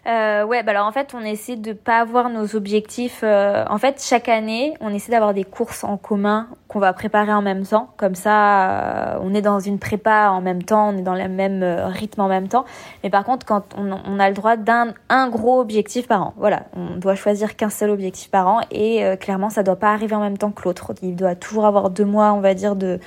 [0.05, 3.21] Euh, ouais, bah alors en fait, on essaie de pas avoir nos objectifs.
[3.23, 7.31] Euh, en fait, chaque année, on essaie d'avoir des courses en commun qu'on va préparer
[7.33, 7.89] en même temps.
[7.95, 11.29] Comme ça, euh, on est dans une prépa en même temps, on est dans le
[11.29, 12.65] même euh, rythme en même temps.
[13.03, 16.33] Mais par contre, quand on, on a le droit d'un un gros objectif par an,
[16.37, 20.15] voilà, on doit choisir qu'un seul objectif par an et clairement, ça doit pas arriver
[20.15, 20.93] en même temps que l'autre.
[21.01, 22.99] Il doit toujours avoir deux mois, on va dire, de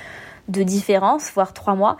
[0.47, 1.97] de différence, voire trois mois.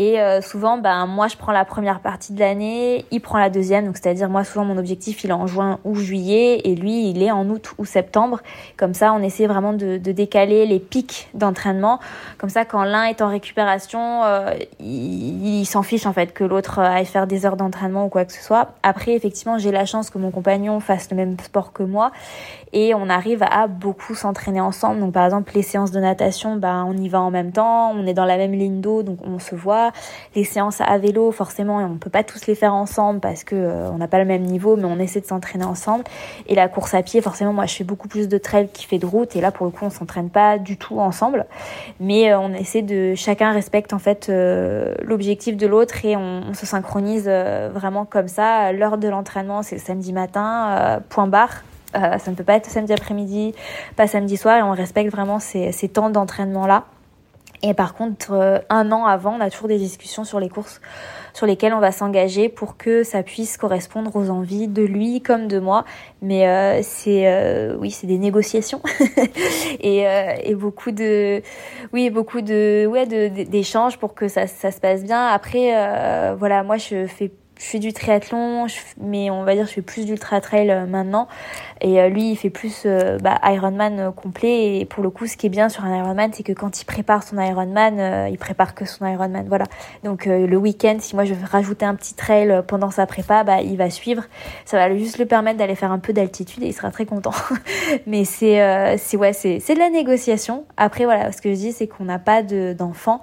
[0.00, 3.50] Et euh, souvent, ben, moi, je prends la première partie de l'année, il prend la
[3.50, 3.84] deuxième.
[3.84, 7.20] Donc, c'est-à-dire, moi, souvent, mon objectif, il est en juin ou juillet, et lui, il
[7.20, 8.40] est en août ou septembre.
[8.76, 11.98] Comme ça, on essaie vraiment de, de décaler les pics d'entraînement.
[12.38, 16.44] Comme ça, quand l'un est en récupération, euh, il, il s'en fiche, en fait, que
[16.44, 18.68] l'autre aille faire des heures d'entraînement ou quoi que ce soit.
[18.84, 22.12] Après, effectivement, j'ai la chance que mon compagnon fasse le même sport que moi
[22.72, 25.00] et on arrive à beaucoup s'entraîner ensemble.
[25.00, 28.06] Donc par exemple les séances de natation, ben on y va en même temps, on
[28.06, 29.87] est dans la même ligne d'eau, donc on se voit.
[30.34, 33.90] Les séances à vélo, forcément, on peut pas tous les faire ensemble parce que euh,
[33.90, 36.04] on n'a pas le même niveau, mais on essaie de s'entraîner ensemble.
[36.46, 38.98] Et la course à pied, forcément, moi je fais beaucoup plus de trail qui fait
[38.98, 41.46] de route, et là pour le coup on s'entraîne pas du tout ensemble,
[42.00, 46.54] mais euh, on essaie de chacun respecte en fait euh, l'objectif de l'autre et on,
[46.54, 48.72] se synchronise vraiment comme ça.
[48.72, 51.62] L'heure de l'entraînement c'est samedi matin, point barre
[51.94, 53.54] ça ne peut pas être samedi après-midi,
[53.96, 56.84] pas samedi soir, et on respecte vraiment ces, ces temps d'entraînement-là.
[57.62, 60.80] Et par contre, euh, un an avant, on a toujours des discussions sur les courses
[61.34, 65.46] sur lesquelles on va s'engager pour que ça puisse correspondre aux envies de lui comme
[65.46, 65.84] de moi.
[66.22, 68.82] Mais euh, c'est euh, oui, c'est des négociations
[69.80, 70.04] et,
[70.42, 71.42] et beaucoup de
[71.92, 75.26] oui, beaucoup de ouais d'échanges pour que ça, ça se passe bien.
[75.26, 78.66] Après, voilà, moi je fais je fais du triathlon,
[79.00, 81.28] mais on va dire je fais plus d'ultra trail euh, maintenant.
[81.80, 84.78] Et euh, lui, il fait plus euh, bah, Ironman complet.
[84.78, 86.84] Et pour le coup, ce qui est bien sur un Ironman, c'est que quand il
[86.84, 89.46] prépare son Ironman, il prépare que son Ironman.
[89.48, 89.64] Voilà.
[90.04, 93.60] Donc le week-end, si moi je veux rajouter un petit trail pendant sa prépa, bah
[93.60, 94.22] il va suivre.
[94.64, 97.32] Ça va juste le permettre d'aller faire un peu d'altitude et il sera très content.
[98.06, 100.64] mais c'est c'est ouais, c'est c'est de la négociation.
[100.76, 103.20] Après voilà, ce que je dis, c'est qu'on n'a pas d'enfants.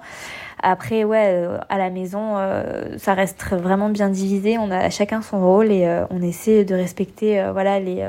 [0.62, 4.58] Après, ouais, euh, à la maison, euh, ça reste vraiment bien divisé.
[4.58, 8.06] On a chacun son rôle et euh, on essaie de respecter, voilà, les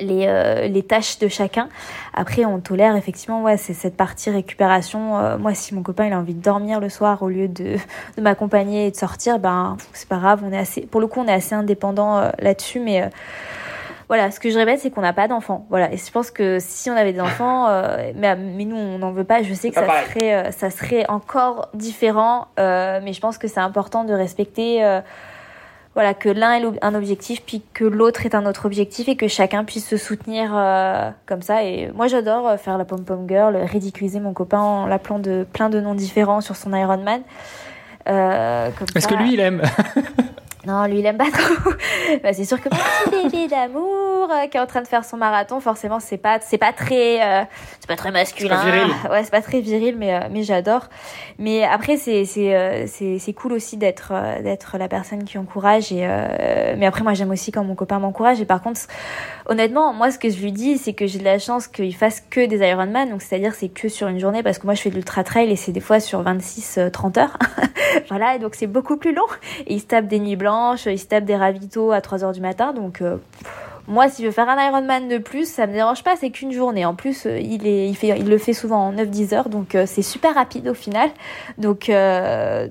[0.00, 1.68] les, les tâches de chacun.
[2.14, 5.38] Après, on tolère effectivement, ouais, c'est cette partie récupération.
[5.38, 7.76] moi, si mon copain il a envie de dormir le soir au lieu de,
[8.16, 10.42] de m'accompagner et de sortir, ben c'est pas grave.
[10.44, 13.08] On est assez, pour le coup, on est assez indépendant là-dessus, mais
[14.14, 15.66] voilà, ce que je répète, c'est qu'on n'a pas d'enfants.
[15.70, 18.98] Voilà, et je pense que si on avait des enfants, euh, mais, mais, nous on
[18.98, 19.42] n'en veut pas.
[19.42, 23.48] Je sais que ça serait, euh, ça serait encore différent, euh, mais je pense que
[23.48, 25.00] c'est important de respecter, euh,
[25.94, 29.26] voilà, que l'un est un objectif, puis que l'autre est un autre objectif, et que
[29.26, 30.50] chacun puisse se soutenir
[31.26, 31.64] comme ça.
[31.64, 35.70] Et moi, j'adore faire la pom pom girl, ridiculiser mon copain en l'appelant de plein
[35.70, 37.22] de noms différents sur son Ironman.
[38.06, 39.62] Est-ce que lui il aime
[40.66, 41.72] Non, lui, il aime pas trop.
[42.22, 45.04] bah, c'est sûr que mon petit bébé d'amour euh, qui est en train de faire
[45.04, 47.44] son marathon, forcément, c'est pas, c'est pas très, euh,
[47.80, 48.56] c'est pas très masculin.
[48.56, 48.92] Pas viril.
[49.10, 50.88] Ouais, c'est pas très viril, mais, euh, mais j'adore.
[51.38, 54.12] Mais après, c'est, c'est, c'est, c'est cool aussi d'être,
[54.42, 55.92] d'être la personne qui encourage.
[55.92, 56.06] Et,
[56.76, 58.40] mais après, moi, j'aime aussi quand mon copain m'encourage.
[58.40, 58.80] Et par contre,
[59.46, 62.22] honnêtement, moi, ce que je lui dis, c'est que j'ai de la chance qu'il fasse
[62.30, 63.10] que des Ironman.
[63.10, 65.50] Donc, c'est-à-dire, c'est que sur une journée, parce que moi, je fais de l'ultra trail
[65.50, 67.38] et c'est des fois sur 26, 30 heures.
[68.08, 68.36] voilà.
[68.36, 69.26] Et donc, c'est beaucoup plus long.
[69.66, 72.32] Et il se tape des nuits blanches il se tape des ravitaux à 3 heures
[72.32, 72.72] du matin.
[72.72, 73.16] Donc, euh,
[73.86, 76.52] moi, si je veux faire un Ironman de plus, ça me dérange pas, c'est qu'une
[76.52, 76.86] journée.
[76.86, 80.68] En plus, euh, il, le fait souvent en 9-10 heures, donc euh, c'est super rapide
[80.68, 81.10] au final.
[81.58, 81.90] Donc,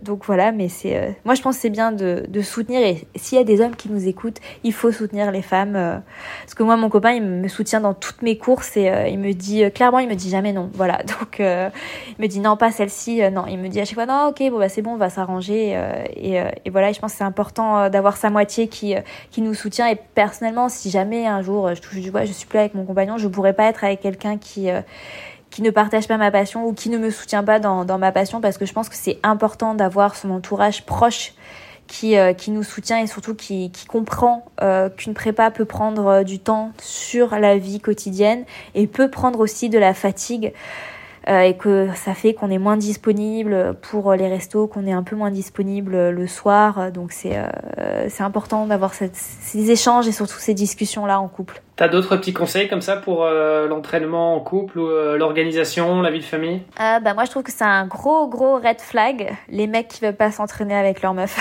[0.03, 3.41] donc voilà, mais c'est, moi je pense que c'est bien de, soutenir, et s'il y
[3.41, 5.73] a des hommes qui nous écoutent, il faut soutenir les femmes.
[5.73, 9.33] parce que moi, mon copain, il me soutient dans toutes mes courses et il me
[9.33, 10.69] dit, clairement, il me dit jamais non.
[10.73, 11.71] Voilà, donc il
[12.19, 13.45] me dit non, pas celle-ci, non.
[13.47, 15.77] Il me dit à chaque fois, non, ok, bon, bah c'est bon, on va s'arranger.
[16.15, 18.95] Et, et, voilà, et je pense que c'est important d'avoir sa moitié qui,
[19.31, 19.87] qui nous soutient.
[19.87, 22.85] Et personnellement, si jamais un jour je touche du bois, je suis plus avec mon
[22.85, 24.81] compagnon, je pourrais pas être avec quelqu'un qui euh,
[25.49, 28.11] qui ne partage pas ma passion ou qui ne me soutient pas dans, dans ma
[28.11, 31.33] passion parce que je pense que c'est important d'avoir son entourage proche
[31.85, 36.23] qui, euh, qui nous soutient et surtout qui, qui comprend euh, qu'une prépa peut prendre
[36.23, 40.53] du temps sur la vie quotidienne et peut prendre aussi de la fatigue.
[41.29, 45.03] Euh, et que ça fait qu'on est moins disponible pour les restos, qu'on est un
[45.03, 46.91] peu moins disponible le soir.
[46.91, 51.61] Donc c'est euh, important d'avoir ces échanges et surtout ces discussions là en couple.
[51.75, 54.87] T'as d'autres petits conseils comme ça pour euh, l'entraînement en couple ou
[55.17, 56.61] l'organisation, la vie de famille?
[56.79, 60.05] Euh, bah Moi, je trouve que c'est un gros, gros red flag, les mecs qui
[60.05, 61.35] veulent pas s'entraîner avec leur meuf.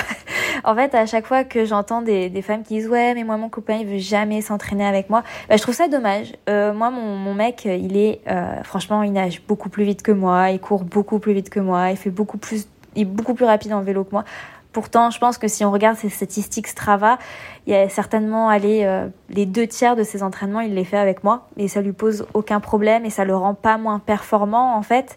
[0.65, 3.37] en fait, à chaque fois que j'entends des, des femmes qui disent «Ouais, mais moi,
[3.37, 6.33] mon copain, il veut jamais s'entraîner avec moi bah, je trouve ça dommage.
[6.49, 8.23] Euh, moi, mon, mon mec, il est...
[8.65, 11.91] franchement, il nage beaucoup plus vite que moi, il court beaucoup plus vite que moi,
[11.91, 12.67] il fait beaucoup plus...
[12.97, 14.25] Il est beaucoup plus rapide en vélo que moi.
[14.73, 17.19] Pourtant, je pense que si on regarde ces statistiques Strava,
[17.67, 20.97] il y a certainement allé euh, les deux tiers de ses entraînements, il les fait
[20.97, 24.77] avec moi et ça lui pose aucun problème et ça le rend pas moins performant
[24.77, 25.17] en fait.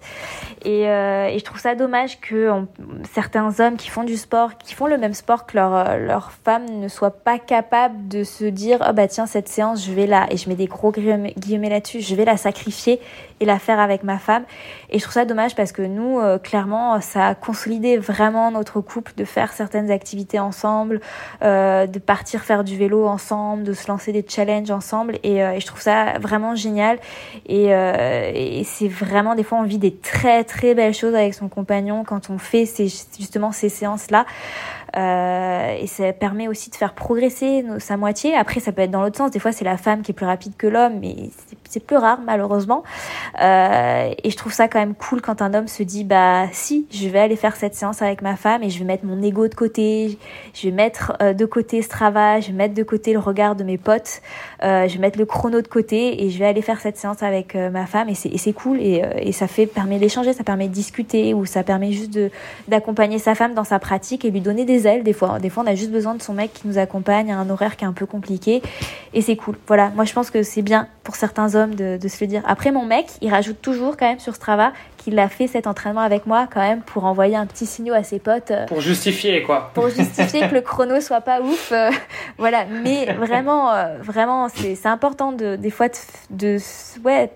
[0.64, 2.52] Et, euh, je trouve ça dommage que
[3.14, 6.32] certains hommes qui font du sport, qui font le même sport que leur euh, leur
[6.32, 10.06] femme, ne soient pas capables de se dire oh bah tiens cette séance je vais
[10.06, 13.02] la et je mets des gros guillemets là-dessus, je vais la sacrifier
[13.40, 14.44] et la faire avec ma femme.
[14.92, 19.14] Et je trouve ça dommage parce que nous clairement ça a consolidé vraiment notre couple
[19.18, 21.02] de faire certaines activités ensemble,
[21.42, 25.18] de partir faire du vélo ensemble, de se lancer des challenges ensemble.
[25.24, 27.00] Et, euh, je trouve ça vraiment génial.
[27.48, 31.34] Et, euh, et c'est vraiment, des fois, on vit des très, très belles choses avec
[31.34, 32.66] son compagnon quand on fait
[33.18, 34.26] justement ces séances-là.
[34.96, 38.36] Euh, et ça permet aussi de faire progresser sa moitié.
[38.36, 39.32] Après, ça peut être dans l'autre sens.
[39.32, 41.30] Des fois, c'est la femme qui est plus rapide que l'homme, mais
[41.70, 42.84] c'est plus rare, malheureusement.
[43.42, 46.88] Euh, et je trouve ça quand même cool quand un homme se dit, bah si,
[46.92, 49.48] je vais aller faire cette séance avec ma femme et je vais mettre mon ego
[49.48, 50.18] de côté,
[50.54, 53.56] je vais mettre euh, de côté ce travail, je vais mettre de côté le regard
[53.56, 54.22] de mes potes,
[54.62, 57.56] je vais mettre le chrono de côté et je vais aller faire cette séance avec
[57.56, 58.10] ma femme.
[58.10, 61.64] Et c'est cool et, et ça fait permet d'échanger, ça permet de discuter ou ça
[61.64, 62.18] permet juste
[62.68, 65.40] d'accompagner sa femme dans sa pratique et lui donner des des fois.
[65.40, 67.76] Des fois, on a juste besoin de son mec qui nous accompagne à un horaire
[67.76, 68.62] qui est un peu compliqué.
[69.14, 69.56] Et c'est cool.
[69.68, 69.90] Voilà.
[69.96, 72.44] Moi, je pense que c'est bien pour certains hommes de, se le dire.
[72.46, 76.02] Après, mon mec, il rajoute toujours quand même sur Strava qu'il a fait cet entraînement
[76.02, 78.52] avec moi quand même pour envoyer un petit signal à ses potes.
[78.52, 79.72] Euh, pour justifier, quoi.
[79.74, 81.72] Pour justifier que le chrono soit pas ouf.
[81.72, 81.92] Euh,
[82.38, 82.66] voilà.
[82.66, 85.96] Mais vraiment, euh, vraiment, c'est important de, des fois de,
[86.32, 86.58] de
[87.04, 87.32] ouais,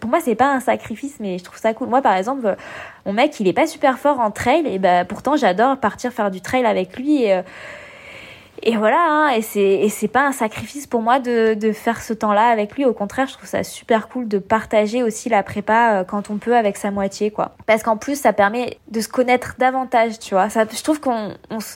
[0.00, 1.88] pour moi, c'est pas un sacrifice, mais je trouve ça cool.
[1.88, 2.56] Moi, par exemple,
[3.04, 6.30] mon mec, il est pas super fort en trail, et bah, pourtant, j'adore partir faire
[6.30, 7.30] du trail avec lui.
[7.30, 7.42] Euh,
[8.62, 12.48] et voilà, hein, et c'est pas un sacrifice pour moi de, de faire ce temps-là
[12.48, 12.84] avec lui.
[12.84, 16.38] Au contraire, je trouve ça super cool de partager aussi la prépa euh, quand on
[16.38, 17.54] peut avec sa moitié, quoi.
[17.66, 20.48] Parce qu'en plus, ça permet de se connaître davantage, tu vois.
[20.48, 21.66] Ça, je trouve qu'on, on, je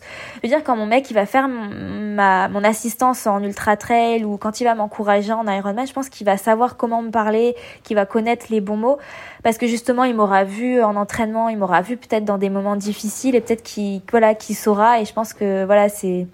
[0.43, 4.37] veux dire, quand mon mec il va faire ma mon assistance en ultra trail ou
[4.37, 7.55] quand il va m'encourager en Ironman, je pense qu'il va savoir comment me parler,
[7.85, 8.99] qu'il va connaître les bons mots,
[9.43, 12.77] parce que justement, il m'aura vu en entraînement, il m'aura vu peut-être dans des moments
[12.77, 15.01] difficiles et peut-être qu'il voilà, qu'il saura.
[15.01, 16.27] Et je pense que voilà, c'est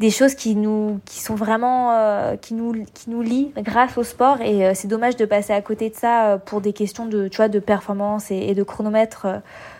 [0.00, 4.02] des choses qui nous qui sont vraiment euh, qui nous qui nous lient grâce au
[4.02, 7.06] sport et euh, c'est dommage de passer à côté de ça euh, pour des questions
[7.06, 9.26] de tu vois de performance et, de chronomètre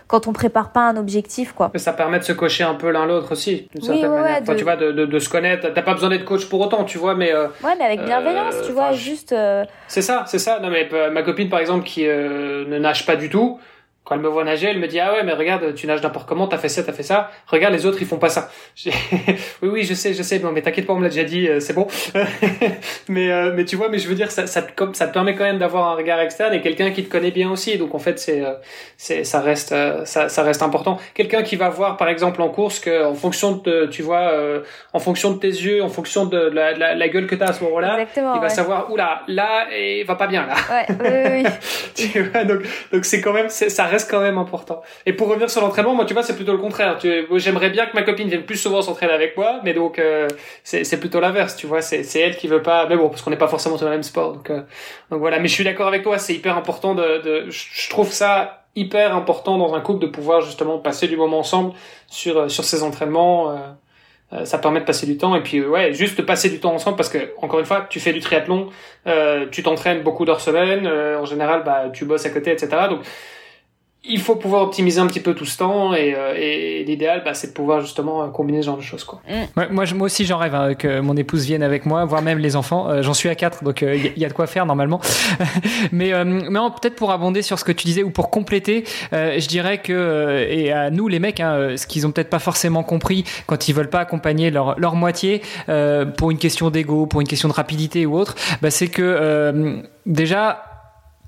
[0.06, 1.72] quand on prépare pas un objectif quoi.
[1.76, 4.42] Ça permet de se cocher un peu l'un l'autre aussi d'une certaine manière.
[4.56, 5.72] tu vois de, de, de se connaître.
[5.72, 7.34] T'as pas besoin d'être coach pour autant, tu vois, mais.
[7.34, 9.34] ouais, mais avec bienveillance, tu vois, juste.
[9.88, 10.60] C'est ça, c'est ça.
[10.60, 13.58] Non mais ma copine par exemple qui ne nage pas du tout
[14.04, 16.28] quand elle me voit nager, elle me dit ah ouais mais regarde tu nages n'importe
[16.28, 17.30] comment, t'as fait ça, t'as fait ça.
[17.46, 18.50] Regarde les autres ils font pas ça.
[18.86, 18.92] oui
[19.62, 21.58] oui je sais je sais bon mais t'inquiète pas on me l'a déjà dit euh,
[21.58, 21.86] c'est bon.
[23.08, 25.34] mais euh, mais tu vois mais je veux dire ça ça te, ça te permet
[25.34, 27.98] quand même d'avoir un regard externe et quelqu'un qui te connaît bien aussi donc en
[27.98, 28.52] fait c'est euh,
[28.98, 29.74] c'est ça reste
[30.04, 30.98] ça, ça reste important.
[31.14, 34.32] Quelqu'un qui va voir par exemple en course que en fonction de tu vois
[34.92, 37.52] en fonction de tes yeux en fonction de la, la, la gueule que t'as à
[37.54, 40.54] ce moment-là il va savoir oula là et va pas bien là.
[40.70, 41.50] Ouais, oui, oui.
[41.94, 42.60] tu vois donc
[42.92, 44.82] donc c'est quand même ça reste quand même important.
[45.06, 46.98] Et pour revenir sur l'entraînement, moi, tu vois, c'est plutôt le contraire.
[47.36, 50.28] J'aimerais bien que ma copine vienne plus souvent s'entraîner avec moi, mais donc euh,
[50.62, 51.80] c'est plutôt l'inverse, tu vois.
[51.80, 52.86] C'est elle qui veut pas.
[52.86, 54.62] Mais bon, parce qu'on n'est pas forcément sur le même sport, donc euh,
[55.10, 55.38] donc voilà.
[55.38, 57.46] Mais je suis d'accord avec toi, c'est hyper important de.
[57.48, 61.72] Je trouve ça hyper important dans un couple de pouvoir justement passer du moment ensemble
[62.08, 63.56] sur euh, sur ces entraînements.
[64.44, 66.96] ça permet de passer du temps et puis ouais juste de passer du temps ensemble
[66.96, 68.68] parce que encore une fois tu fais du triathlon
[69.52, 73.02] tu t'entraînes beaucoup d'heures semaine en général bah tu bosses à côté etc donc
[74.06, 77.34] il faut pouvoir optimiser un petit peu tout ce temps et, euh, et l'idéal bah,
[77.34, 79.20] c'est de pouvoir justement euh, combiner ce genre de choses quoi.
[79.28, 79.72] Mm.
[79.72, 82.56] moi, moi aussi j'en rêve hein, que mon épouse vienne avec moi voire même les
[82.56, 85.00] enfants euh, j'en suis à quatre donc il y, a de quoi faire normalement
[85.92, 89.78] mais mais peut-être pour abonder sur ce que tu disais ou pour compléter je dirais
[89.78, 93.68] que et à nous les mecs hein, ce qu'ils ont peut-être pas forcément compris quand
[93.68, 95.42] ils veulent pas accompagner leur, leur moitié
[96.16, 100.73] pour une question d'ego pour une question de rapidité ou autre bah, c'est que déjà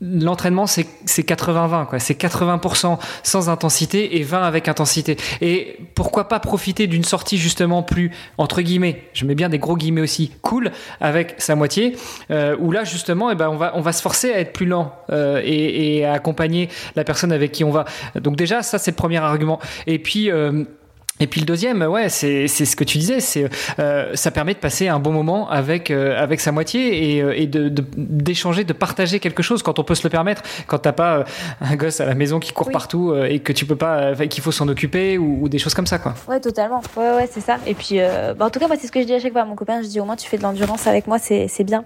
[0.00, 1.98] l'entraînement c'est 80-20 quoi.
[1.98, 5.16] C'est 80% sans intensité et 20 avec intensité.
[5.40, 9.76] Et pourquoi pas profiter d'une sortie justement plus entre guillemets je mets bien des gros
[9.76, 10.70] guillemets aussi cool
[11.00, 11.96] avec sa moitié
[12.30, 14.66] euh, où là justement eh ben on va on va se forcer à être plus
[14.66, 17.86] lent euh, et, et, à accompagner la personne avec qui on va.
[18.16, 19.60] Donc déjà ça c'est le premier argument.
[19.86, 20.64] Et puis euh,
[21.18, 23.48] et puis le deuxième, ouais, c'est c'est ce que tu disais, c'est
[23.78, 27.32] euh, ça permet de passer un bon moment avec euh, avec sa moitié et, euh,
[27.34, 30.92] et de d'échanger, de, partager quelque chose quand on peut se le permettre, quand t'as
[30.92, 31.24] pas euh,
[31.62, 34.52] un gosse à la maison qui court partout et que tu peux pas, qu'il faut
[34.52, 36.14] s'en occuper ou, ou, des choses comme ça, quoi.
[36.28, 36.82] Ouais, totalement.
[36.96, 37.56] Ouais, ouais, c'est ça.
[37.66, 37.98] Et puis,
[38.36, 39.54] bah, en tout cas, moi, c'est ce que je dis à chaque fois à mon
[39.54, 39.80] copain.
[39.82, 41.84] Je dis au moins tu fais de l'endurance avec moi, c'est c'est bien.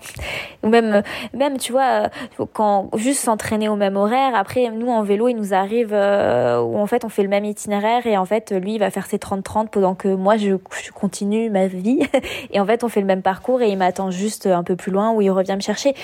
[0.65, 1.03] Ou même
[1.35, 2.11] même tu vois
[2.53, 4.33] quand juste s'entraîner au même horaire.
[4.35, 8.07] Après, nous en vélo, il nous arrive où en fait on fait le même itinéraire
[8.07, 10.57] et en fait lui il va faire ses 30-30 pendant que moi je,
[10.93, 12.01] continue ma vie.
[12.51, 14.91] et en fait, on fait le même parcours et il m'attend juste un peu plus
[14.91, 15.95] loin où il revient me chercher.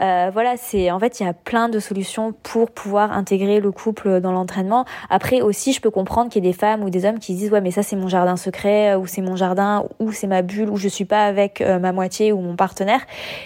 [0.00, 3.72] Euh, voilà, c'est en fait il y a plein de solutions pour pouvoir intégrer le
[3.72, 4.84] couple dans l'entraînement.
[5.10, 7.50] Après aussi, je peux comprendre qu'il y ait des femmes ou des hommes qui disent
[7.50, 10.70] ouais mais ça c'est mon jardin secret ou c'est mon jardin ou c'est ma bulle
[10.70, 13.00] où je suis pas avec euh, ma moitié ou mon partenaire.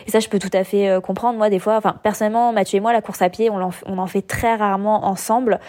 [0.06, 1.38] Et ça je peux tout à fait euh, comprendre.
[1.38, 4.22] Moi des fois, enfin personnellement Mathieu et moi la course à pied on en fait
[4.22, 5.60] très rarement ensemble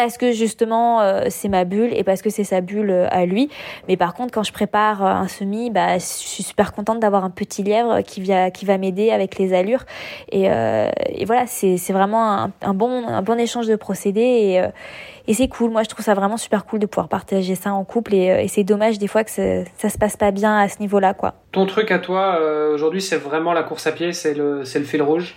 [0.00, 3.26] parce que justement euh, c'est ma bulle et parce que c'est sa bulle euh, à
[3.26, 3.50] lui.
[3.86, 7.22] Mais par contre, quand je prépare euh, un semi, bah, je suis super contente d'avoir
[7.22, 8.22] un petit lièvre qui,
[8.54, 9.84] qui va m'aider avec les allures.
[10.32, 10.48] Et,
[11.26, 14.64] voilà, c'est vraiment un, bon, un bon échange de procédés.
[15.30, 15.70] Et c'est cool.
[15.70, 18.14] Moi, je trouve ça vraiment super cool de pouvoir partager ça en couple.
[18.14, 20.80] Et, et c'est dommage des fois que ça, ça se passe pas bien à ce
[20.80, 21.34] niveau-là, quoi.
[21.52, 22.38] Ton truc à toi
[22.72, 25.36] aujourd'hui, c'est vraiment la course à pied, c'est le, c'est le fil rouge?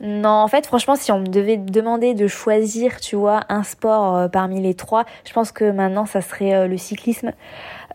[0.00, 4.16] Non, en fait, franchement, si on me devait demander de choisir, tu vois, un sport
[4.16, 5.04] euh, parmi les trois.
[5.26, 7.32] Je pense que maintenant, ça serait euh, le cyclisme.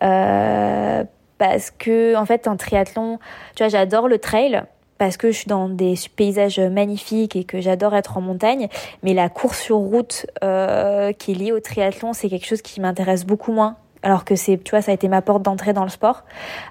[0.04, 1.04] Euh,
[1.38, 3.20] parce que, en fait, en triathlon,
[3.56, 4.64] tu vois, j'adore le trail
[5.02, 8.68] parce que je suis dans des paysages magnifiques et que j'adore être en montagne.
[9.02, 13.26] Mais la course sur route qui est liée au triathlon, c'est quelque chose qui m'intéresse
[13.26, 15.90] beaucoup moins alors que c'est tu vois ça a été ma porte d'entrée dans le
[15.90, 16.24] sport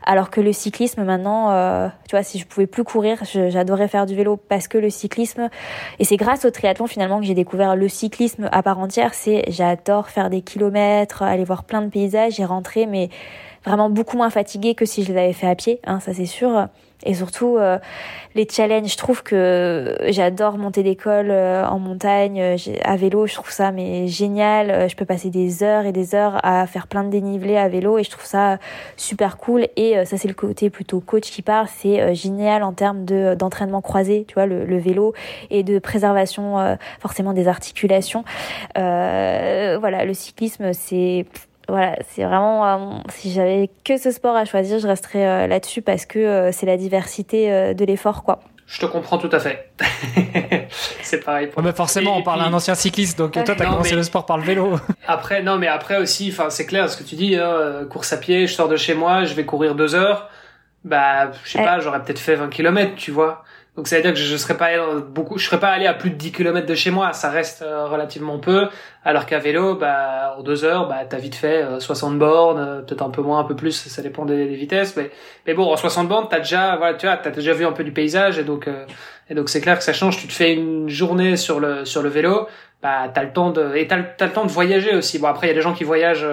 [0.05, 4.05] alors que le cyclisme maintenant euh, tu vois si je pouvais plus courir j'adorais faire
[4.05, 5.48] du vélo parce que le cyclisme
[6.01, 9.44] et c'est grâce au triathlon finalement que j'ai découvert le cyclisme à part entière c'est
[9.47, 13.11] j'adore faire des kilomètres aller voir plein de paysages et rentrer mais
[13.65, 16.69] vraiment beaucoup moins fatiguée que si je l'avais fait à pied, hein, ça c'est sûr.
[17.05, 17.78] Et surtout, euh,
[18.35, 23.35] les challenges, je trouve que j'adore monter d'école euh, en montagne, euh, à vélo, je
[23.35, 24.89] trouve ça mais génial.
[24.89, 27.98] Je peux passer des heures et des heures à faire plein de dénivelés à vélo
[27.98, 28.59] et je trouve ça
[28.97, 29.68] super cool.
[29.77, 31.66] Et ça, c'est le côté plutôt coach qui parle.
[31.68, 35.14] C'est génial en termes de d'entraînement croisé, tu vois, le, le, vélo
[35.51, 38.24] et de préservation forcément des articulations.
[38.74, 41.27] voilà, le cyclisme, c'est
[41.71, 45.83] voilà, c'est vraiment euh, si j'avais que ce sport à choisir, je resterais euh, là-dessus
[45.83, 48.41] parce que euh, c'est la diversité de l'effort quoi.
[48.67, 49.73] Je te comprends tout à fait.
[51.03, 51.49] c'est pareil.
[51.49, 51.61] Pour...
[51.63, 54.45] mais forcément, on parle d'un ancien cycliste, donc toi, t'as commencé le sport par le
[54.45, 54.79] vélo.
[55.09, 57.35] après, non, mais après aussi, enfin, c'est clair ce que tu dis.
[57.35, 60.31] Hein, course à pied, je sors de chez moi, je vais courir deux heures.
[60.85, 61.65] Bah, je sais eh.
[61.65, 63.43] pas, j'aurais peut-être fait 20 km, tu vois.
[63.81, 64.69] Donc ça veut dire que je, serais pas
[65.01, 67.62] beaucoup, je serais pas allé à plus de 10 km de chez moi, ça reste
[67.62, 68.69] euh, relativement peu.
[69.07, 72.82] Alors qu'à vélo, bah en deux heures, bah t'as vite fait 60 euh, bornes, euh,
[72.82, 74.97] peut-être un peu moins, un peu plus, ça dépend des, vitesses.
[74.98, 75.11] Mais
[75.47, 77.82] mais bon, en 60 bornes, t'as déjà, voilà, tu vois, t'as déjà vu un peu
[77.82, 78.69] du paysage et donc
[79.31, 80.19] et donc c'est clair que ça change.
[80.19, 82.48] Tu te fais une journée sur le sur le vélo,
[82.82, 85.19] bah t'as le temps de et t'as t'as le temps de voyager aussi.
[85.19, 86.28] Bon après il y a des gens qui voyagent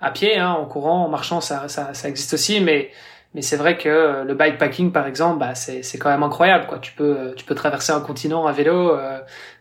[0.00, 2.90] à pied, hein, en courant, en marchant, ça ça ça existe aussi, mais
[3.34, 6.66] mais c'est vrai que euh, le bikepacking, par exemple, bah, c'est, c'est quand même incroyable.
[6.66, 6.78] Quoi.
[6.78, 9.18] Tu, peux, euh, tu peux traverser un continent à vélo euh,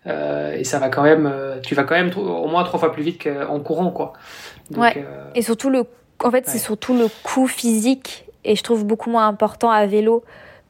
[0.07, 1.31] euh et ça va quand même,
[1.63, 3.91] tu vas quand même au moins trois fois plus vite qu'en courant.
[3.91, 4.13] Quoi.
[4.71, 5.05] Donc, ouais.
[5.35, 5.83] Et surtout, le,
[6.23, 10.23] en fait, c'est surtout le coût physique et je trouve beaucoup moins important à vélo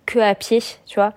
[0.06, 1.14] que à pied, tu vois.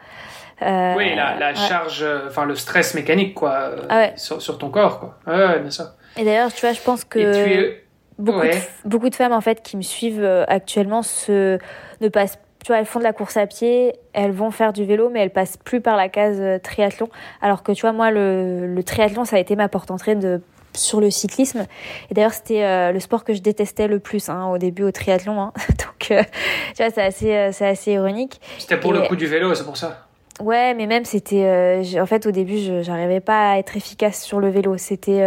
[0.60, 5.18] Oui, la, la charge, enfin le stress mécanique quoi, ah sur, sur ton corps quoi.
[5.26, 5.86] Ouais, bien sûr.
[6.16, 7.18] Et d'ailleurs, tu vois, je pense que.
[7.18, 7.81] Et tu es
[8.22, 11.58] beaucoup, de, beaucoup de femmes en fait qui me suivent euh, actuellement se
[12.00, 14.84] ne passent tu vois, elles font de la course à pied, elles vont faire du
[14.84, 17.08] vélo, mais elles passent plus par la case euh, triathlon.
[17.40, 20.40] Alors que tu vois, moi, le, le triathlon, ça a été ma porte entrée de
[20.72, 21.66] sur le cyclisme.
[22.08, 24.92] Et d'ailleurs, c'était euh, le sport que je détestais le plus hein, au début au
[24.92, 25.40] triathlon.
[25.40, 25.52] Hein.
[25.70, 28.40] Donc, tu vois, c'est assez, c'est assez ironique.
[28.58, 30.06] C'était pour le coup du vélo, c'est pour ça.
[30.40, 34.40] Ouais, mais même c'était, en fait, au début, je j'arrivais pas à être efficace sur
[34.40, 34.76] le vélo.
[34.78, 35.22] C'était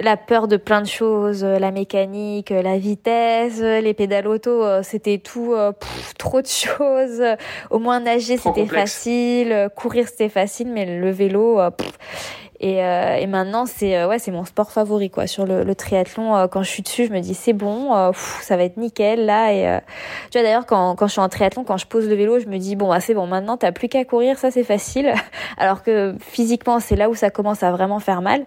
[0.00, 4.26] la peur de plein de choses, euh, la mécanique, euh, la vitesse, euh, les pédales
[4.26, 5.54] auto, c'était tout
[6.18, 7.22] trop de choses.
[7.70, 11.60] Au moins nager c'était facile, courir c'était facile, mais le vélo,
[12.60, 15.26] et, euh, et maintenant, c'est euh, ouais, c'est mon sport favori quoi.
[15.26, 18.56] Sur le, le triathlon, euh, quand je suis dessus, je me dis c'est bon, ça
[18.56, 19.52] va être nickel là.
[19.52, 19.80] Et
[20.30, 22.46] tu vois d'ailleurs quand quand je suis en triathlon, quand je pose le vélo, je
[22.46, 25.12] me dis bon, bah, c'est bon, maintenant t'as plus qu'à courir, ça c'est facile.
[25.58, 28.44] Alors que physiquement, c'est là où ça commence à vraiment faire mal.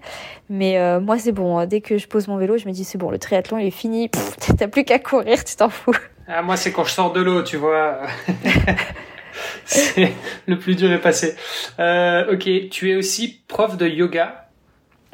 [0.50, 1.66] Mais moi, c'est bon.
[1.66, 3.72] Dès que je pose mon vélo, je me dis c'est bon, le triathlon il est
[3.72, 4.10] fini.
[4.58, 5.96] T'as plus qu'à courir, tu t'en fous.
[6.28, 8.00] Ah, moi, c'est quand je sors de l'eau, tu vois.
[9.66, 10.12] c'est
[10.48, 11.36] le plus dur est passé.
[11.80, 14.48] Euh, ok, tu es aussi prof de yoga.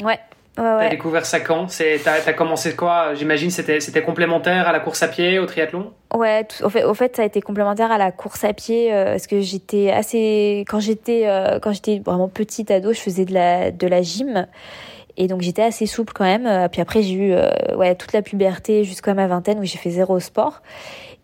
[0.03, 0.19] Ouais.
[0.57, 0.83] Ouais, ouais.
[0.85, 1.69] T'as découvert ça quand?
[1.69, 3.13] C'est t'as, as commencé quoi?
[3.13, 5.93] J'imagine c'était c'était complémentaire à la course à pied, au triathlon?
[6.15, 9.11] Ouais, au fait, au fait, ça a été complémentaire à la course à pied euh,
[9.11, 13.35] parce que j'étais assez quand j'étais euh, quand j'étais vraiment petite ado, je faisais de
[13.35, 14.47] la de la gym
[15.15, 16.69] et donc j'étais assez souple quand même.
[16.69, 17.35] Puis après j'ai eu
[17.75, 20.63] ouais toute la puberté jusqu'à ma vingtaine où j'ai fait zéro sport.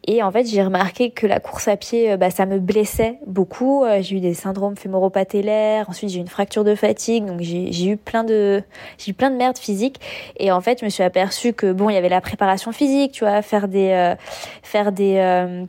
[0.05, 3.19] Et en fait, j'ai remarqué que la course à pied, euh, bah, ça me blessait
[3.25, 3.85] beaucoup.
[3.85, 5.89] Euh, j'ai eu des syndromes fémoropatellaires.
[5.89, 7.25] Ensuite, j'ai eu une fracture de fatigue.
[7.25, 8.61] Donc, j'ai eu plein de,
[8.97, 10.01] j'ai eu plein de merde physique.
[10.37, 13.13] Et en fait, je me suis aperçue que bon, il y avait la préparation physique,
[13.13, 14.15] tu vois, faire des, euh,
[14.61, 15.65] faire des,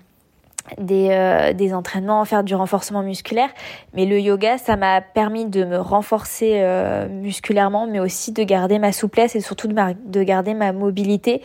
[0.78, 3.48] des, euh, des entraînements, faire du renforcement musculaire.
[3.92, 8.78] Mais le yoga, ça m'a permis de me renforcer euh, musculairement, mais aussi de garder
[8.78, 9.74] ma souplesse et surtout de,
[10.04, 11.42] de garder ma mobilité.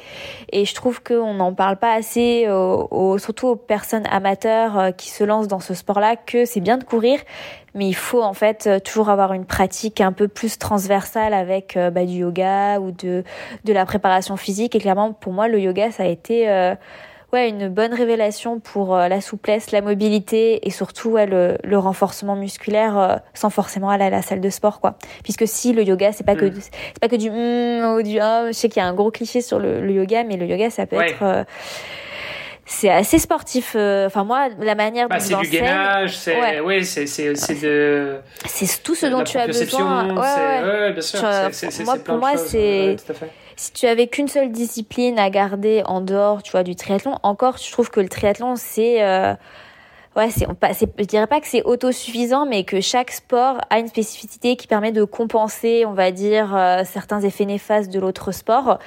[0.52, 2.48] Et je trouve qu'on n'en parle pas assez,
[3.18, 6.84] surtout aux personnes amateurs euh, qui se lancent dans ce sport-là, que c'est bien de
[6.84, 7.20] courir,
[7.76, 12.04] mais il faut en fait toujours avoir une pratique un peu plus transversale avec bah,
[12.06, 13.24] du yoga ou de,
[13.64, 14.76] de la préparation physique.
[14.76, 16.48] Et clairement, pour moi, le yoga, ça a été
[17.34, 22.36] ouais, une bonne révélation pour euh, la souplesse, la mobilité et surtout le, le, renforcement
[22.36, 24.96] musculaire euh, sans forcément aller à la salle de sport quoi.
[25.24, 26.54] Puisque si le yoga c'est pas que mm.
[26.60, 29.12] c'est pas que du mm, ou du oh, je sais qu'il y a un gros
[29.12, 31.44] cliché sur le, le, yoga mais le yoga ça peut être euh,
[32.72, 33.76] c'est assez sportif.
[33.76, 37.60] Enfin moi, la manière bah, dont c'est du gainage, c'est ouais, ouais c'est c'est c'est
[37.60, 40.14] de c'est tout ce dont tu as besoin.
[40.14, 40.92] Ouais, ouais.
[40.92, 41.24] bien sûr.
[41.84, 42.96] moi, pour moi, c'est
[43.60, 47.58] si tu avais qu'une seule discipline à garder en dehors, tu vois, du triathlon, encore,
[47.58, 49.34] je trouve que le triathlon, c'est, euh,
[50.20, 50.46] ouais, c'est,
[50.98, 54.92] je dirais pas que c'est autosuffisant, mais que chaque sport a une spécificité qui permet
[54.92, 58.80] de compenser, on va dire, euh, certains effets néfastes de l'autre sport.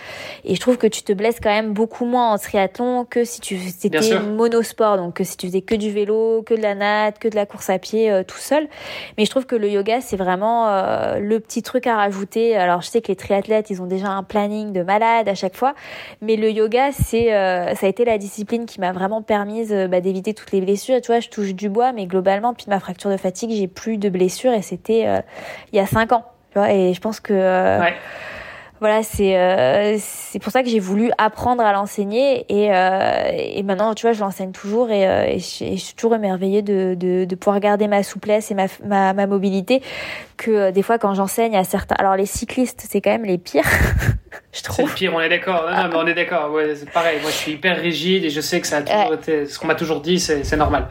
[0.44, 3.40] Et je trouve que tu te blesses quand même beaucoup moins en triathlon que si
[3.40, 7.18] tu c'était monosport, donc que si tu faisais que du vélo, que de la natte,
[7.18, 8.68] que de la course à pied euh, tout seul.
[9.16, 12.56] Mais je trouve que le yoga, c'est vraiment euh, le petit truc à rajouter.
[12.56, 15.56] Alors je sais que les triathlètes, ils ont déjà un planning de malade à chaque
[15.56, 15.74] fois,
[16.20, 20.34] mais le yoga, c'est ça a été la discipline qui m'a vraiment permis bah, d'éviter
[20.34, 21.00] toutes les blessures.
[21.00, 23.97] tu vois, je touche du bois, mais globalement, depuis ma fracture de fatigue, j'ai plus
[23.97, 25.20] de blessures et c'était euh,
[25.73, 26.24] il y a cinq ans.
[26.69, 27.81] Et je pense que euh,
[28.82, 33.94] voilà, c'est euh, c'est pour ça que j'ai voulu apprendre à l'enseigner et, et maintenant,
[33.94, 37.86] tu vois, je l'enseigne toujours et, je, suis toujours émerveillée de, de, de, pouvoir garder
[37.86, 39.82] ma souplesse et ma, ma, ma mobilité.
[40.36, 43.62] Que des fois, quand j'enseigne à certains, alors les cyclistes, c'est quand même les pires.
[44.52, 44.86] je trouve.
[44.86, 45.70] C'est le pire, on est d'accord.
[45.70, 46.50] Non, non, mais on est d'accord.
[46.50, 47.20] Ouais, c'est pareil.
[47.22, 49.68] Moi, je suis hyper rigide et je sais que ça a toujours été, ce qu'on
[49.68, 50.88] m'a toujours dit, c'est normal.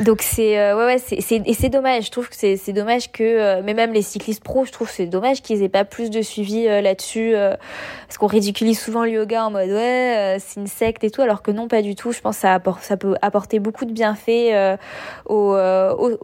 [0.00, 2.06] Donc c'est euh, ouais ouais c'est et c'est dommage.
[2.06, 4.90] Je trouve que c'est c'est dommage que euh, mais même les cyclistes pro, je trouve
[4.90, 7.34] c'est dommage qu'ils aient pas plus de suivi euh, là-dessus
[8.06, 11.42] parce qu'on ridiculise souvent le yoga en mode ouais c'est une secte et tout alors
[11.42, 12.12] que non pas du tout.
[12.12, 14.78] Je pense que ça apporte ça peut apporter beaucoup de bienfaits
[15.26, 15.56] au,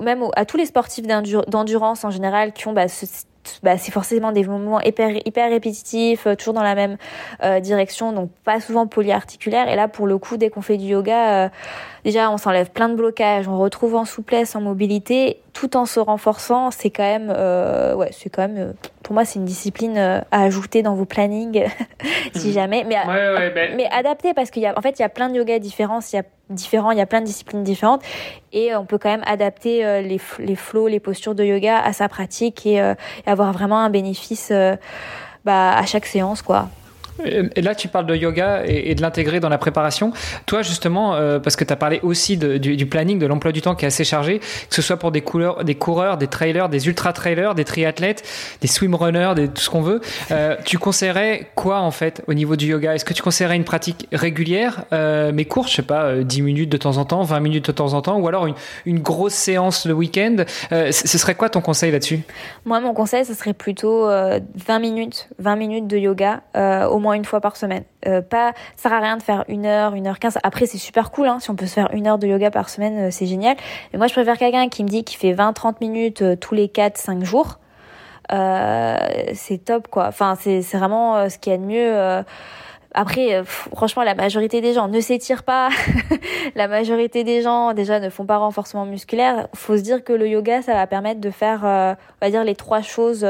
[0.00, 3.06] même à tous les sportifs d'endurance en général qui ont bah, ce
[3.62, 6.96] bah, c'est forcément des mouvements hyper, hyper répétitifs, euh, toujours dans la même
[7.42, 9.68] euh, direction, donc pas souvent polyarticulaires.
[9.68, 11.48] Et là, pour le coup, dès qu'on fait du yoga, euh,
[12.04, 16.00] déjà, on s'enlève plein de blocages, on retrouve en souplesse, en mobilité, tout en se
[16.00, 16.70] renforçant.
[16.70, 17.30] C'est quand même,
[17.96, 21.64] ouais, c'est quand même, pour moi, c'est une discipline à ajouter dans vos plannings,
[22.34, 22.52] si mhm.
[22.52, 22.84] jamais.
[22.84, 22.96] Mais,
[23.54, 25.58] ben mais adapté parce qu'il y a, en fait, il y a plein de yoga
[25.58, 26.00] différents.
[26.12, 26.22] Il y a
[26.52, 28.02] différents, il y a plein de disciplines différentes
[28.52, 31.92] et on peut quand même adapter euh, les, les flows, les postures de yoga à
[31.92, 32.94] sa pratique et, euh,
[33.26, 34.76] et avoir vraiment un bénéfice euh,
[35.44, 36.68] bah, à chaque séance quoi.
[37.56, 40.12] Là, tu parles de yoga et, de l'intégrer dans la préparation.
[40.46, 43.74] Toi, justement, euh, parce que tu as parlé aussi du, planning, de l'emploi du temps
[43.74, 47.64] qui est assez chargé, que ce soit pour des, coureurs, des trailers, des ultra-trailers, des
[47.64, 48.22] triathlètes,
[48.60, 50.00] des swimrunners, des, tout ce qu'on veut.
[50.30, 52.94] Euh, tu conseillerais quoi, en fait, au niveau du yoga?
[52.94, 56.70] Est-ce que tu conseillerais une pratique régulière, euh, mais courte, je sais pas, 10 minutes
[56.70, 58.54] de temps en temps, 20 minutes de temps en temps, ou alors une,
[58.86, 60.36] une grosse séance le week-end?
[60.70, 62.20] Ce serait quoi ton conseil là-dessus?
[62.64, 64.40] Moi, mon conseil, ce serait plutôt 20
[64.80, 67.84] minutes, 20 minutes de yoga au moins une fois par semaine.
[68.06, 70.38] Euh, pas, ça sert à rien de faire une heure, une heure quinze.
[70.42, 72.70] Après, c'est super cool, hein, si on peut se faire une heure de yoga par
[72.70, 73.56] semaine, euh, c'est génial.
[73.92, 76.68] Mais moi, je préfère quelqu'un qui me dit qu'il fait 20-30 minutes euh, tous les
[76.68, 77.58] 4-5 jours.
[78.30, 80.06] c'est top, quoi.
[80.06, 82.24] Enfin, c'est vraiment ce qu'il y a de mieux.
[82.94, 85.68] Après, franchement, la majorité des gens ne s'étirent pas.
[86.54, 89.48] la majorité des gens, déjà, ne font pas renforcement musculaire.
[89.54, 92.54] Faut se dire que le yoga, ça va permettre de faire, on va dire, les
[92.54, 93.26] trois choses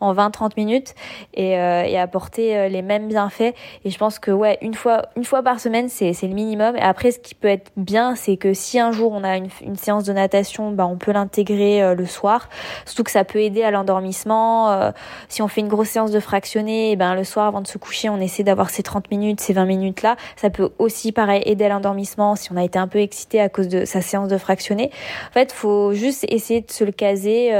[0.00, 0.94] en 20-30 minutes
[1.34, 3.54] et, euh, et apporter euh, les mêmes bienfaits.
[3.84, 6.76] Et je pense que ouais, une fois, une fois par semaine, c'est, le minimum.
[6.76, 9.48] Et après, ce qui peut être bien, c'est que si un jour on a une,
[9.62, 12.48] une séance de natation, bah, on peut l'intégrer euh, le soir.
[12.84, 14.92] Surtout que ça peut aider à l'endormissement.
[15.28, 17.78] si on fait une grosse séance de fractionné, eh ben le soir avant de se
[17.78, 20.16] coucher, on essaie d'avoir ces 30 minutes, ces 20 minutes là.
[20.36, 23.48] Ça peut aussi pareil aider à l'endormissement si on a été un peu excité à
[23.48, 24.90] cause de sa séance de fractionné.
[25.30, 27.52] En fait, faut juste essayer de se le caser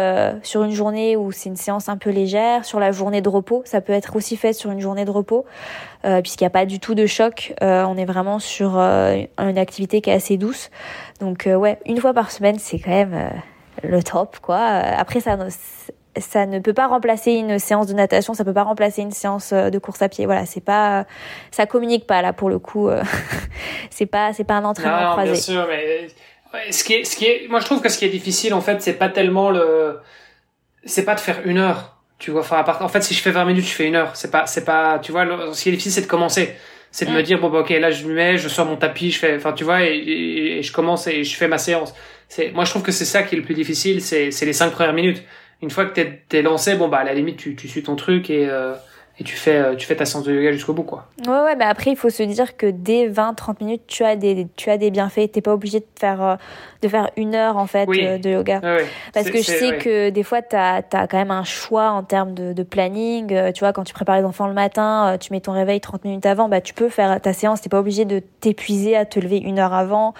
[0.43, 2.26] sur une journée où c'est une séance un peu légère
[2.63, 3.63] sur la journée de repos.
[3.65, 5.45] Ça peut être aussi fait sur une journée de repos,
[6.05, 7.55] euh, puisqu'il n'y a pas du tout de choc.
[7.63, 10.71] Euh, on est vraiment sur euh, une activité qui est assez douce.
[11.21, 13.31] Donc ouais, une fois par semaine, c'est quand même
[13.83, 14.59] le top, quoi.
[14.59, 15.37] Après, ça,
[16.19, 19.53] ça ne peut pas remplacer une séance de natation, ça peut pas remplacer une séance
[19.53, 20.27] de course à pied.
[20.27, 21.07] Voilà, c'est pas,
[21.51, 22.91] ça communique pas là pour le coup.
[23.91, 25.33] c'est pas, c'est pas un entraînement non, croisé.
[25.33, 26.09] Bien sûr, mais
[26.71, 28.61] ce qui est, ce qui est, moi je trouve que ce qui est difficile en
[28.61, 29.99] fait, c'est pas tellement le,
[30.85, 31.96] c'est pas de faire une heure.
[32.19, 34.17] Tu vois, enfin, en fait, si je fais 20 minutes, je fais une heure.
[34.17, 36.55] C'est pas, c'est pas, tu vois, ce qui est difficile, c'est de commencer.
[36.91, 39.11] C'est de me dire, bon, bah, ok, là, je me mets, je sors mon tapis,
[39.11, 41.95] je fais, enfin, tu vois, et, je commence et je fais ma séance.
[42.29, 44.55] C'est, moi, je trouve que c'est ça qui est le plus difficile, c'est, c'est les
[44.55, 45.23] cinq premières minutes.
[45.61, 47.97] Une fois que t'es, t'es lancé, bon, bah, à la limite, tu, tu suis ton
[47.97, 48.73] truc et, euh,
[49.19, 51.07] et tu fais euh, tu fais ta séance de yoga jusqu'au bout quoi.
[51.27, 54.15] Ouais ouais, bah après il faut se dire que dès 20 30 minutes, tu as
[54.15, 56.37] des tu as des bienfaits, t'es pas obligé de faire euh,
[56.83, 58.61] de faire une heure en fait euh, de yoga.
[59.15, 62.35] Parce que je sais que des fois tu as, quand même un choix en termes
[62.35, 65.53] de, de planning, tu vois quand tu prépares les enfants le matin, tu mets ton
[65.53, 68.97] réveil 30 minutes avant, bah tu peux faire ta séance, t'es pas obligé de t'épuiser
[68.97, 70.13] à te lever une heure avant.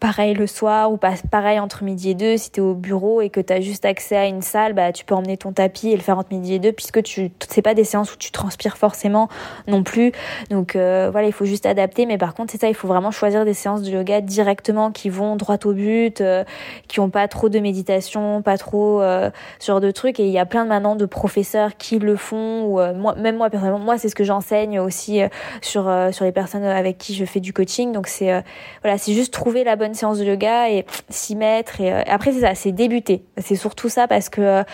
[0.00, 2.36] Pareil le soir ou pas pareil entre midi et deux.
[2.36, 4.92] Si tu es au bureau et que tu as juste accès à une salle, bah
[4.92, 7.62] tu peux emmener ton tapis et le faire entre midi et deux puisque tu c'est
[7.62, 9.28] pas des séances où tu transpires forcément
[9.66, 10.12] non plus.
[10.50, 12.04] Donc euh, voilà, il faut juste adapter.
[12.04, 15.08] Mais par contre, c'est ça, il faut vraiment choisir des séances de yoga directement qui
[15.08, 16.44] vont droit au but, euh,
[16.88, 20.20] qui ont pas trop de méditation, pas trop euh, ce genre de trucs.
[20.20, 22.64] Et il y a plein maintenant de professeurs qui le font.
[22.64, 25.20] Ou moi, même moi personnellement, moi c'est ce que j'enseigne aussi
[25.62, 27.92] sur sur les personnes avec qui je fais du coaching.
[27.92, 28.42] Donc c'est
[28.82, 31.80] voilà, c'est juste trouver la bonne séance de yoga et s'y mettre.
[31.80, 33.24] Et après c'est ça, c'est débuter.
[33.38, 34.64] C'est surtout ça parce que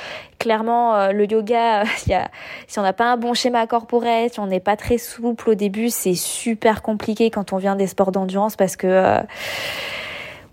[0.40, 2.28] clairement le yoga, a,
[2.66, 5.54] si on n'a pas un bon schéma corporel, si on n'est pas très souple au
[5.54, 9.20] début, c'est super compliqué quand on vient des sports d'endurance parce que euh,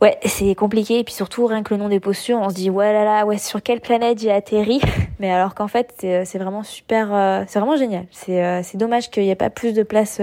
[0.01, 2.69] ouais, c'est compliqué et puis surtout rien que le nom des postures, on se dit
[2.69, 4.81] ouais là là, ouais sur quelle planète j'ai atterri?
[5.19, 8.05] Mais alors qu'en fait, c'est vraiment super euh, c'est vraiment génial.
[8.11, 10.21] C'est euh, c'est dommage qu'il n'y ait pas plus de place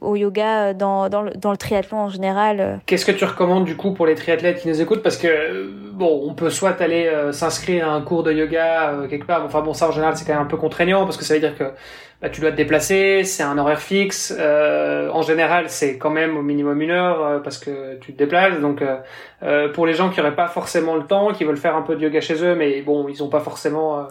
[0.00, 2.80] au yoga dans, dans, le, triathlon en général.
[2.86, 5.02] Qu'est-ce que tu recommandes du coup pour les triathlètes qui nous écoutent?
[5.02, 9.44] Parce que bon, on peut soit aller s'inscrire à un cours de yoga quelque part.
[9.44, 11.40] Enfin bon, ça en général c'est quand même un peu contraignant parce que ça veut
[11.40, 11.64] dire que
[12.20, 14.34] bah, tu dois te déplacer, c'est un horaire fixe.
[14.36, 18.18] Euh, en général, c'est quand même au minimum une heure euh, parce que tu te
[18.18, 18.58] déplaces.
[18.58, 21.82] Donc, euh, pour les gens qui n'auraient pas forcément le temps, qui veulent faire un
[21.82, 24.08] peu de yoga chez eux, mais bon, ils n'ont pas forcément.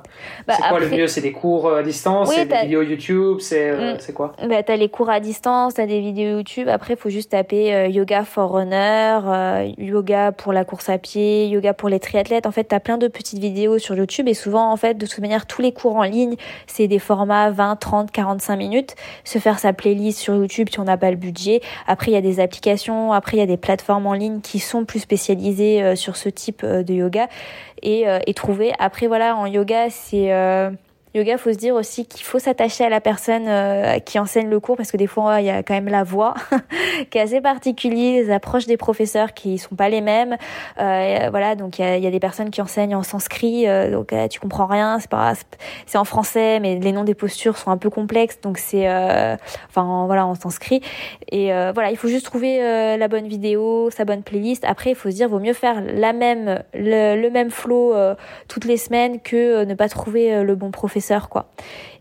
[0.47, 1.07] Bah, c'est quoi le mieux?
[1.07, 3.97] C'est des cours à distance, c'est des vidéos YouTube, c'est mm.
[3.99, 4.31] c'est quoi?
[4.47, 6.69] Bah, T'as les cours à distance, t'as des vidéos YouTube.
[6.69, 9.19] Après, il faut juste taper yoga for runner,
[9.77, 12.45] yoga pour la course à pied, yoga pour les triathlètes.
[12.45, 15.19] En fait, t'as plein de petites vidéos sur YouTube et souvent, en fait, de toute
[15.19, 19.59] manière, tous les cours en ligne, c'est des formats 20, 30 45 minutes, se faire
[19.59, 21.61] sa playlist sur YouTube si on n'a pas le budget.
[21.87, 24.59] Après, il y a des applications, après, il y a des plateformes en ligne qui
[24.59, 27.27] sont plus spécialisées euh, sur ce type euh, de yoga
[27.81, 28.73] et, euh, et trouver.
[28.79, 30.31] Après, voilà, en yoga, c'est
[31.17, 34.59] yoga, faut se dire aussi qu'il faut s'attacher à la personne euh, qui enseigne le
[34.59, 36.35] cours parce que des fois il y a quand même la voix
[37.09, 40.37] qui est assez particulière, les approches des professeurs qui sont pas les mêmes.
[40.79, 44.39] Euh, voilà, donc il y a, des personnes qui enseignent en sanskrit, euh, donc tu
[44.39, 45.33] comprends rien, c'est pas,
[45.85, 48.87] c'est en français, mais les noms des postures sont un peu complexes, donc c'est,
[49.69, 50.81] enfin voilà, en sanskrit.
[51.31, 52.59] Et voilà, il faut juste trouver
[52.97, 54.63] la bonne vidéo, sa bonne playlist.
[54.65, 57.93] Après, il faut se dire, vaut mieux faire la même, le, le même flow
[58.47, 61.47] toutes les semaines que ne pas trouver le bon professeur quoi.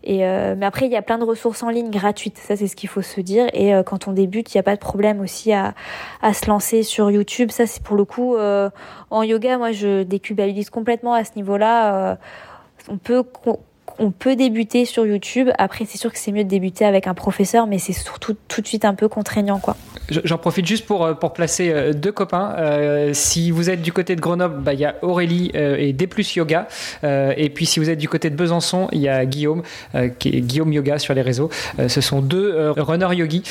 [0.03, 2.67] Et euh, mais après il y a plein de ressources en ligne gratuites, ça c'est
[2.67, 3.47] ce qu'il faut se dire.
[3.53, 5.73] Et euh, quand on débute, il n'y a pas de problème aussi à,
[6.21, 7.51] à se lancer sur YouTube.
[7.51, 8.69] Ça c'est pour le coup euh,
[9.09, 12.17] en yoga, moi je déculpabilise complètement à ce niveau-là.
[12.89, 13.23] on peut
[13.99, 15.49] on peut débuter sur YouTube.
[15.57, 18.61] Après, c'est sûr que c'est mieux de débuter avec un professeur, mais c'est surtout tout
[18.61, 19.75] de suite un peu contraignant, quoi.
[20.09, 22.55] J'en profite juste pour, euh, pour placer euh, deux copains.
[22.57, 26.07] Euh, si vous êtes du côté de Grenoble, bah, il y a Aurélie et D
[26.35, 26.67] Yoga.
[27.03, 29.61] et puis si vous êtes du côté de Besançon, il y a Guillaume,
[30.19, 31.49] qui est Guillaume Yoga sur les réseaux.
[31.87, 33.43] ce sont deux runners yogi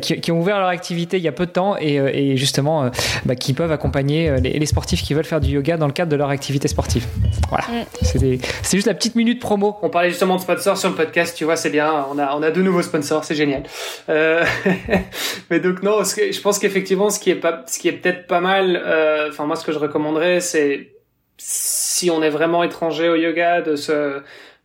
[0.00, 2.90] qui, qui, ont ouvert leur activité il y a peu de temps et, et justement
[3.24, 6.10] bah, qui peuvent accompagner les, les, sportifs qui veulent faire du yoga dans le cadre
[6.10, 7.06] de leur activité sportive.
[7.48, 7.64] Voilà.
[7.68, 8.38] Mm.
[8.62, 11.44] C'est juste la petite minute promo on parlait justement de sponsors sur le podcast, tu
[11.44, 12.06] vois, c'est bien.
[12.10, 13.62] On a, on a deux nouveaux sponsors, c'est génial.
[14.08, 14.44] Euh,
[15.50, 18.40] mais donc non, je pense qu'effectivement, ce qui est pas, ce qui est peut-être pas
[18.40, 20.92] mal, euh, enfin moi, ce que je recommanderais, c'est
[21.36, 24.20] si on est vraiment étranger au yoga, de se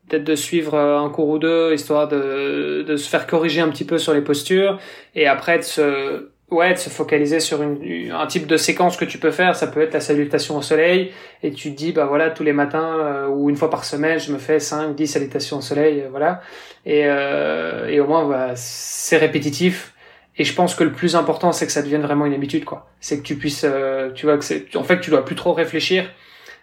[0.10, 3.86] peut-être de suivre un cours ou deux, histoire de, de se faire corriger un petit
[3.86, 4.80] peu sur les postures,
[5.16, 9.06] et après de se ouais, de se focaliser sur une, un type de séquence que
[9.06, 9.56] tu peux faire.
[9.56, 11.12] Ça peut être la salutation au soleil
[11.42, 14.20] et tu te dis, bah voilà, tous les matins euh, ou une fois par semaine,
[14.20, 16.42] je me fais 5, 10 salutations au soleil, euh, voilà.
[16.86, 19.94] Et, euh, et au moins, bah, c'est répétitif.
[20.38, 22.88] Et je pense que le plus important, c'est que ça devienne vraiment une habitude, quoi.
[23.00, 23.68] C'est que tu puisses,
[24.16, 26.10] tu vois, que c'est, en fait, tu dois plus trop réfléchir.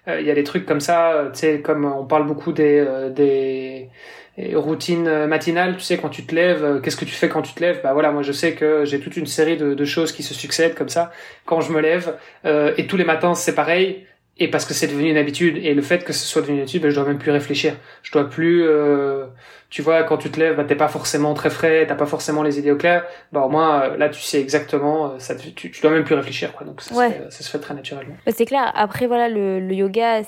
[0.09, 2.85] Il y a des trucs comme ça, tu sais, comme on parle beaucoup des,
[3.15, 3.89] des,
[4.55, 7.43] routine euh, matinale, tu sais, quand tu te lèves, euh, qu'est-ce que tu fais quand
[7.43, 7.81] tu te lèves?
[7.83, 10.35] Bah voilà, moi je sais que j'ai toute une série de, de, choses qui se
[10.35, 11.11] succèdent comme ça.
[11.47, 14.07] Quand je me lève, euh, et tous les matins c'est pareil,
[14.41, 16.63] et parce que c'est devenu une habitude, et le fait que ce soit devenu une
[16.63, 19.27] habitude, bah, je dois même plus réfléchir, je dois plus, euh,
[19.69, 22.43] tu vois, quand tu te lèves, bah, t'es pas forcément très frais, t'as pas forcément
[22.43, 25.91] les idées au clair, bah au moins là tu sais exactement, ça, tu, tu dois
[25.91, 28.15] même plus réfléchir, quoi, donc ça, se, fait, ça se fait très naturellement.
[28.25, 28.73] Bah, c'est clair.
[28.75, 30.23] Après voilà, le, le yoga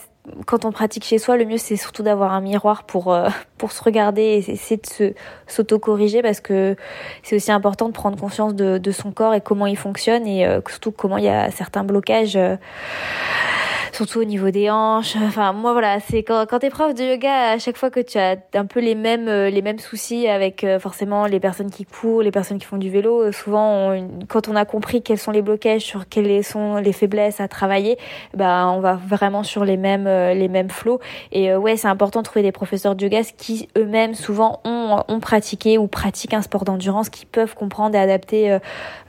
[0.47, 3.29] quand on pratique chez soi, le mieux c'est surtout d'avoir un miroir pour euh,
[3.59, 5.15] pour se regarder et essayer de se
[5.47, 6.77] s'auto-corriger parce que
[7.23, 10.47] c'est aussi important de prendre conscience de, de, son corps et comment il fonctionne et
[10.47, 12.39] euh, surtout comment il y a certains blocages.
[13.93, 15.17] Surtout au niveau des hanches.
[15.17, 18.17] Enfin, moi, voilà, c'est quand, quand t'es prof de yoga, à chaque fois que tu
[18.17, 21.85] as un peu les mêmes, euh, les mêmes soucis avec euh, forcément les personnes qui
[21.85, 23.95] courent, les personnes qui font du vélo, euh, souvent,
[24.29, 27.99] quand on a compris quels sont les blocages, sur quelles sont les faiblesses à travailler,
[28.35, 31.01] bah, on va vraiment sur les mêmes, les mêmes flots.
[31.31, 35.21] Et ouais, c'est important de trouver des professeurs de yoga qui eux-mêmes souvent ont, ont
[35.21, 38.57] pratiqué ou pratiquent un sport d'endurance, qui peuvent comprendre et adapter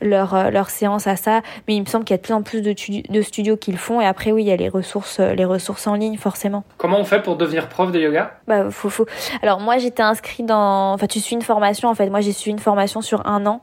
[0.01, 1.41] leur, leur séance à ça.
[1.69, 2.75] Mais il me semble qu'il y a de plus en plus de,
[3.09, 4.01] de studios qui le font.
[4.01, 6.63] Et après, oui, il y a les ressources, les ressources en ligne forcément.
[6.77, 8.31] Comment on fait pour devenir prof de yoga?
[8.47, 9.05] Bah faut, faut.
[9.41, 12.09] Alors moi j'étais inscrit dans, enfin tu suis une formation en fait.
[12.09, 13.61] Moi j'ai suivi une formation sur un an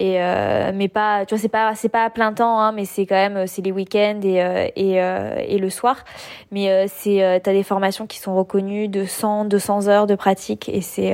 [0.00, 2.84] et euh, mais pas tu vois c'est pas c'est pas à plein temps hein, mais
[2.84, 5.96] c'est quand même c'est les week-ends et euh, et, euh, et le soir.
[6.50, 10.14] Mais euh, c'est euh, t'as des formations qui sont reconnues de 100 200 heures de
[10.14, 11.12] pratique et c'est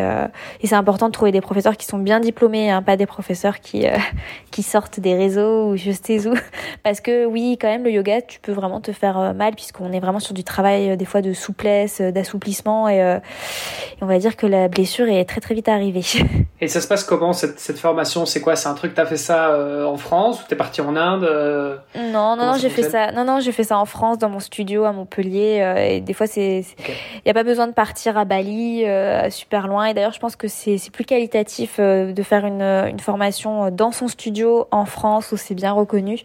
[0.61, 3.61] et c'est important de trouver des professeurs qui sont bien diplômés hein, pas des professeurs
[3.61, 3.87] qui
[4.51, 6.35] qui sortent des réseaux ou je sais où.
[6.83, 10.01] Parce que oui quand même le yoga tu peux vraiment te faire mal puisqu'on est
[10.01, 14.47] vraiment sur du travail des fois de souplesse d'assouplissement et, et on va dire que
[14.47, 16.05] la blessure est très très vite arrivée.
[16.61, 18.27] Et ça se passe comment cette cette formation?
[18.27, 18.57] C'est quoi?
[18.69, 22.37] Un truc, t'as fait ça euh, en France ou t'es parti en Inde euh, Non,
[22.37, 23.13] non, non, j'ai fait ça.
[23.13, 25.61] Non, non, j'ai fait ça en France, dans mon studio à Montpellier.
[25.61, 28.85] Euh, et des fois, c'est, il y a pas besoin de partir à Bali,
[29.31, 29.87] super loin.
[29.87, 34.09] Et d'ailleurs, je pense que c'est plus qualitatif de faire une, une formation dans son
[34.09, 36.21] studio en France où c'est bien reconnu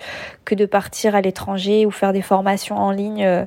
[0.45, 3.45] que de partir à l'étranger ou faire des formations en ligne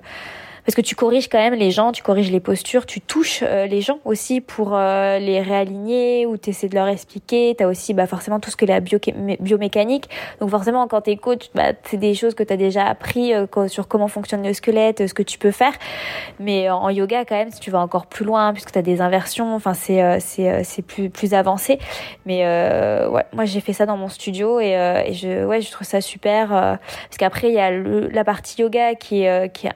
[0.66, 3.66] parce que tu corriges quand même les gens, tu corriges les postures, tu touches euh,
[3.66, 7.54] les gens aussi pour euh, les réaligner ou tu essaies de leur expliquer.
[7.56, 8.98] Tu as aussi bah, forcément tout ce que la bio
[9.38, 10.10] biomécanique.
[10.40, 13.32] Donc forcément, quand tu es coach, bah, c'est des choses que tu as déjà appris
[13.32, 15.72] euh, sur comment fonctionne le squelette, ce que tu peux faire.
[16.40, 19.00] Mais en yoga, quand même, si tu vas encore plus loin, puisque tu as des
[19.00, 21.78] inversions, enfin c'est c'est c'est plus plus avancé.
[22.24, 24.72] Mais ouais, moi j'ai fait ça dans mon studio et,
[25.06, 28.96] et je ouais, je trouve ça super parce qu'après il y a la partie yoga
[28.96, 29.68] qui qui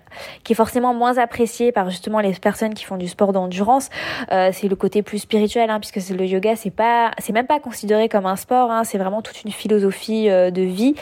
[0.43, 3.89] qui est forcément moins apprécié par justement les personnes qui font du sport d'endurance.
[4.33, 7.61] Euh, c'est le côté plus spirituel, hein, puisque le yoga, c'est pas, c'est même pas
[7.61, 8.71] considéré comme un sport.
[8.71, 10.95] Hein, c'est vraiment toute une philosophie euh, de vie.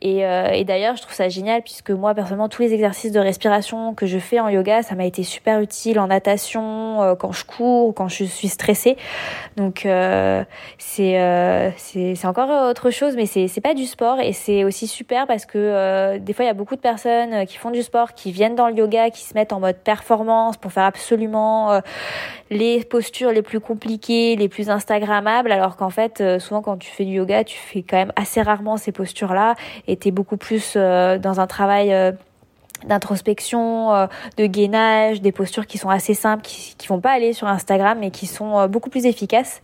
[0.00, 3.20] Et, euh, et d'ailleurs, je trouve ça génial puisque moi personnellement, tous les exercices de
[3.20, 7.44] respiration que je fais en yoga, ça m'a été super utile en natation, quand je
[7.44, 8.96] cours, quand je suis stressée.
[9.56, 9.86] Donc
[10.78, 14.86] c'est c'est c'est encore autre chose, mais c'est c'est pas du sport et c'est aussi
[14.86, 18.14] super parce que des fois il y a beaucoup de personnes qui font du sport,
[18.14, 21.80] qui viennent dans le yoga, qui se mettent en mode performance pour faire absolument euh,
[22.50, 26.90] les postures les plus compliquées, les plus instagrammables, alors qu'en fait, euh, souvent quand tu
[26.90, 29.54] fais du yoga, tu fais quand même assez rarement ces postures-là
[29.88, 31.92] et tu es beaucoup plus euh, dans un travail
[32.84, 37.32] d'introspection, euh, de gainage, des postures qui sont assez simples, qui, qui vont pas aller
[37.32, 39.62] sur Instagram, mais qui sont euh, beaucoup plus efficaces.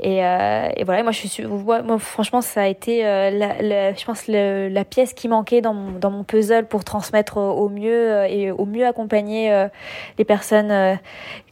[0.00, 4.26] Et, euh, et voilà, moi je suis, moi, franchement, ça a été, la, je pense,
[4.28, 8.66] la pièce qui manquait dans mon, dans mon puzzle pour transmettre au mieux et au
[8.66, 9.66] mieux accompagner
[10.18, 10.98] les personnes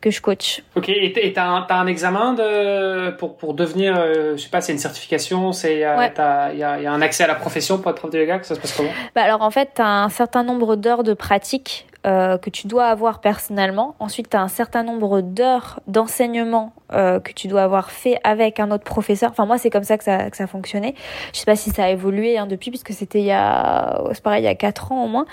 [0.03, 0.63] que je coach.
[0.77, 4.73] Ok, et t'as un, as un examen de, pour, pour devenir, je sais pas, c'est
[4.73, 7.79] une certification, c'est il y, a, y, a, y a un accès à la profession
[7.79, 8.91] pour être prof de yoga, ça se passe comment?
[9.15, 12.87] Bah alors en fait, t'as un certain nombre d'heures de pratique euh, que tu dois
[12.87, 13.95] avoir personnellement.
[14.01, 18.61] Ensuite, tu as un certain nombre d'heures d'enseignement euh, que tu dois avoir fait avec
[18.61, 19.31] un autre professeur.
[19.31, 20.95] Enfin, moi, c'est comme ça que ça, que ça fonctionnait.
[21.33, 24.23] Je sais pas si ça a évolué hein, depuis, puisque c'était il y a, c'est
[24.23, 25.27] pareil, il y a quatre ans au moins.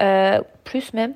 [0.00, 1.14] Euh, plus même.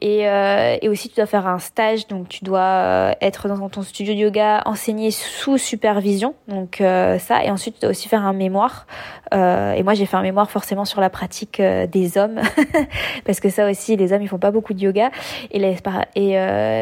[0.00, 3.68] Et, euh, et aussi, tu dois faire un stage, donc tu dois euh, être dans
[3.68, 7.44] ton studio de yoga, enseigner sous supervision, donc euh, ça.
[7.44, 8.86] Et ensuite, tu dois aussi faire un mémoire.
[9.34, 12.40] Euh, et moi, j'ai fait un mémoire forcément sur la pratique des hommes,
[13.26, 15.10] parce que ça aussi, les hommes, pas beaucoup de yoga.
[15.50, 16.34] Et, et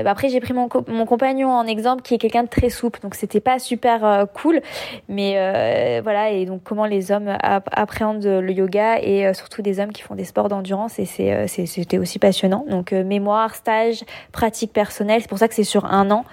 [0.05, 3.01] bah, après, j'ai pris mon, mon compagnon en exemple, qui est quelqu'un de très souple,
[3.01, 4.61] donc c'était pas super cool.
[5.09, 10.03] Mais voilà, et donc comment les hommes appréhendent le yoga et surtout des hommes qui
[10.03, 10.99] font des sports d'endurance.
[10.99, 12.65] Et c'était aussi passionnant.
[12.69, 16.25] Donc euh, mémoire, stage, pratique personnelle, c'est pour ça que c'est sur un an.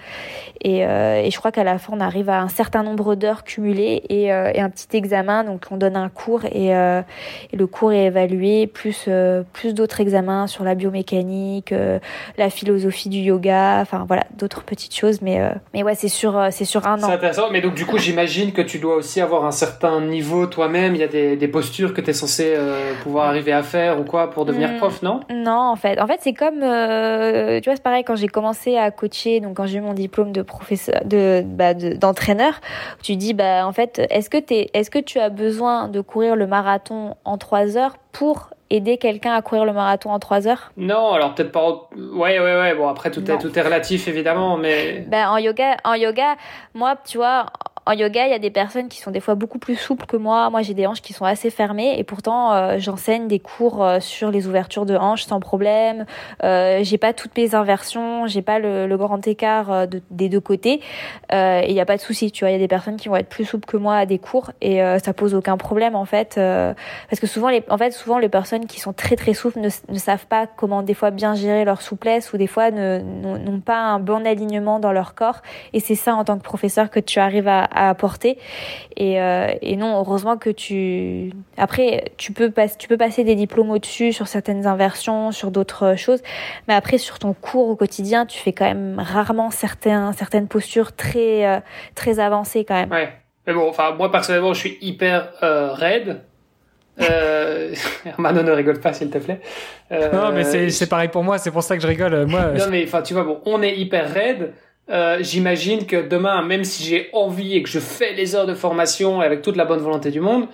[0.61, 4.03] Et, euh, je crois qu'à la fin, on arrive à un certain nombre d'heures cumulées
[4.09, 5.43] et, euh, et, un petit examen.
[5.43, 9.09] Donc on donne un cours et, et le cours est évalué, plus,
[9.53, 15.21] plus d'autres examens sur la biomécanique, la philosophie du yoga, enfin voilà, d'autres petites choses.
[15.21, 15.39] Mais,
[15.73, 17.07] mais ouais, c'est sur, c'est sur un an.
[17.07, 20.45] C'est intéressant, mais donc du coup, j'imagine que tu dois aussi avoir un certain niveau
[20.45, 20.95] toi-même.
[20.95, 22.55] Il y a des, des postures que tu es censé
[23.03, 24.77] pouvoir arriver à faire ou quoi pour devenir hmm.
[24.77, 25.21] prof, non?
[25.29, 25.99] Non, en fait.
[25.99, 29.57] En fait, c'est comme, euh, tu vois, c'est pareil quand j'ai commencé à coacher, donc
[29.57, 32.59] quand j'ai eu mon diplôme de professeur, de, bah, d'entraîneur,
[33.01, 36.35] tu dis, bah, en fait, est-ce que t'es, est-ce que tu as besoin de courir
[36.35, 40.71] le marathon en trois heures pour aider quelqu'un à courir le marathon en trois heures?
[40.77, 41.89] Non, alors peut-être pas.
[41.95, 42.75] Ouais, ouais, ouais.
[42.75, 45.05] Bon, après tout est tout est relatif évidemment, mais.
[45.07, 46.35] Ben en yoga, en yoga,
[46.73, 47.47] moi, tu vois,
[47.85, 50.17] en yoga, il y a des personnes qui sont des fois beaucoup plus souples que
[50.17, 50.49] moi.
[50.49, 53.99] Moi, j'ai des hanches qui sont assez fermées et pourtant, euh, j'enseigne des cours euh,
[53.99, 56.05] sur les ouvertures de hanches sans problème.
[56.43, 60.29] Euh, j'ai pas toutes mes inversions, j'ai pas le, le, grand écart euh, de, des
[60.29, 60.81] deux côtés
[61.31, 62.31] et il n'y a pas de souci.
[62.31, 64.05] Tu vois, il y a des personnes qui vont être plus souples que moi à
[64.05, 67.91] des cours et ça pose aucun problème en fait, parce que souvent, les, en fait,
[67.91, 71.11] souvent les personnes qui sont très très souples ne, ne savent pas comment des fois
[71.11, 75.41] bien gérer leur souplesse ou des fois n'ont pas un bon alignement dans leur corps
[75.73, 78.37] et c'est ça en tant que professeur que tu arrives à à apporter.
[78.97, 81.31] Et, euh, et non, heureusement que tu.
[81.57, 85.95] Après, tu peux, pas, tu peux passer des diplômes au-dessus sur certaines inversions, sur d'autres
[85.95, 86.21] choses.
[86.67, 90.95] Mais après, sur ton cours au quotidien, tu fais quand même rarement certains, certaines postures
[90.95, 91.59] très, euh,
[91.95, 92.91] très avancées quand même.
[92.91, 93.09] Ouais.
[93.47, 96.21] Mais bon, enfin, moi personnellement, je suis hyper euh, raide.
[97.01, 97.73] Euh,
[98.05, 99.39] Hermano ne rigole pas, s'il te plaît.
[99.91, 102.25] Euh, non, mais c'est pareil pour moi, c'est pour ça que je rigole.
[102.25, 104.53] Moi, non, mais enfin, tu vois, bon, on est hyper raide.
[104.89, 108.55] Euh, J'imagine que demain, même si j'ai envie et que je fais les heures de
[108.55, 110.47] formation avec toute la bonne volonté du monde,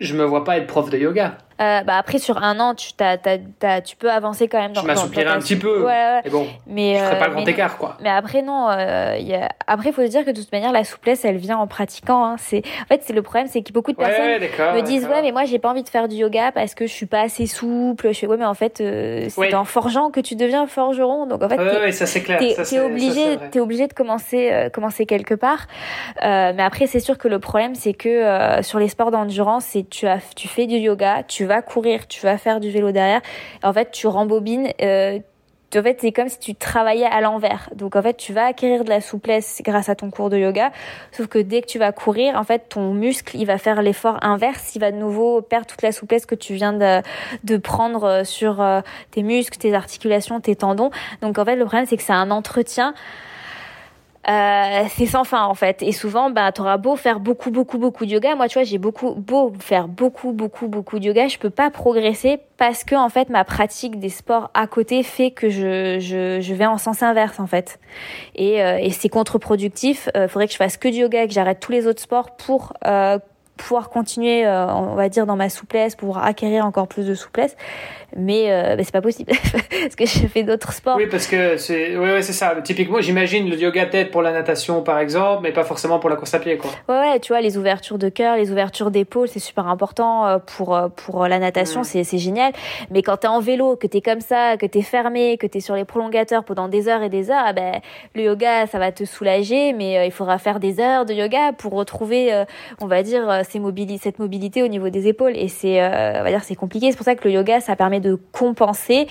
[0.00, 1.38] je me vois pas être prof de yoga.
[1.60, 4.82] Euh, bah après sur un an tu t'as, t'as, tu peux avancer quand même dans
[4.82, 5.84] je m'assouplirai un petit peu.
[5.84, 7.96] Ouais, mais bon mais je ferai pas le grand mais, écart quoi.
[8.02, 9.48] Mais après non euh, y a...
[9.66, 12.24] après il faut se dire que de toute manière la souplesse elle vient en pratiquant
[12.24, 12.36] hein.
[12.38, 15.32] c'est en fait c'est le problème c'est que beaucoup de personnes me disent ouais mais
[15.32, 18.12] moi j'ai pas envie de faire du yoga parce que je suis pas assez souple.
[18.12, 19.54] Je fais ouais mais en fait euh, c'est ouais.
[19.54, 21.26] en forgeant que tu deviens forgeron.
[21.26, 25.66] Donc en fait ouais, ouais, t'es, obligé t'es obligé de commencer euh, commencer quelque part.
[26.22, 29.64] Euh, mais après c'est sûr que le problème c'est que euh, sur les sports d'endurance
[29.64, 32.92] c'est tu as tu fais du yoga tu vas courir tu vas faire du vélo
[32.92, 33.20] derrière.
[33.62, 34.68] En fait, tu rembobines.
[34.80, 35.18] Euh,
[35.74, 37.70] en fait, c'est comme si tu travaillais à l'envers.
[37.74, 40.70] Donc, en fait, tu vas acquérir de la souplesse grâce à ton cours de yoga.
[41.12, 44.18] Sauf que dès que tu vas courir, en fait, ton muscle, il va faire l'effort
[44.20, 44.74] inverse.
[44.74, 47.00] Il va de nouveau perdre toute la souplesse que tu viens de,
[47.44, 48.82] de prendre sur euh,
[49.12, 50.90] tes muscles, tes articulations, tes tendons.
[51.22, 52.92] Donc, en fait, le problème, c'est que c'est un entretien
[54.28, 55.82] euh, c'est sans fin en fait.
[55.82, 58.36] Et souvent, bah, t'auras beau faire beaucoup, beaucoup, beaucoup de yoga.
[58.36, 61.70] Moi, tu vois, j'ai beaucoup beau faire beaucoup, beaucoup, beaucoup de yoga, je peux pas
[61.70, 66.40] progresser parce que en fait, ma pratique des sports à côté fait que je, je,
[66.40, 67.80] je vais en sens inverse en fait.
[68.36, 70.08] Et, euh, et c'est contre-productif.
[70.16, 72.74] Euh, faudrait que je fasse que du yoga, que j'arrête tous les autres sports pour
[72.86, 73.18] euh,
[73.56, 77.56] pouvoir continuer, euh, on va dire, dans ma souplesse, pouvoir acquérir encore plus de souplesse.
[78.16, 80.96] Mais, euh, mais c'est pas possible parce que je fais d'autres sports.
[80.96, 82.54] Oui, parce que c'est, oui, ouais, c'est ça.
[82.62, 86.16] Typiquement, j'imagine le yoga tête pour la natation, par exemple, mais pas forcément pour la
[86.16, 86.70] course à pied, quoi.
[86.88, 90.38] Ouais, ouais tu vois, les ouvertures de cœur, les ouvertures d'épaule, c'est super important euh,
[90.38, 91.84] pour pour la natation, mmh.
[91.84, 92.52] c'est c'est génial.
[92.90, 95.74] Mais quand t'es en vélo, que t'es comme ça, que t'es fermé, que t'es sur
[95.74, 97.80] les prolongateurs pendant des heures et des heures, ah ben
[98.14, 101.72] le yoga, ça va te soulager, mais il faudra faire des heures de yoga pour
[101.72, 102.44] retrouver,
[102.80, 105.36] on va dire, ces mobili cette mobilité au niveau des épaules.
[105.36, 106.90] Et c'est, euh, on va dire, c'est compliqué.
[106.90, 109.06] C'est pour ça que le yoga, ça permet de compenser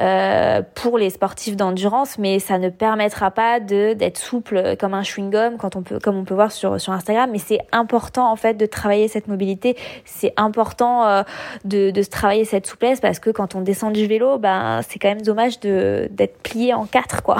[0.00, 5.30] euh, pour les sportifs d'endurance, mais ça ne permettra pas d'être souple comme un chewing
[5.30, 7.28] gum, quand on peut, comme on peut voir sur sur Instagram.
[7.30, 9.76] Mais c'est important en fait de travailler cette mobilité.
[10.06, 11.22] C'est important euh,
[11.64, 15.08] de, de travailler cette souplesse parce que quand on descend du vélo, ben c'est quand
[15.08, 17.38] même dommage d'être plié en quatre quoi.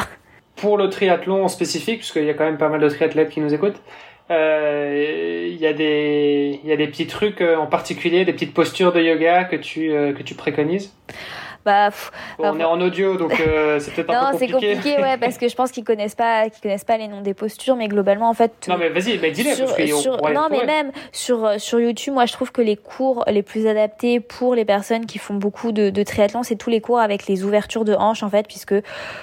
[0.56, 3.40] Pour le triathlon en spécifique, puisqu'il y a quand même pas mal de triathlètes qui
[3.40, 3.80] nous écoutent,
[4.30, 8.32] il euh, y a des il y a des petits trucs euh, en particulier des
[8.32, 10.94] petites postures de yoga que tu euh, que tu préconises?
[11.64, 11.90] Bah,
[12.38, 14.52] bon, on est en audio donc euh, c'est peut-être un peu compliqué.
[14.52, 17.08] Non, c'est compliqué ouais parce que je pense qu'ils connaissent pas qu'ils connaissent pas les
[17.08, 20.16] noms des postures mais globalement en fait Non mais vas-y, mais dis-les parce que sur,
[20.30, 24.20] Non mais même sur sur YouTube, moi je trouve que les cours les plus adaptés
[24.20, 27.42] pour les personnes qui font beaucoup de, de triathlon, c'est tous les cours avec les
[27.42, 28.76] ouvertures de hanches en fait puisque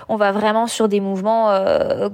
[0.10, 2.10] on va vraiment sur des mouvements euh,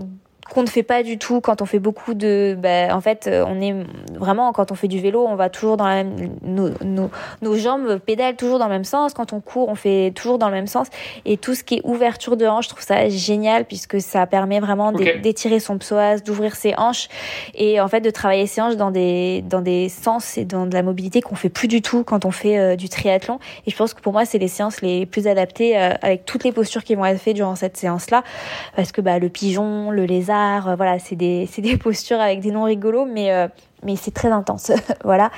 [0.50, 3.62] qu'on ne fait pas du tout quand on fait beaucoup de bah, en fait on
[3.62, 3.76] est
[4.16, 6.14] vraiment quand on fait du vélo on va toujours dans la même
[6.44, 7.10] nos, nos,
[7.42, 9.14] nos jambes pédalent toujours dans le même sens.
[9.14, 10.88] Quand on court on fait toujours dans le même sens.
[11.26, 14.60] Et tout ce qui est ouverture de hanches je trouve ça génial puisque ça permet
[14.60, 17.08] vraiment d'étirer son psoas d'ouvrir ses hanches
[17.56, 20.74] et en fait de travailler ses hanches dans des dans des sens et dans de
[20.74, 23.40] la mobilité qu'on fait plus du tout quand on fait euh, du triathlon.
[23.66, 26.44] Et je pense que pour moi c'est les séances les plus adaptées euh, avec toutes
[26.44, 28.24] les postures qui vont être faites durant cette séance là
[28.76, 32.40] parce que bah le pigeon le lézard euh, voilà, c'est des, c'est des postures avec
[32.40, 33.48] des noms rigolos, mais, euh,
[33.84, 34.72] mais c'est très intense.
[35.04, 35.30] voilà.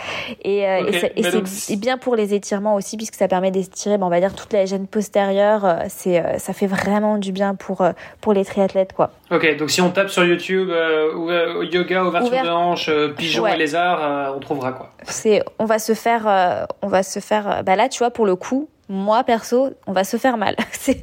[0.44, 4.10] Et, euh, et c'est, bien pour les étirements aussi, puisque ça permet d'étirer, ben, on
[4.10, 5.80] va dire, toute la gêne postérieure.
[5.90, 7.86] C'est, ça fait vraiment du bien pour,
[8.22, 9.12] pour les triathlètes, quoi.
[9.32, 13.44] Ok, donc si on tape sur YouTube euh, ou, yoga, ouverture Ouvert- de hanche, pigeon
[13.44, 13.56] Ouais.
[13.56, 14.90] et lézard, on trouvera quoi.
[15.04, 18.36] c'est on va se faire on va se faire bah là tu vois pour le
[18.36, 21.02] coup moi perso on va se faire mal c'est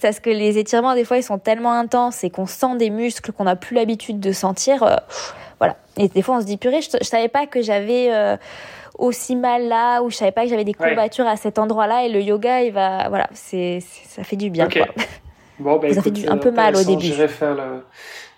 [0.00, 3.32] parce que les étirements des fois ils sont tellement intenses et qu'on sent des muscles
[3.32, 4.96] qu'on n'a plus l'habitude de sentir euh,
[5.58, 8.36] voilà et des fois on se dit purée je, je savais pas que j'avais euh,
[8.98, 10.88] aussi mal là ou je savais pas que j'avais des Ouais.
[10.88, 14.68] courbatures à cet endroit-là et le yoga il va voilà c'est ça fait du bien
[14.68, 14.86] quoi.
[15.58, 17.04] Bon, bah, Ça fait du- un peu mal au début.
[17.04, 17.84] J'irai faire le,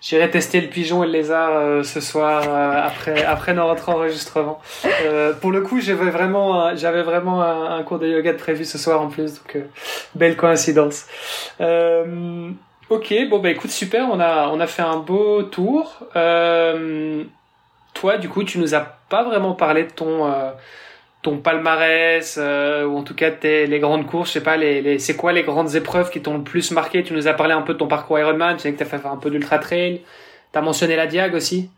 [0.03, 4.59] j'irai tester le pigeon et le lézard euh, ce soir euh, après après notre enregistrement.
[5.05, 9.01] Euh, pour le coup, j'avais vraiment j'avais vraiment un, cours de yoga prévu ce soir
[9.01, 9.63] en plus, donc
[10.13, 11.05] belle coïncidence.
[12.89, 16.05] Ok, bon bah écoute super, on a on a fait un beau tour.
[17.93, 20.29] Toi, du coup, tu nous as pas vraiment parlé de ton
[21.23, 24.81] ton palmarès euh, ou en tout cas tes, les grandes courses, je sais pas, les,
[24.81, 27.01] les, c'est quoi les grandes épreuves qui t'ont le plus marqué?
[27.01, 28.99] Tu nous as parlé un peu de ton parcours Ironman, tu sais que t'as fait
[29.05, 30.01] un peu d'ultra trail,
[30.51, 31.71] t'as mentionné la Diag aussi.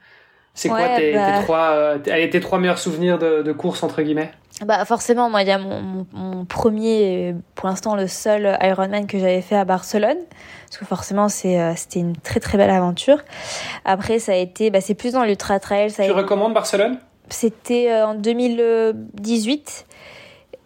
[0.56, 4.32] C'est quoi tes, bah trois, tes trois meilleurs souvenirs de, de course entre guillemets?
[4.66, 9.20] Bah forcément, moi, il y a mon, mon, premier, pour l'instant le seul Ironman que
[9.20, 10.18] j'avais fait à Barcelone,
[10.66, 13.18] parce que forcément c'est c'était une très très belle aventure.
[13.84, 15.90] Après, ça a été, bah, c'est plus dans l'ultra trail.
[15.90, 17.00] Ça tu recommandes Barcelone?
[17.30, 19.86] C'était en 2018.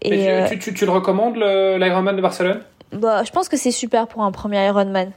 [0.01, 2.61] Et tu, tu, tu, le recommandes l'Ironman de Barcelone?
[2.91, 5.11] Bah, je pense que c'est super pour un premier Ironman.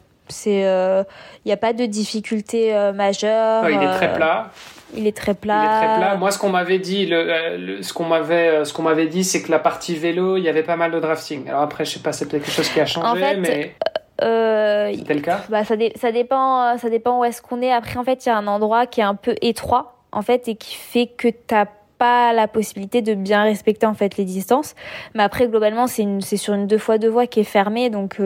[0.47, 1.05] Il euh,
[1.44, 3.69] n'y a pas de difficulté euh, majeure.
[3.69, 4.51] il est très euh, plat.
[4.94, 5.62] Il est très plat.
[5.62, 6.16] Il est très plat.
[6.16, 9.51] Moi, ce qu'on m'avait dit, le, ce qu'on m'avait, ce qu'on m'avait dit, c'est que
[9.51, 11.48] la partie vélo, il y avait pas mal de drafting.
[11.48, 13.74] Alors après, je sais pas, c'est peut-être quelque chose qui a changé, en fait, mais.
[14.23, 15.40] Euh, C'était le cas?
[15.48, 17.73] bah, ça, ça, dépend, ça dépend où est-ce qu'on est.
[17.73, 20.48] Après, en fait, il y a un endroit qui est un peu étroit, en fait,
[20.48, 21.66] et qui fait que t'as
[21.98, 24.74] pas la possibilité de bien respecter en fait les distances.
[25.14, 28.18] Mais après, globalement, c'est c'est sur une deux fois deux voies qui est fermée, donc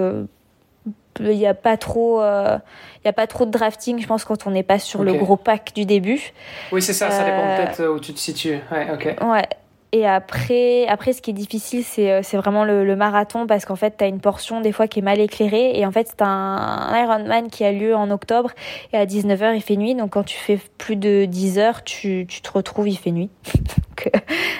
[1.21, 2.59] il n'y a pas trop euh,
[3.05, 5.15] il y a pas trop de drafting je pense quand on n'est pas sur le
[5.15, 6.33] gros pack du début.
[6.73, 8.59] Oui c'est ça ça dépend euh, peut-être où tu te situes.
[8.71, 9.17] Ouais ok.
[9.23, 9.49] ouais
[9.97, 13.65] et après, après, ce qui est difficile, c'est, euh, c'est vraiment le, le, marathon parce
[13.65, 15.79] qu'en fait, tu as une portion des fois qui est mal éclairée.
[15.79, 18.51] Et en fait, c'est un, un, Ironman qui a lieu en octobre
[18.93, 19.95] et à 19h, il fait nuit.
[19.95, 23.31] Donc, quand tu fais plus de 10 heures, tu, tu te retrouves, il fait nuit.
[23.55, 24.19] donc, euh,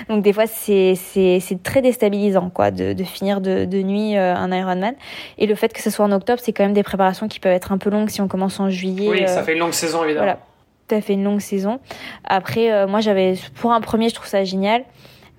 [0.09, 4.17] donc, des fois, c'est, c'est, c'est très déstabilisant quoi, de, de finir de, de nuit
[4.17, 4.95] euh, un Ironman.
[5.37, 7.53] Et le fait que ce soit en octobre, c'est quand même des préparations qui peuvent
[7.53, 9.07] être un peu longues si on commence en juillet.
[9.07, 10.25] Oui, ça fait une longue saison, évidemment.
[10.25, 10.39] Voilà.
[10.87, 11.79] Tu as fait une longue saison.
[12.23, 14.83] Après, moi, j'avais, pour un premier, je trouve ça génial.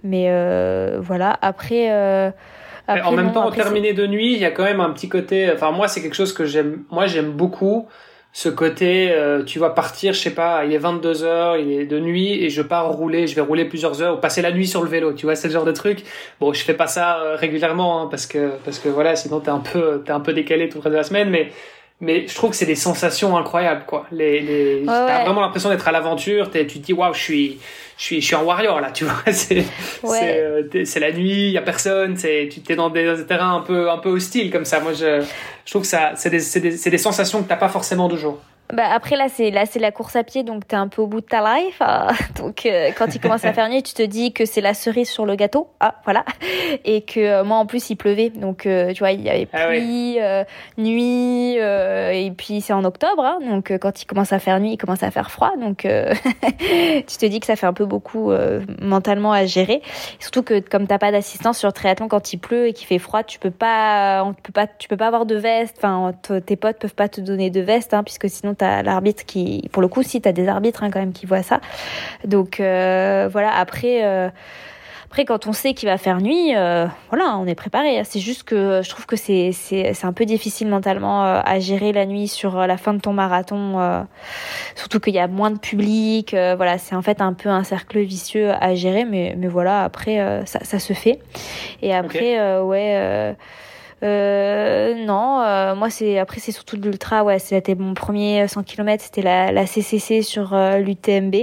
[0.05, 1.91] Mais euh, voilà, après.
[1.91, 2.31] Euh,
[2.87, 5.51] après en même temps, terminer de nuit, il y a quand même un petit côté.
[5.53, 6.85] Enfin, moi, c'est quelque chose que j'aime.
[6.91, 7.87] Moi, j'aime beaucoup
[8.33, 9.11] ce côté.
[9.11, 12.43] Euh, tu vas partir, je sais pas, il est 22 heures, il est de nuit
[12.43, 13.27] et je pars rouler.
[13.27, 15.13] Je vais rouler plusieurs heures ou passer la nuit sur le vélo.
[15.13, 16.05] Tu vois, c'est le genre de truc.
[16.41, 19.51] Bon, je fais pas ça euh, régulièrement hein, parce que parce que voilà, sinon t'es
[19.51, 21.51] un peu t'es un peu décalé tout le reste de la semaine, mais
[22.01, 24.07] mais je trouve que c'est des sensations incroyables quoi.
[24.13, 24.83] Les, les...
[24.87, 27.59] t'as vraiment l'impression d'être à l'aventure tu te dis waouh je suis
[27.97, 29.21] je suis je suis un warrior là tu vois.
[29.33, 29.65] C'est
[30.05, 33.57] c'est euh, c'est la nuit il y a personne c'est tu t'es dans des, terrains
[33.57, 34.81] un peu un peu hostiles comme ça.
[34.81, 35.25] Moi je
[35.65, 38.17] je trouve que ça c'est des c'est des, des sensations que t'as pas forcément de
[38.17, 38.39] jour
[38.73, 41.07] bah après là c'est là c'est la course à pied donc t'es un peu au
[41.07, 44.03] bout de ta life euh, donc euh, quand il commence à faire nuit tu te
[44.03, 46.25] dis que c'est la cerise sur le gâteau ah voilà.
[46.85, 50.19] Et que euh, moi en plus il pleuvait donc tu vois il y avait pluie
[50.21, 50.45] ah
[50.77, 54.77] nuit et puis c'est en octobre hein, donc quand il commence à faire nuit il
[54.77, 58.33] commence à faire froid donc tu te dis que ça fait un peu beaucoup
[58.81, 59.81] mentalement à gérer.
[60.19, 63.23] Surtout que comme t'as pas d'assistance sur triathlon quand il pleut et qu'il fait froid
[63.23, 66.79] tu peux pas on peut pas tu peux pas avoir de veste enfin tes potes
[66.79, 70.03] peuvent pas te donner de veste hein, puisque sinon t'as l'arbitre qui, pour le coup,
[70.03, 71.61] si t'as des arbitres hein, quand même qui voient ça.
[72.25, 73.55] Donc euh, voilà.
[73.55, 74.05] Après.
[74.05, 74.29] Euh,
[75.11, 78.03] après, quand on sait qu'il va faire nuit, euh, voilà, on est préparé.
[78.05, 81.95] C'est juste que je trouve que c'est c'est c'est un peu difficile mentalement à gérer
[81.95, 84.07] la nuit sur la fin de ton marathon,
[84.75, 86.33] surtout qu'il y a moins de public.
[86.33, 90.43] voilà, c'est en fait un peu un cercle vicieux à gérer, mais mais voilà, après
[90.45, 91.21] ça ça se fait.
[91.81, 93.35] Et après, ouais.
[94.03, 97.25] Euh, non, euh, moi c'est après c'est surtout de l'ultra.
[97.25, 101.35] Ouais, c'était mon premier 100 km, c'était la, la CCC sur euh, l'UTMB.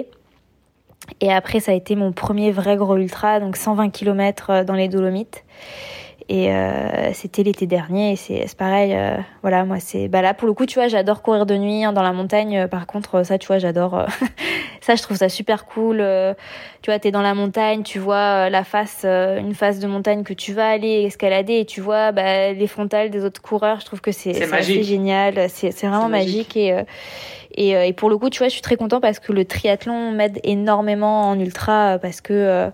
[1.22, 4.74] Et après ça a été mon premier vrai gros ultra, donc 120 km euh, dans
[4.74, 5.44] les Dolomites.
[6.28, 8.94] Et euh, c'était l'été dernier et c'est pareil.
[8.96, 11.84] Euh, voilà, moi c'est bah là pour le coup, tu vois, j'adore courir de nuit
[11.84, 12.68] hein, dans la montagne.
[12.68, 13.94] Par contre, ça, tu vois, j'adore.
[13.94, 14.06] Euh,
[14.82, 15.98] ça, je trouve ça super cool.
[16.82, 20.34] tu vois, t'es dans la montagne, tu vois la face, une face de montagne que
[20.34, 23.80] tu vas aller escalader et tu vois bah, les frontales des autres coureurs.
[23.80, 24.34] Je trouve que c'est
[24.84, 25.48] génial.
[25.50, 26.76] C'est vraiment magique, et
[27.58, 30.12] et, et, pour le coup, tu vois, je suis très content parce que le triathlon
[30.12, 32.70] m'aide énormément en ultra parce que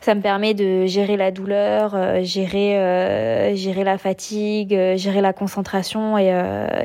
[0.00, 5.20] ça me permet de gérer la douleur, euh, gérer euh, gérer la fatigue, euh, gérer
[5.20, 6.16] la concentration.
[6.18, 6.32] Et,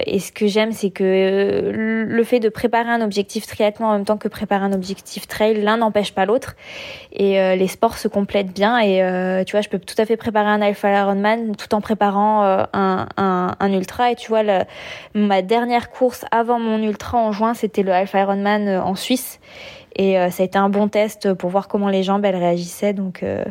[0.07, 4.05] et ce que j'aime c'est que le fait de préparer un objectif triathlon en même
[4.05, 6.55] temps que préparer un objectif trail, l'un n'empêche pas l'autre.
[7.11, 8.79] Et les sports se complètent bien.
[8.79, 8.97] Et
[9.45, 13.07] tu vois je peux tout à fait préparer un Alpha Ironman tout en préparant un,
[13.17, 14.11] un, un, ultra.
[14.11, 14.59] Et tu vois le,
[15.13, 19.39] ma dernière course avant mon ultra en juin c'était le Alpha Ironman en Suisse
[19.95, 22.93] et euh, ça a été un bon test pour voir comment les jambes elles réagissaient.
[22.93, 23.43] Donc, euh,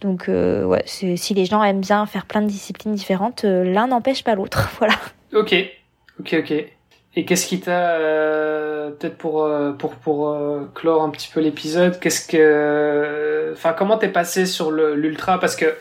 [0.00, 4.34] donc euh, si les gens aiment bien faire plein de disciplines différentes, l'un n'empêche pas
[4.34, 4.70] l'autre.
[4.78, 4.94] voilà.
[5.34, 5.54] Ok,
[6.20, 6.52] ok, ok.
[7.18, 7.96] Et qu'est-ce qui t'a
[8.98, 9.48] peut-être pour
[9.78, 10.38] pour pour
[10.74, 15.40] clore un petit peu l'épisode, qu'est-ce que, enfin comment t'es passé sur l'ultra?
[15.40, 15.74] Parce que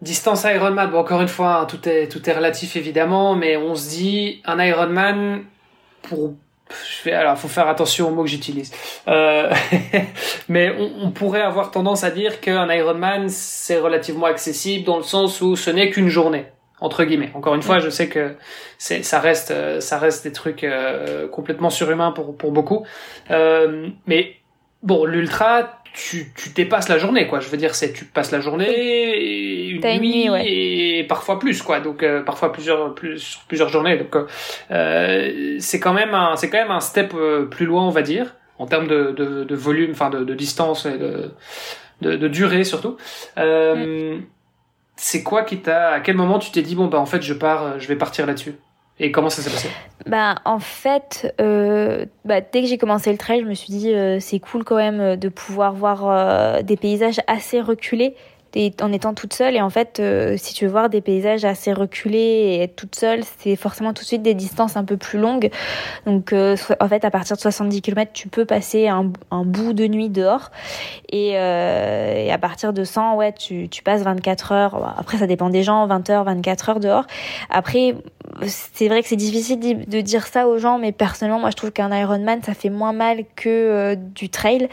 [0.00, 3.76] distance Ironman, bon encore une fois hein, tout est tout est relatif évidemment, mais on
[3.76, 5.44] se dit un Ironman
[6.02, 6.34] pour
[6.88, 8.72] je fais, alors, faut faire attention aux mots que j'utilise.
[9.08, 9.52] Euh,
[10.48, 15.40] mais on, pourrait avoir tendance à dire qu'un Ironman c'est relativement accessible dans le sens
[15.40, 16.46] où ce n'est qu'une journée
[16.80, 17.30] entre guillemets.
[17.34, 18.34] Encore une fois, je sais que
[18.76, 20.66] c'est ça reste ça reste des trucs
[21.30, 22.84] complètement surhumains pour pour beaucoup.
[23.30, 24.36] mais
[24.82, 27.40] bon, l'ultra, tu tu dépasses la journée quoi.
[27.40, 31.80] Je veux dire, c'est tu passes la journée, une nuit, et parfois plus quoi.
[31.80, 33.96] Donc parfois plusieurs plus plusieurs journées.
[33.98, 34.16] Donc
[34.68, 37.14] c'est quand même un c'est quand même un step
[37.50, 40.86] plus loin on va dire en termes de, de, de volume, enfin de, de, distance
[40.86, 41.32] et de,
[42.00, 42.96] de, durée surtout.
[43.38, 44.22] Euh, mm.
[44.94, 47.34] C'est quoi qui t'a, à quel moment tu t'es dit bon bah en fait je
[47.34, 48.54] pars, je vais partir là-dessus?
[49.02, 49.68] Et comment ça s'est passé?
[50.06, 53.92] Bah en fait, euh, bah, dès que j'ai commencé le trail, je me suis dit
[53.92, 58.14] euh, c'est cool quand même de pouvoir voir euh, des paysages assez reculés
[58.80, 59.56] en étant toute seule.
[59.56, 62.94] Et en fait, euh, si tu veux voir des paysages assez reculés et être toute
[62.94, 65.50] seule, c'est forcément tout de suite des distances un peu plus longues.
[66.06, 69.04] Donc, euh, en fait, à partir de 70 km, tu peux passer un,
[69.44, 70.50] bout de nuit dehors.
[71.10, 74.94] Et, euh, et, à partir de 100, ouais, tu, tu passes 24 heures.
[74.98, 77.06] Après, ça dépend des gens, 20 heures, 24 heures dehors.
[77.50, 77.96] Après,
[78.46, 81.72] c'est vrai que c'est difficile de dire ça aux gens, mais personnellement, moi, je trouve
[81.72, 84.68] qu'un Ironman, ça fait moins mal que du trail.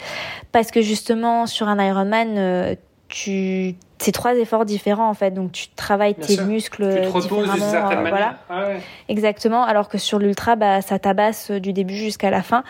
[0.52, 2.76] Parce que justement, sur un Ironman,
[3.10, 5.32] tu c'est trois efforts différents en fait.
[5.32, 8.38] Donc tu travailles tes muscles tu te reposes d'une certaine voilà.
[8.48, 8.68] ah
[9.08, 9.62] exactement.
[9.64, 12.64] Alors que sur l'ultra bah ça tabasse du début jusqu'à la fin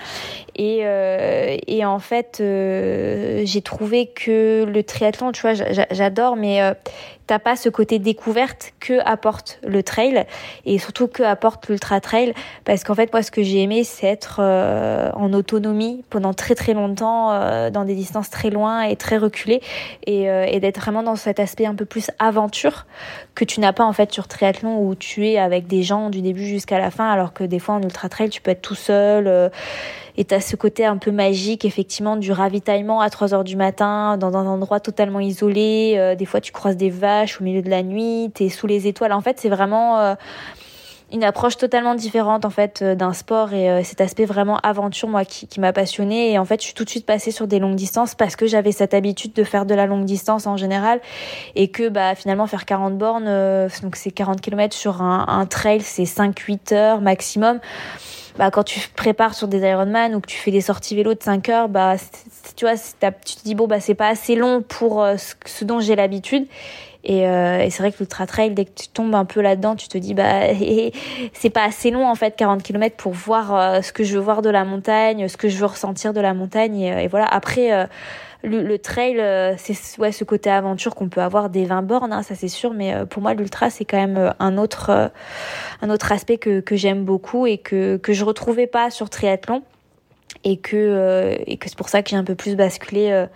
[0.57, 6.63] et euh, et en fait euh, j'ai trouvé que le triathlon tu vois j'adore mais
[6.63, 6.75] euh,
[7.31, 10.27] t'as pas ce côté découverte que apporte le trail.
[10.67, 12.35] Et surtout que apporte l'ultra trail.
[12.65, 16.57] Parce qu'en fait moi ce que j'ai aimé c'est être euh, en autonomie pendant très
[16.57, 19.61] très longtemps euh, dans des distances très loin et très reculées.
[20.09, 22.85] Et, euh, et d'être vraiment dans cet aspect un peu plus aventure
[23.37, 26.23] que tu n'as pas en fait sur triathlon où tu es avec des gens du
[26.23, 27.09] début jusqu'à la fin.
[27.09, 29.53] Alors que des fois en ultra trail tu peux être tout seul
[30.21, 33.57] et tu as ce côté un peu magique, effectivement, du ravitaillement à 3 heures du
[33.57, 35.95] matin, dans un endroit totalement isolé.
[35.97, 38.67] Euh, des fois, tu croises des vaches au milieu de la nuit, tu es sous
[38.67, 39.15] les étoiles.
[39.15, 40.15] En fait, c'est vraiment euh,
[41.11, 43.55] une approche totalement différente, en fait, euh, d'un sport.
[43.55, 46.33] Et cet aspect vraiment aventure, moi, qui, qui m'a passionnée.
[46.33, 48.47] Et en fait, je suis tout de suite passée sur des longues distances parce que
[48.47, 51.01] j'avais cette habitude de faire de la longue distance en général.
[51.55, 53.25] Et que, bah, finalement, faire 40 bornes,
[53.83, 57.59] donc c'est 40 km sur un, un trail, c'est 5-8 heures maximum
[58.39, 61.23] bah, quand tu prépares sur des Ironman ou que tu fais des sorties vélo de
[61.23, 61.97] 5 heures, bah,
[62.57, 65.81] tu vois, tu te dis, bon, bah, c'est pas assez long pour euh, ce, dont
[65.81, 66.47] j'ai l'habitude.
[67.03, 69.75] Et, euh, et c'est vrai que l'ultra trail, dès que tu tombes un peu là-dedans,
[69.75, 70.49] tu te dis bah
[71.33, 74.21] c'est pas assez long en fait 40 km pour voir euh, ce que je veux
[74.23, 76.79] voir de la montagne, ce que je veux ressentir de la montagne.
[76.79, 77.25] Et, et voilà.
[77.25, 77.89] Après,
[78.43, 82.23] le, trail, euh, c'est ouais, ce côté aventure qu'on peut avoir des 20 bornes, hein,
[82.23, 85.11] ça c'est sûr, mais euh, pour moi l'ultra c'est quand même euh, un autre,
[85.83, 89.63] un autre aspect que, que j'aime beaucoup et que, que je retrouvais pas sur triathlon
[90.45, 93.27] et que, et que c'est pour ça que j'ai un peu plus basculé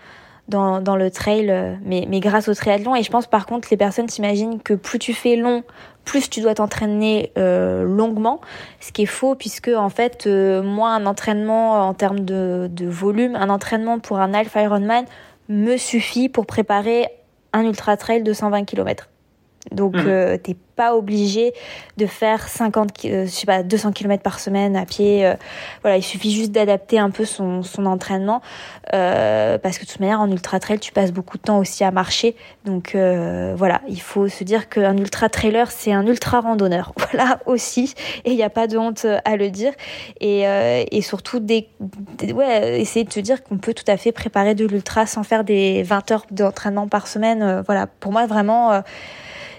[0.48, 2.94] dans, dans le trail, mais, mais grâce au triathlon.
[2.96, 5.64] Et je pense par contre les personnes s'imaginent que plus tu fais long,
[6.04, 8.40] plus tu dois t'entraîner euh, longuement,
[8.80, 12.86] ce qui est faux puisque en fait, euh, moi, un entraînement en termes de, de,
[12.86, 15.04] volume, un entraînement pour un Alpha Ironman
[15.48, 17.08] me suffit pour préparer
[17.52, 19.08] un ultra trail de 120 km.
[19.72, 20.06] Donc, mmh.
[20.06, 21.52] euh, t'es pas obligé
[21.96, 25.26] de faire 50, euh, je sais pas, 200 km par semaine à pied.
[25.26, 25.34] Euh,
[25.82, 28.42] voilà, il suffit juste d'adapter un peu son, son entraînement
[28.92, 31.84] euh, parce que de toute manière en ultra trail tu passes beaucoup de temps aussi
[31.84, 32.34] à marcher.
[32.64, 36.92] Donc voilà, il faut se dire qu'un ultra trailer c'est un ultra randonneur.
[37.14, 39.72] Voilà aussi, et il n'y a pas de honte à le dire.
[40.20, 40.40] Et,
[40.90, 41.68] et surtout des,
[42.22, 45.44] ouais, essayer de se dire qu'on peut tout à fait préparer de l'ultra sans faire
[45.44, 47.62] des 20 heures d'entraînement par semaine.
[47.66, 48.82] voilà, pour moi vraiment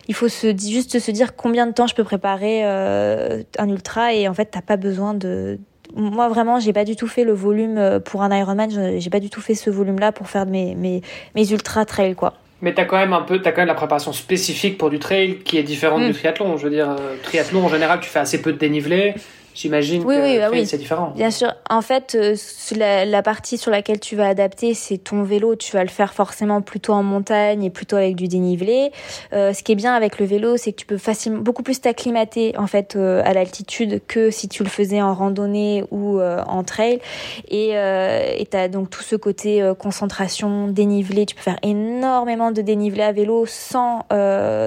[0.07, 4.13] il faut se, juste se dire combien de temps je peux préparer euh, un ultra
[4.13, 5.59] et en fait t'as pas besoin de
[5.95, 9.19] moi vraiment j'ai pas du tout fait le volume euh, pour un Ironman j'ai pas
[9.19, 11.01] du tout fait ce volume là pour faire mes mes,
[11.35, 14.13] mes ultra trail quoi mais t'as quand même un peu, t'as quand même la préparation
[14.13, 16.13] spécifique pour du trail qui est différente du mm.
[16.13, 16.57] triathlon.
[16.57, 19.13] Je veux dire, euh, triathlon en général, tu fais assez peu de dénivelé.
[19.55, 21.13] J'imagine oui, que oui, bah c'est différent.
[21.15, 21.53] Bien sûr.
[21.69, 22.35] En fait, euh,
[22.75, 25.55] la, la, partie sur laquelle tu vas adapter, c'est ton vélo.
[25.55, 28.91] Tu vas le faire forcément plutôt en montagne et plutôt avec du dénivelé.
[29.31, 31.79] Euh, ce qui est bien avec le vélo, c'est que tu peux facilement beaucoup plus
[31.79, 36.43] t'acclimater en fait euh, à l'altitude que si tu le faisais en randonnée ou euh,
[36.47, 36.99] en trail.
[37.47, 41.25] Et et t'as donc tout ce côté concentration, dénivelé.
[41.25, 44.05] Tu peux faire énormément de dénivelé à vélo sans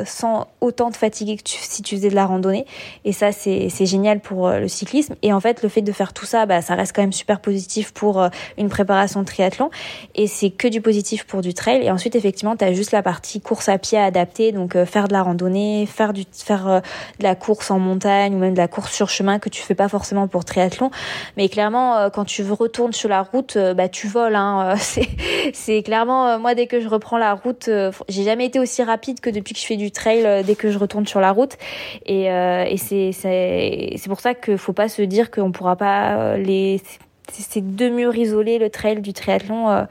[0.07, 2.65] sans autant de fatigue que tu, si tu faisais de la randonnée.
[3.05, 5.15] Et ça, c'est génial pour le cyclisme.
[5.23, 7.41] Et en fait, le fait de faire tout ça, bah, ça reste quand même super
[7.41, 9.71] positif pour une préparation de triathlon.
[10.15, 11.85] Et c'est que du positif pour du trail.
[11.85, 15.13] Et ensuite, effectivement, tu as juste la partie course à pied adaptée, donc faire de
[15.13, 16.83] la randonnée, faire du faire
[17.19, 19.75] de la course en montagne ou même de la course sur chemin que tu fais
[19.75, 20.91] pas forcément pour triathlon.
[21.37, 24.37] Mais clairement, quand tu retournes sur la route, bah tu voles.
[24.37, 24.75] Hein.
[25.53, 27.69] C'est clairement moi dès que je reprends la route,
[28.09, 30.79] j'ai jamais été aussi rapide que depuis que je fais du trail dès que je
[30.79, 31.57] retourne sur la route.
[32.07, 36.81] Et, et c'est pour ça faut pas se dire qu'on pourra pas les
[37.33, 39.71] ces deux murs isolés, le trail du triathlon.
[39.71, 39.83] Euh,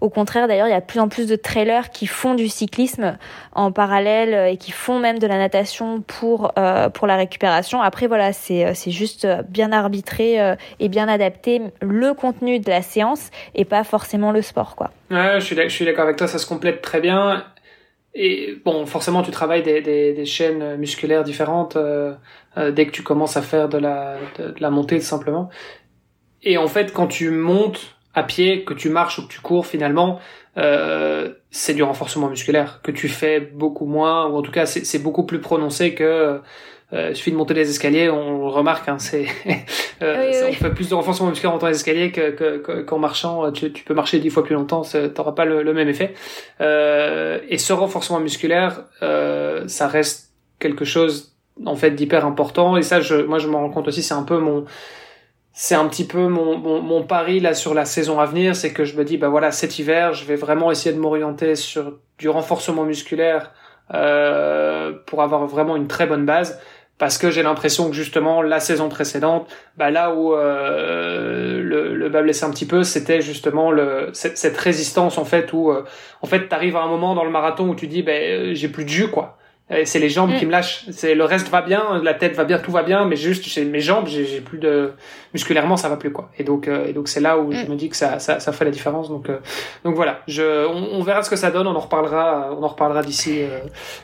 [0.00, 2.48] au contraire, d'ailleurs, il y a de plus en plus de trailers qui font du
[2.48, 3.16] cyclisme
[3.52, 7.80] en parallèle euh, et qui font même de la natation pour euh, pour la récupération.
[7.80, 10.38] Après, voilà, c'est juste bien arbitré
[10.78, 14.90] et bien adapté le contenu de la séance et pas forcément le sport, quoi.
[15.10, 17.44] Ouais, je suis d'accord avec toi, ça se complète très bien.
[18.14, 21.76] Et bon, forcément, tu travailles des, des chaînes musculaires différentes
[22.56, 25.50] dès que tu commences à faire de la, de la montée, tout simplement.
[26.42, 29.66] Et en fait, quand tu montes à pied, que tu marches ou que tu cours,
[29.66, 30.18] finalement,
[30.56, 35.02] euh, c'est du renforcement musculaire que tu fais beaucoup moins, ou en tout cas, c'est
[35.02, 36.40] beaucoup plus prononcé que
[36.92, 39.26] euh, il suffit de monter les escaliers, on le remarque, hein, c'est
[40.02, 43.52] euh, on fait plus de renforcement musculaire en montant les escaliers qu'en que, qu'en marchant.
[43.52, 44.82] Tu, tu, peux marcher dix fois plus longtemps,
[45.14, 46.14] t'auras pas le, le, même effet.
[46.60, 51.36] Euh, et ce renforcement musculaire, euh, ça reste quelque chose
[51.66, 52.76] en fait d'hyper important.
[52.76, 54.64] Et ça, je, moi, je me rends compte aussi, c'est un peu mon
[55.52, 58.84] c'est un petit peu mon, mon, pari là sur la saison à venir, c'est que
[58.84, 62.28] je me dis bah voilà cet hiver je vais vraiment essayer de m'orienter sur du
[62.28, 63.52] renforcement musculaire
[63.92, 66.60] euh, pour avoir vraiment une très bonne base.
[66.98, 72.08] Parce que j'ai l'impression que justement la saison précédente, bah là où euh, le, le
[72.10, 75.82] bas blessé un petit peu, c'était justement le cette, cette, résistance en fait où euh,
[76.20, 78.84] en fait t'arrives à un moment dans le marathon où tu dis ben j'ai plus
[78.84, 79.38] de jus quoi
[79.84, 80.48] c'est les jambes qui mm.
[80.48, 80.84] me lâchent.
[80.90, 83.64] C'est le reste va bien, la tête va bien, tout va bien, mais juste chez
[83.64, 84.92] mes jambes, j'ai plus de
[85.32, 86.30] musculairement ça va plus quoi.
[86.38, 87.68] Et donc euh, et donc c'est là où je mm.
[87.68, 89.08] me dis que ça, ça, ça fait la différence.
[89.08, 89.38] Donc euh,
[89.84, 91.66] donc voilà, je on, on, verra ce que ça donne.
[91.66, 93.60] On en reparlera on en reparlera d'ici euh,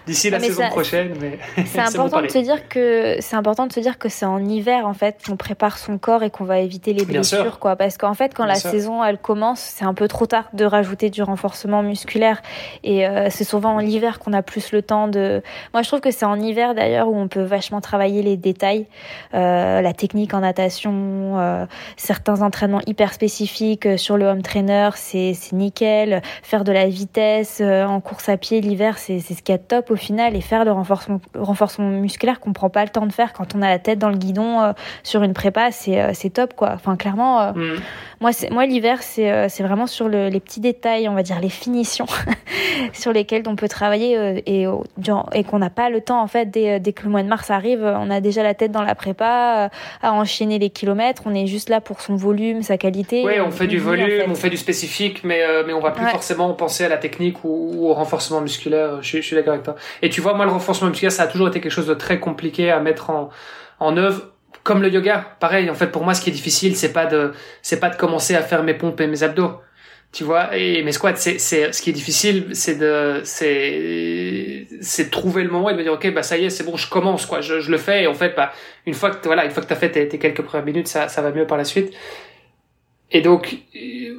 [0.06, 1.14] d'ici la saison prochaine.
[1.20, 4.44] Mais c'est important de se dire que c'est important de se dire que c'est en
[4.44, 7.76] hiver en fait qu'on prépare son corps et qu'on va éviter les blessures quoi.
[7.76, 11.10] Parce qu'en fait quand la saison elle commence, c'est un peu trop tard de rajouter
[11.10, 12.40] du renforcement musculaire
[12.84, 16.10] et c'est souvent en hiver qu'on a plus le temps de moi, je trouve que
[16.10, 18.86] c'est en hiver d'ailleurs où on peut vachement travailler les détails,
[19.34, 21.66] euh, la technique en natation, euh,
[21.96, 26.22] certains entraînements hyper spécifiques euh, sur le home trainer, c'est nickel.
[26.42, 29.90] Faire de la vitesse euh, en course à pied l'hiver, c'est ce qui est top
[29.90, 30.36] au final.
[30.36, 33.62] Et faire le renforcement, renforcement musculaire qu'on prend pas le temps de faire quand on
[33.62, 34.72] a la tête dans le guidon euh,
[35.02, 36.72] sur une prépa, c'est c'est top quoi.
[36.74, 37.76] Enfin, clairement, mm.
[38.20, 41.48] moi, moi l'hiver, c'est c'est vraiment sur le, les petits détails, on va dire les
[41.48, 42.06] finitions
[42.92, 44.66] sur lesquelles on peut travailler et,
[45.32, 47.50] et qu'on n'a pas le temps en fait dès, dès, que le mois de mars
[47.50, 49.68] arrive, on a déjà la tête dans la prépa, euh,
[50.02, 51.22] à enchaîner les kilomètres.
[51.26, 53.22] On est juste là pour son volume, sa qualité.
[53.24, 56.06] Oui, on fait du volume, on fait du spécifique, mais euh, mais on va plus
[56.06, 59.02] forcément penser à la technique ou, au renforcement musculaire.
[59.02, 59.76] Je, je suis d'accord avec toi.
[60.02, 62.18] Et tu vois, moi le renforcement musculaire, ça a toujours été quelque chose de très
[62.20, 63.30] compliqué à mettre en
[63.78, 64.32] en œuvre
[64.66, 65.70] comme le yoga, pareil.
[65.70, 67.32] En fait, pour moi, ce qui est difficile, c'est pas de,
[67.62, 69.60] c'est pas de commencer à faire mes pompes et mes abdos
[70.12, 75.10] tu vois et mes squats c'est c'est ce qui est difficile c'est de c'est c'est
[75.10, 76.88] trouver le moment et de me dire ok bah ça y est c'est bon je
[76.88, 77.40] commence quoi.
[77.40, 78.52] Je, je le fais et en fait bah
[78.86, 81.08] une fois que voilà une fois que t'as fait tes, tes, quelques premières minutes ça
[81.08, 81.92] ça va mieux par la suite.
[83.12, 83.58] Et donc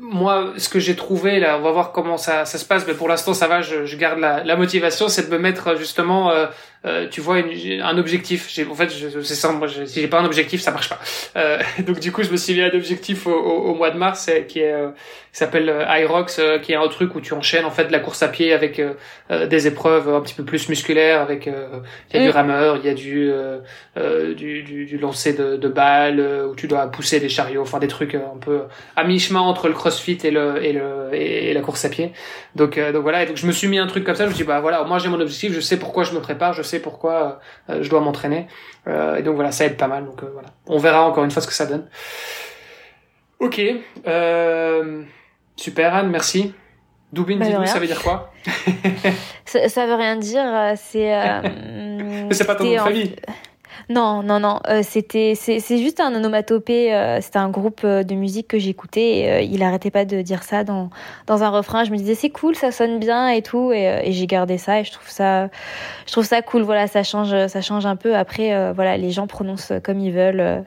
[0.01, 2.93] moi ce que j'ai trouvé là on va voir comment ça ça se passe mais
[2.93, 6.31] pour l'instant ça va je, je garde la, la motivation c'est de me mettre justement
[6.31, 6.45] euh,
[6.85, 8.47] euh, tu vois une, un objectif.
[8.49, 9.51] J'ai, en fait, c'est ça.
[9.51, 10.99] Moi, je, si j'ai pas un objectif, ça marche pas.
[11.35, 13.97] Euh, donc du coup, je me suis mis un objectif au, au, au mois de
[13.97, 14.89] mars, euh, qui est euh,
[15.31, 18.23] qui s'appelle Irox, qui est un truc où tu enchaînes en fait de la course
[18.23, 18.81] à pied avec
[19.29, 21.21] des épreuves un petit peu plus musculaires.
[21.21, 22.31] Avec il y a du mm.
[22.31, 23.31] rameur, il y a du
[24.35, 27.87] du, du, du, lancer de, de balles où tu dois pousser des chariots, enfin des
[27.87, 28.61] trucs un peu
[28.95, 32.13] à mi chemin entre le CrossFit et le et le et, la course à pied.
[32.55, 33.21] Donc donc voilà.
[33.21, 34.23] Et donc je me suis mis un truc comme ça.
[34.23, 36.19] Je me suis dit bah voilà, moi j'ai mon objectif, je sais pourquoi je me
[36.19, 37.39] prépare, je sais pourquoi
[37.69, 38.47] euh, je dois m'entraîner.
[38.87, 40.05] Euh, et donc voilà, ça aide pas mal.
[40.05, 41.87] Donc euh, voilà, on verra encore une fois ce que ça donne.
[43.39, 43.61] Ok,
[45.55, 46.53] super Anne, merci.
[47.13, 48.33] Doubine, bah, ça veut dire quoi?
[49.45, 50.43] Ça, ça, veut rien dire.
[50.75, 51.09] C'est.
[52.31, 53.15] c'est pas ton nom de famille.
[53.89, 54.59] Non, non, non.
[54.67, 56.93] Euh, c'était, c'est, c'est juste un onomatopée.
[56.93, 59.43] Euh, c'était un groupe euh, de musique que j'écoutais.
[59.43, 60.89] Et, il arrêtait pas de dire ça dans
[61.25, 61.83] dans un refrain.
[61.83, 63.71] Je me disais c'est cool, ça sonne bien et tout.
[63.71, 65.49] Et, et j'ai gardé ça et je trouve ça,
[66.05, 66.61] je trouve ça cool.
[66.61, 68.15] Voilà, ça change, ça change un peu.
[68.15, 70.63] Après, voilà, les gens prononcent comme ils veulent.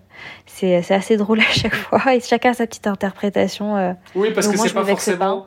[0.46, 3.96] c'est, c'est assez drôle à chaque fois et chacun a sa petite interprétation.
[4.14, 5.46] oui, parce que c'est pas forcément.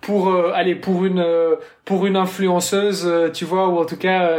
[0.00, 1.24] Pour aller pour une
[1.84, 4.30] pour une influenceuse, tu vois, ou en tout cas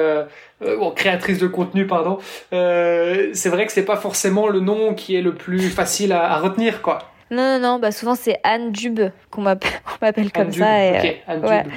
[0.64, 2.18] euh, créatrice de contenu, pardon.
[2.54, 6.32] Euh, c'est vrai que c'est pas forcément le nom qui est le plus facile à,
[6.32, 7.00] à retenir, quoi.
[7.30, 10.86] Non, non, non, bah souvent c'est Anne Dube qu'on m'appelle comme ça.
[10.86, 11.64] Et, okay, Anne ouais.
[11.64, 11.72] Dube.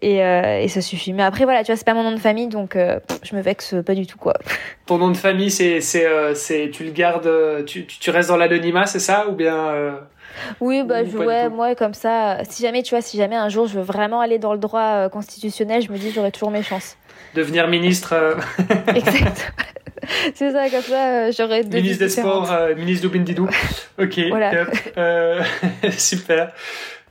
[0.00, 1.12] Et, euh, et, ça suffit.
[1.12, 3.40] Mais après, voilà, tu vois, c'est pas mon nom de famille, donc euh, je me
[3.40, 4.34] vexe pas du tout, quoi.
[4.86, 8.36] Ton nom de famille, c'est, c'est, euh, c'est, tu le gardes, tu, tu restes dans
[8.36, 10.00] l'anonymat, c'est ça, ou bien
[10.60, 13.66] Oui, bah, je, ouais, moi, comme ça, si jamais, tu vois, si jamais un jour
[13.66, 16.96] je veux vraiment aller dans le droit constitutionnel, je me dis, j'aurai toujours mes chances
[17.34, 18.12] devenir ministre.
[18.12, 18.34] Euh,
[18.94, 19.52] exact.
[20.34, 23.48] C'est ça, comme ça, euh, j'aurais deux Ministre des Sports, euh, ministre d'Oubindidou.
[24.00, 24.64] Ok, voilà.
[24.96, 25.42] Euh,
[25.96, 26.50] super.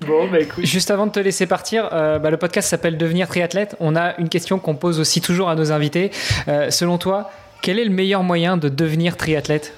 [0.06, 0.66] Bon, bah écoute.
[0.66, 3.76] Juste avant de te laisser partir, euh, bah, le podcast s'appelle Devenir triathlète.
[3.80, 6.12] On a une question qu'on pose aussi toujours à nos invités.
[6.48, 7.32] Euh, selon toi,
[7.62, 9.74] quel est le meilleur moyen de devenir triathlète?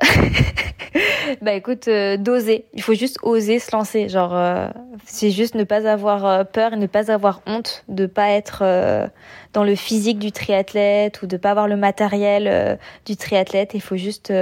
[1.42, 2.64] bah écoute, euh, d'oser.
[2.74, 4.08] Il faut juste oser se lancer.
[4.08, 4.68] Genre, euh,
[5.04, 9.10] c'est juste ne pas avoir euh, peur et ne pas avoir honte de pas être
[9.52, 13.72] dans le physique du triathlète ou de pas avoir le matériel du triathlète.
[13.74, 14.32] Il faut juste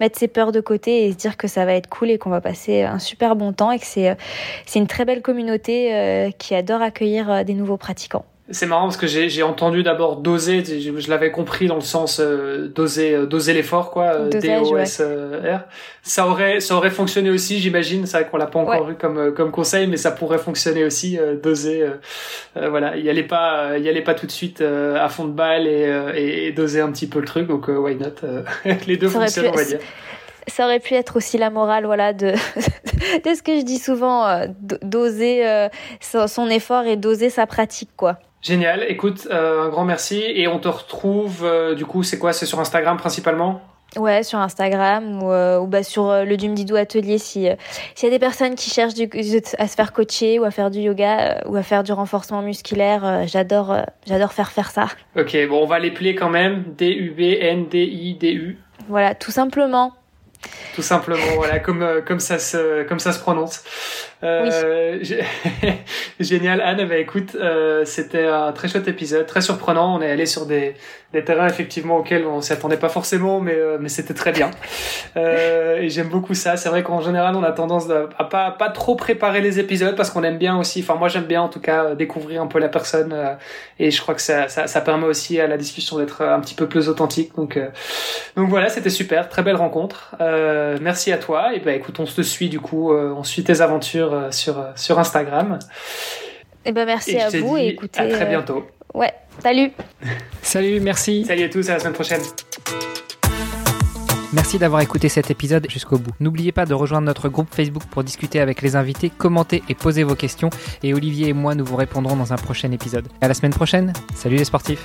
[0.00, 2.30] mettre ses peurs de côté et se dire que ça va être cool et qu'on
[2.30, 4.16] va passer un super bon temps et que c'est
[4.66, 8.24] c'est une très belle communauté qui adore accueillir des nouveaux pratiquants.
[8.50, 12.68] C'est marrant parce que j'ai entendu d'abord doser, je, l'avais compris dans le sens euh,
[12.68, 15.60] doser euh, doser l'effort quoi, D O S R.
[16.02, 18.04] Ça aurait ça aurait fonctionné aussi, j'imagine.
[18.04, 20.84] C'est vrai qu'on l'a pas encore vu comme euh, comme conseil, mais ça pourrait fonctionner
[20.84, 21.86] aussi doser.
[22.54, 26.46] voilà, y allait pas y allait pas tout de suite à fond de balle et,
[26.46, 27.48] et, doser un petit peu le truc.
[27.48, 28.28] Donc why not
[28.86, 29.78] Les deux fonctionnent, on va dire
[30.46, 32.32] ça aurait pu être aussi la morale voilà de
[33.24, 34.46] de ce que je dis souvent
[34.82, 35.42] doser
[36.02, 38.84] son effort et doser sa pratique quoi Génial.
[38.88, 40.22] Écoute, euh, un grand merci.
[40.22, 42.34] Et on te retrouve, euh, du coup, c'est quoi?
[42.34, 43.62] C'est sur Instagram principalement?
[43.96, 47.48] Ouais, sur Instagram ou, euh, ou bah, sur le Dumdidou Atelier si
[47.94, 49.08] s'il y a des personnes qui cherchent du,
[49.58, 53.22] à se faire coacher ou à faire du yoga ou à faire du renforcement musculaire,
[53.26, 53.76] j'adore
[54.06, 54.88] j'adore faire faire ça.
[55.16, 56.64] Ok, bon, on va les plier quand même.
[56.76, 58.58] D U B N D I D U.
[58.88, 59.92] Voilà, tout simplement.
[60.74, 63.62] Tout simplement, voilà, comme comme ça se comme ça se prononce.
[64.24, 64.98] Euh,
[66.20, 66.86] Génial, Anne.
[66.88, 69.96] Bah, écoute, euh, c'était un très chouette épisode, très surprenant.
[69.96, 70.74] On est allé sur des,
[71.12, 74.50] des terrains effectivement auxquels on s'y attendait pas forcément, mais euh, mais c'était très bien.
[75.16, 76.56] Euh, et j'aime beaucoup ça.
[76.56, 80.10] C'est vrai qu'en général, on a tendance à pas pas trop préparer les épisodes parce
[80.10, 80.80] qu'on aime bien aussi.
[80.80, 83.12] Enfin, moi, j'aime bien en tout cas découvrir un peu la personne.
[83.12, 83.34] Euh,
[83.78, 86.54] et je crois que ça, ça, ça permet aussi à la discussion d'être un petit
[86.54, 87.34] peu plus authentique.
[87.36, 87.68] Donc euh,
[88.36, 90.16] donc voilà, c'était super, très belle rencontre.
[90.80, 91.54] Merci à toi.
[91.54, 94.70] Et ben écoute, on se suit du coup, on suit tes aventures euh, sur, euh,
[94.76, 95.58] sur Instagram.
[96.64, 98.00] Et eh ben merci à vous et écoutez.
[98.00, 98.66] À très euh, bientôt.
[98.94, 99.12] Ouais,
[99.42, 99.72] salut.
[100.42, 101.24] salut, merci.
[101.24, 102.22] Salut à tous, à la semaine prochaine.
[104.32, 106.10] Merci d'avoir écouté cet épisode jusqu'au bout.
[106.18, 110.02] N'oubliez pas de rejoindre notre groupe Facebook pour discuter avec les invités, commenter et poser
[110.02, 110.50] vos questions.
[110.82, 113.06] Et Olivier et moi, nous vous répondrons dans un prochain épisode.
[113.20, 113.92] À la semaine prochaine.
[114.14, 114.84] Salut les sportifs.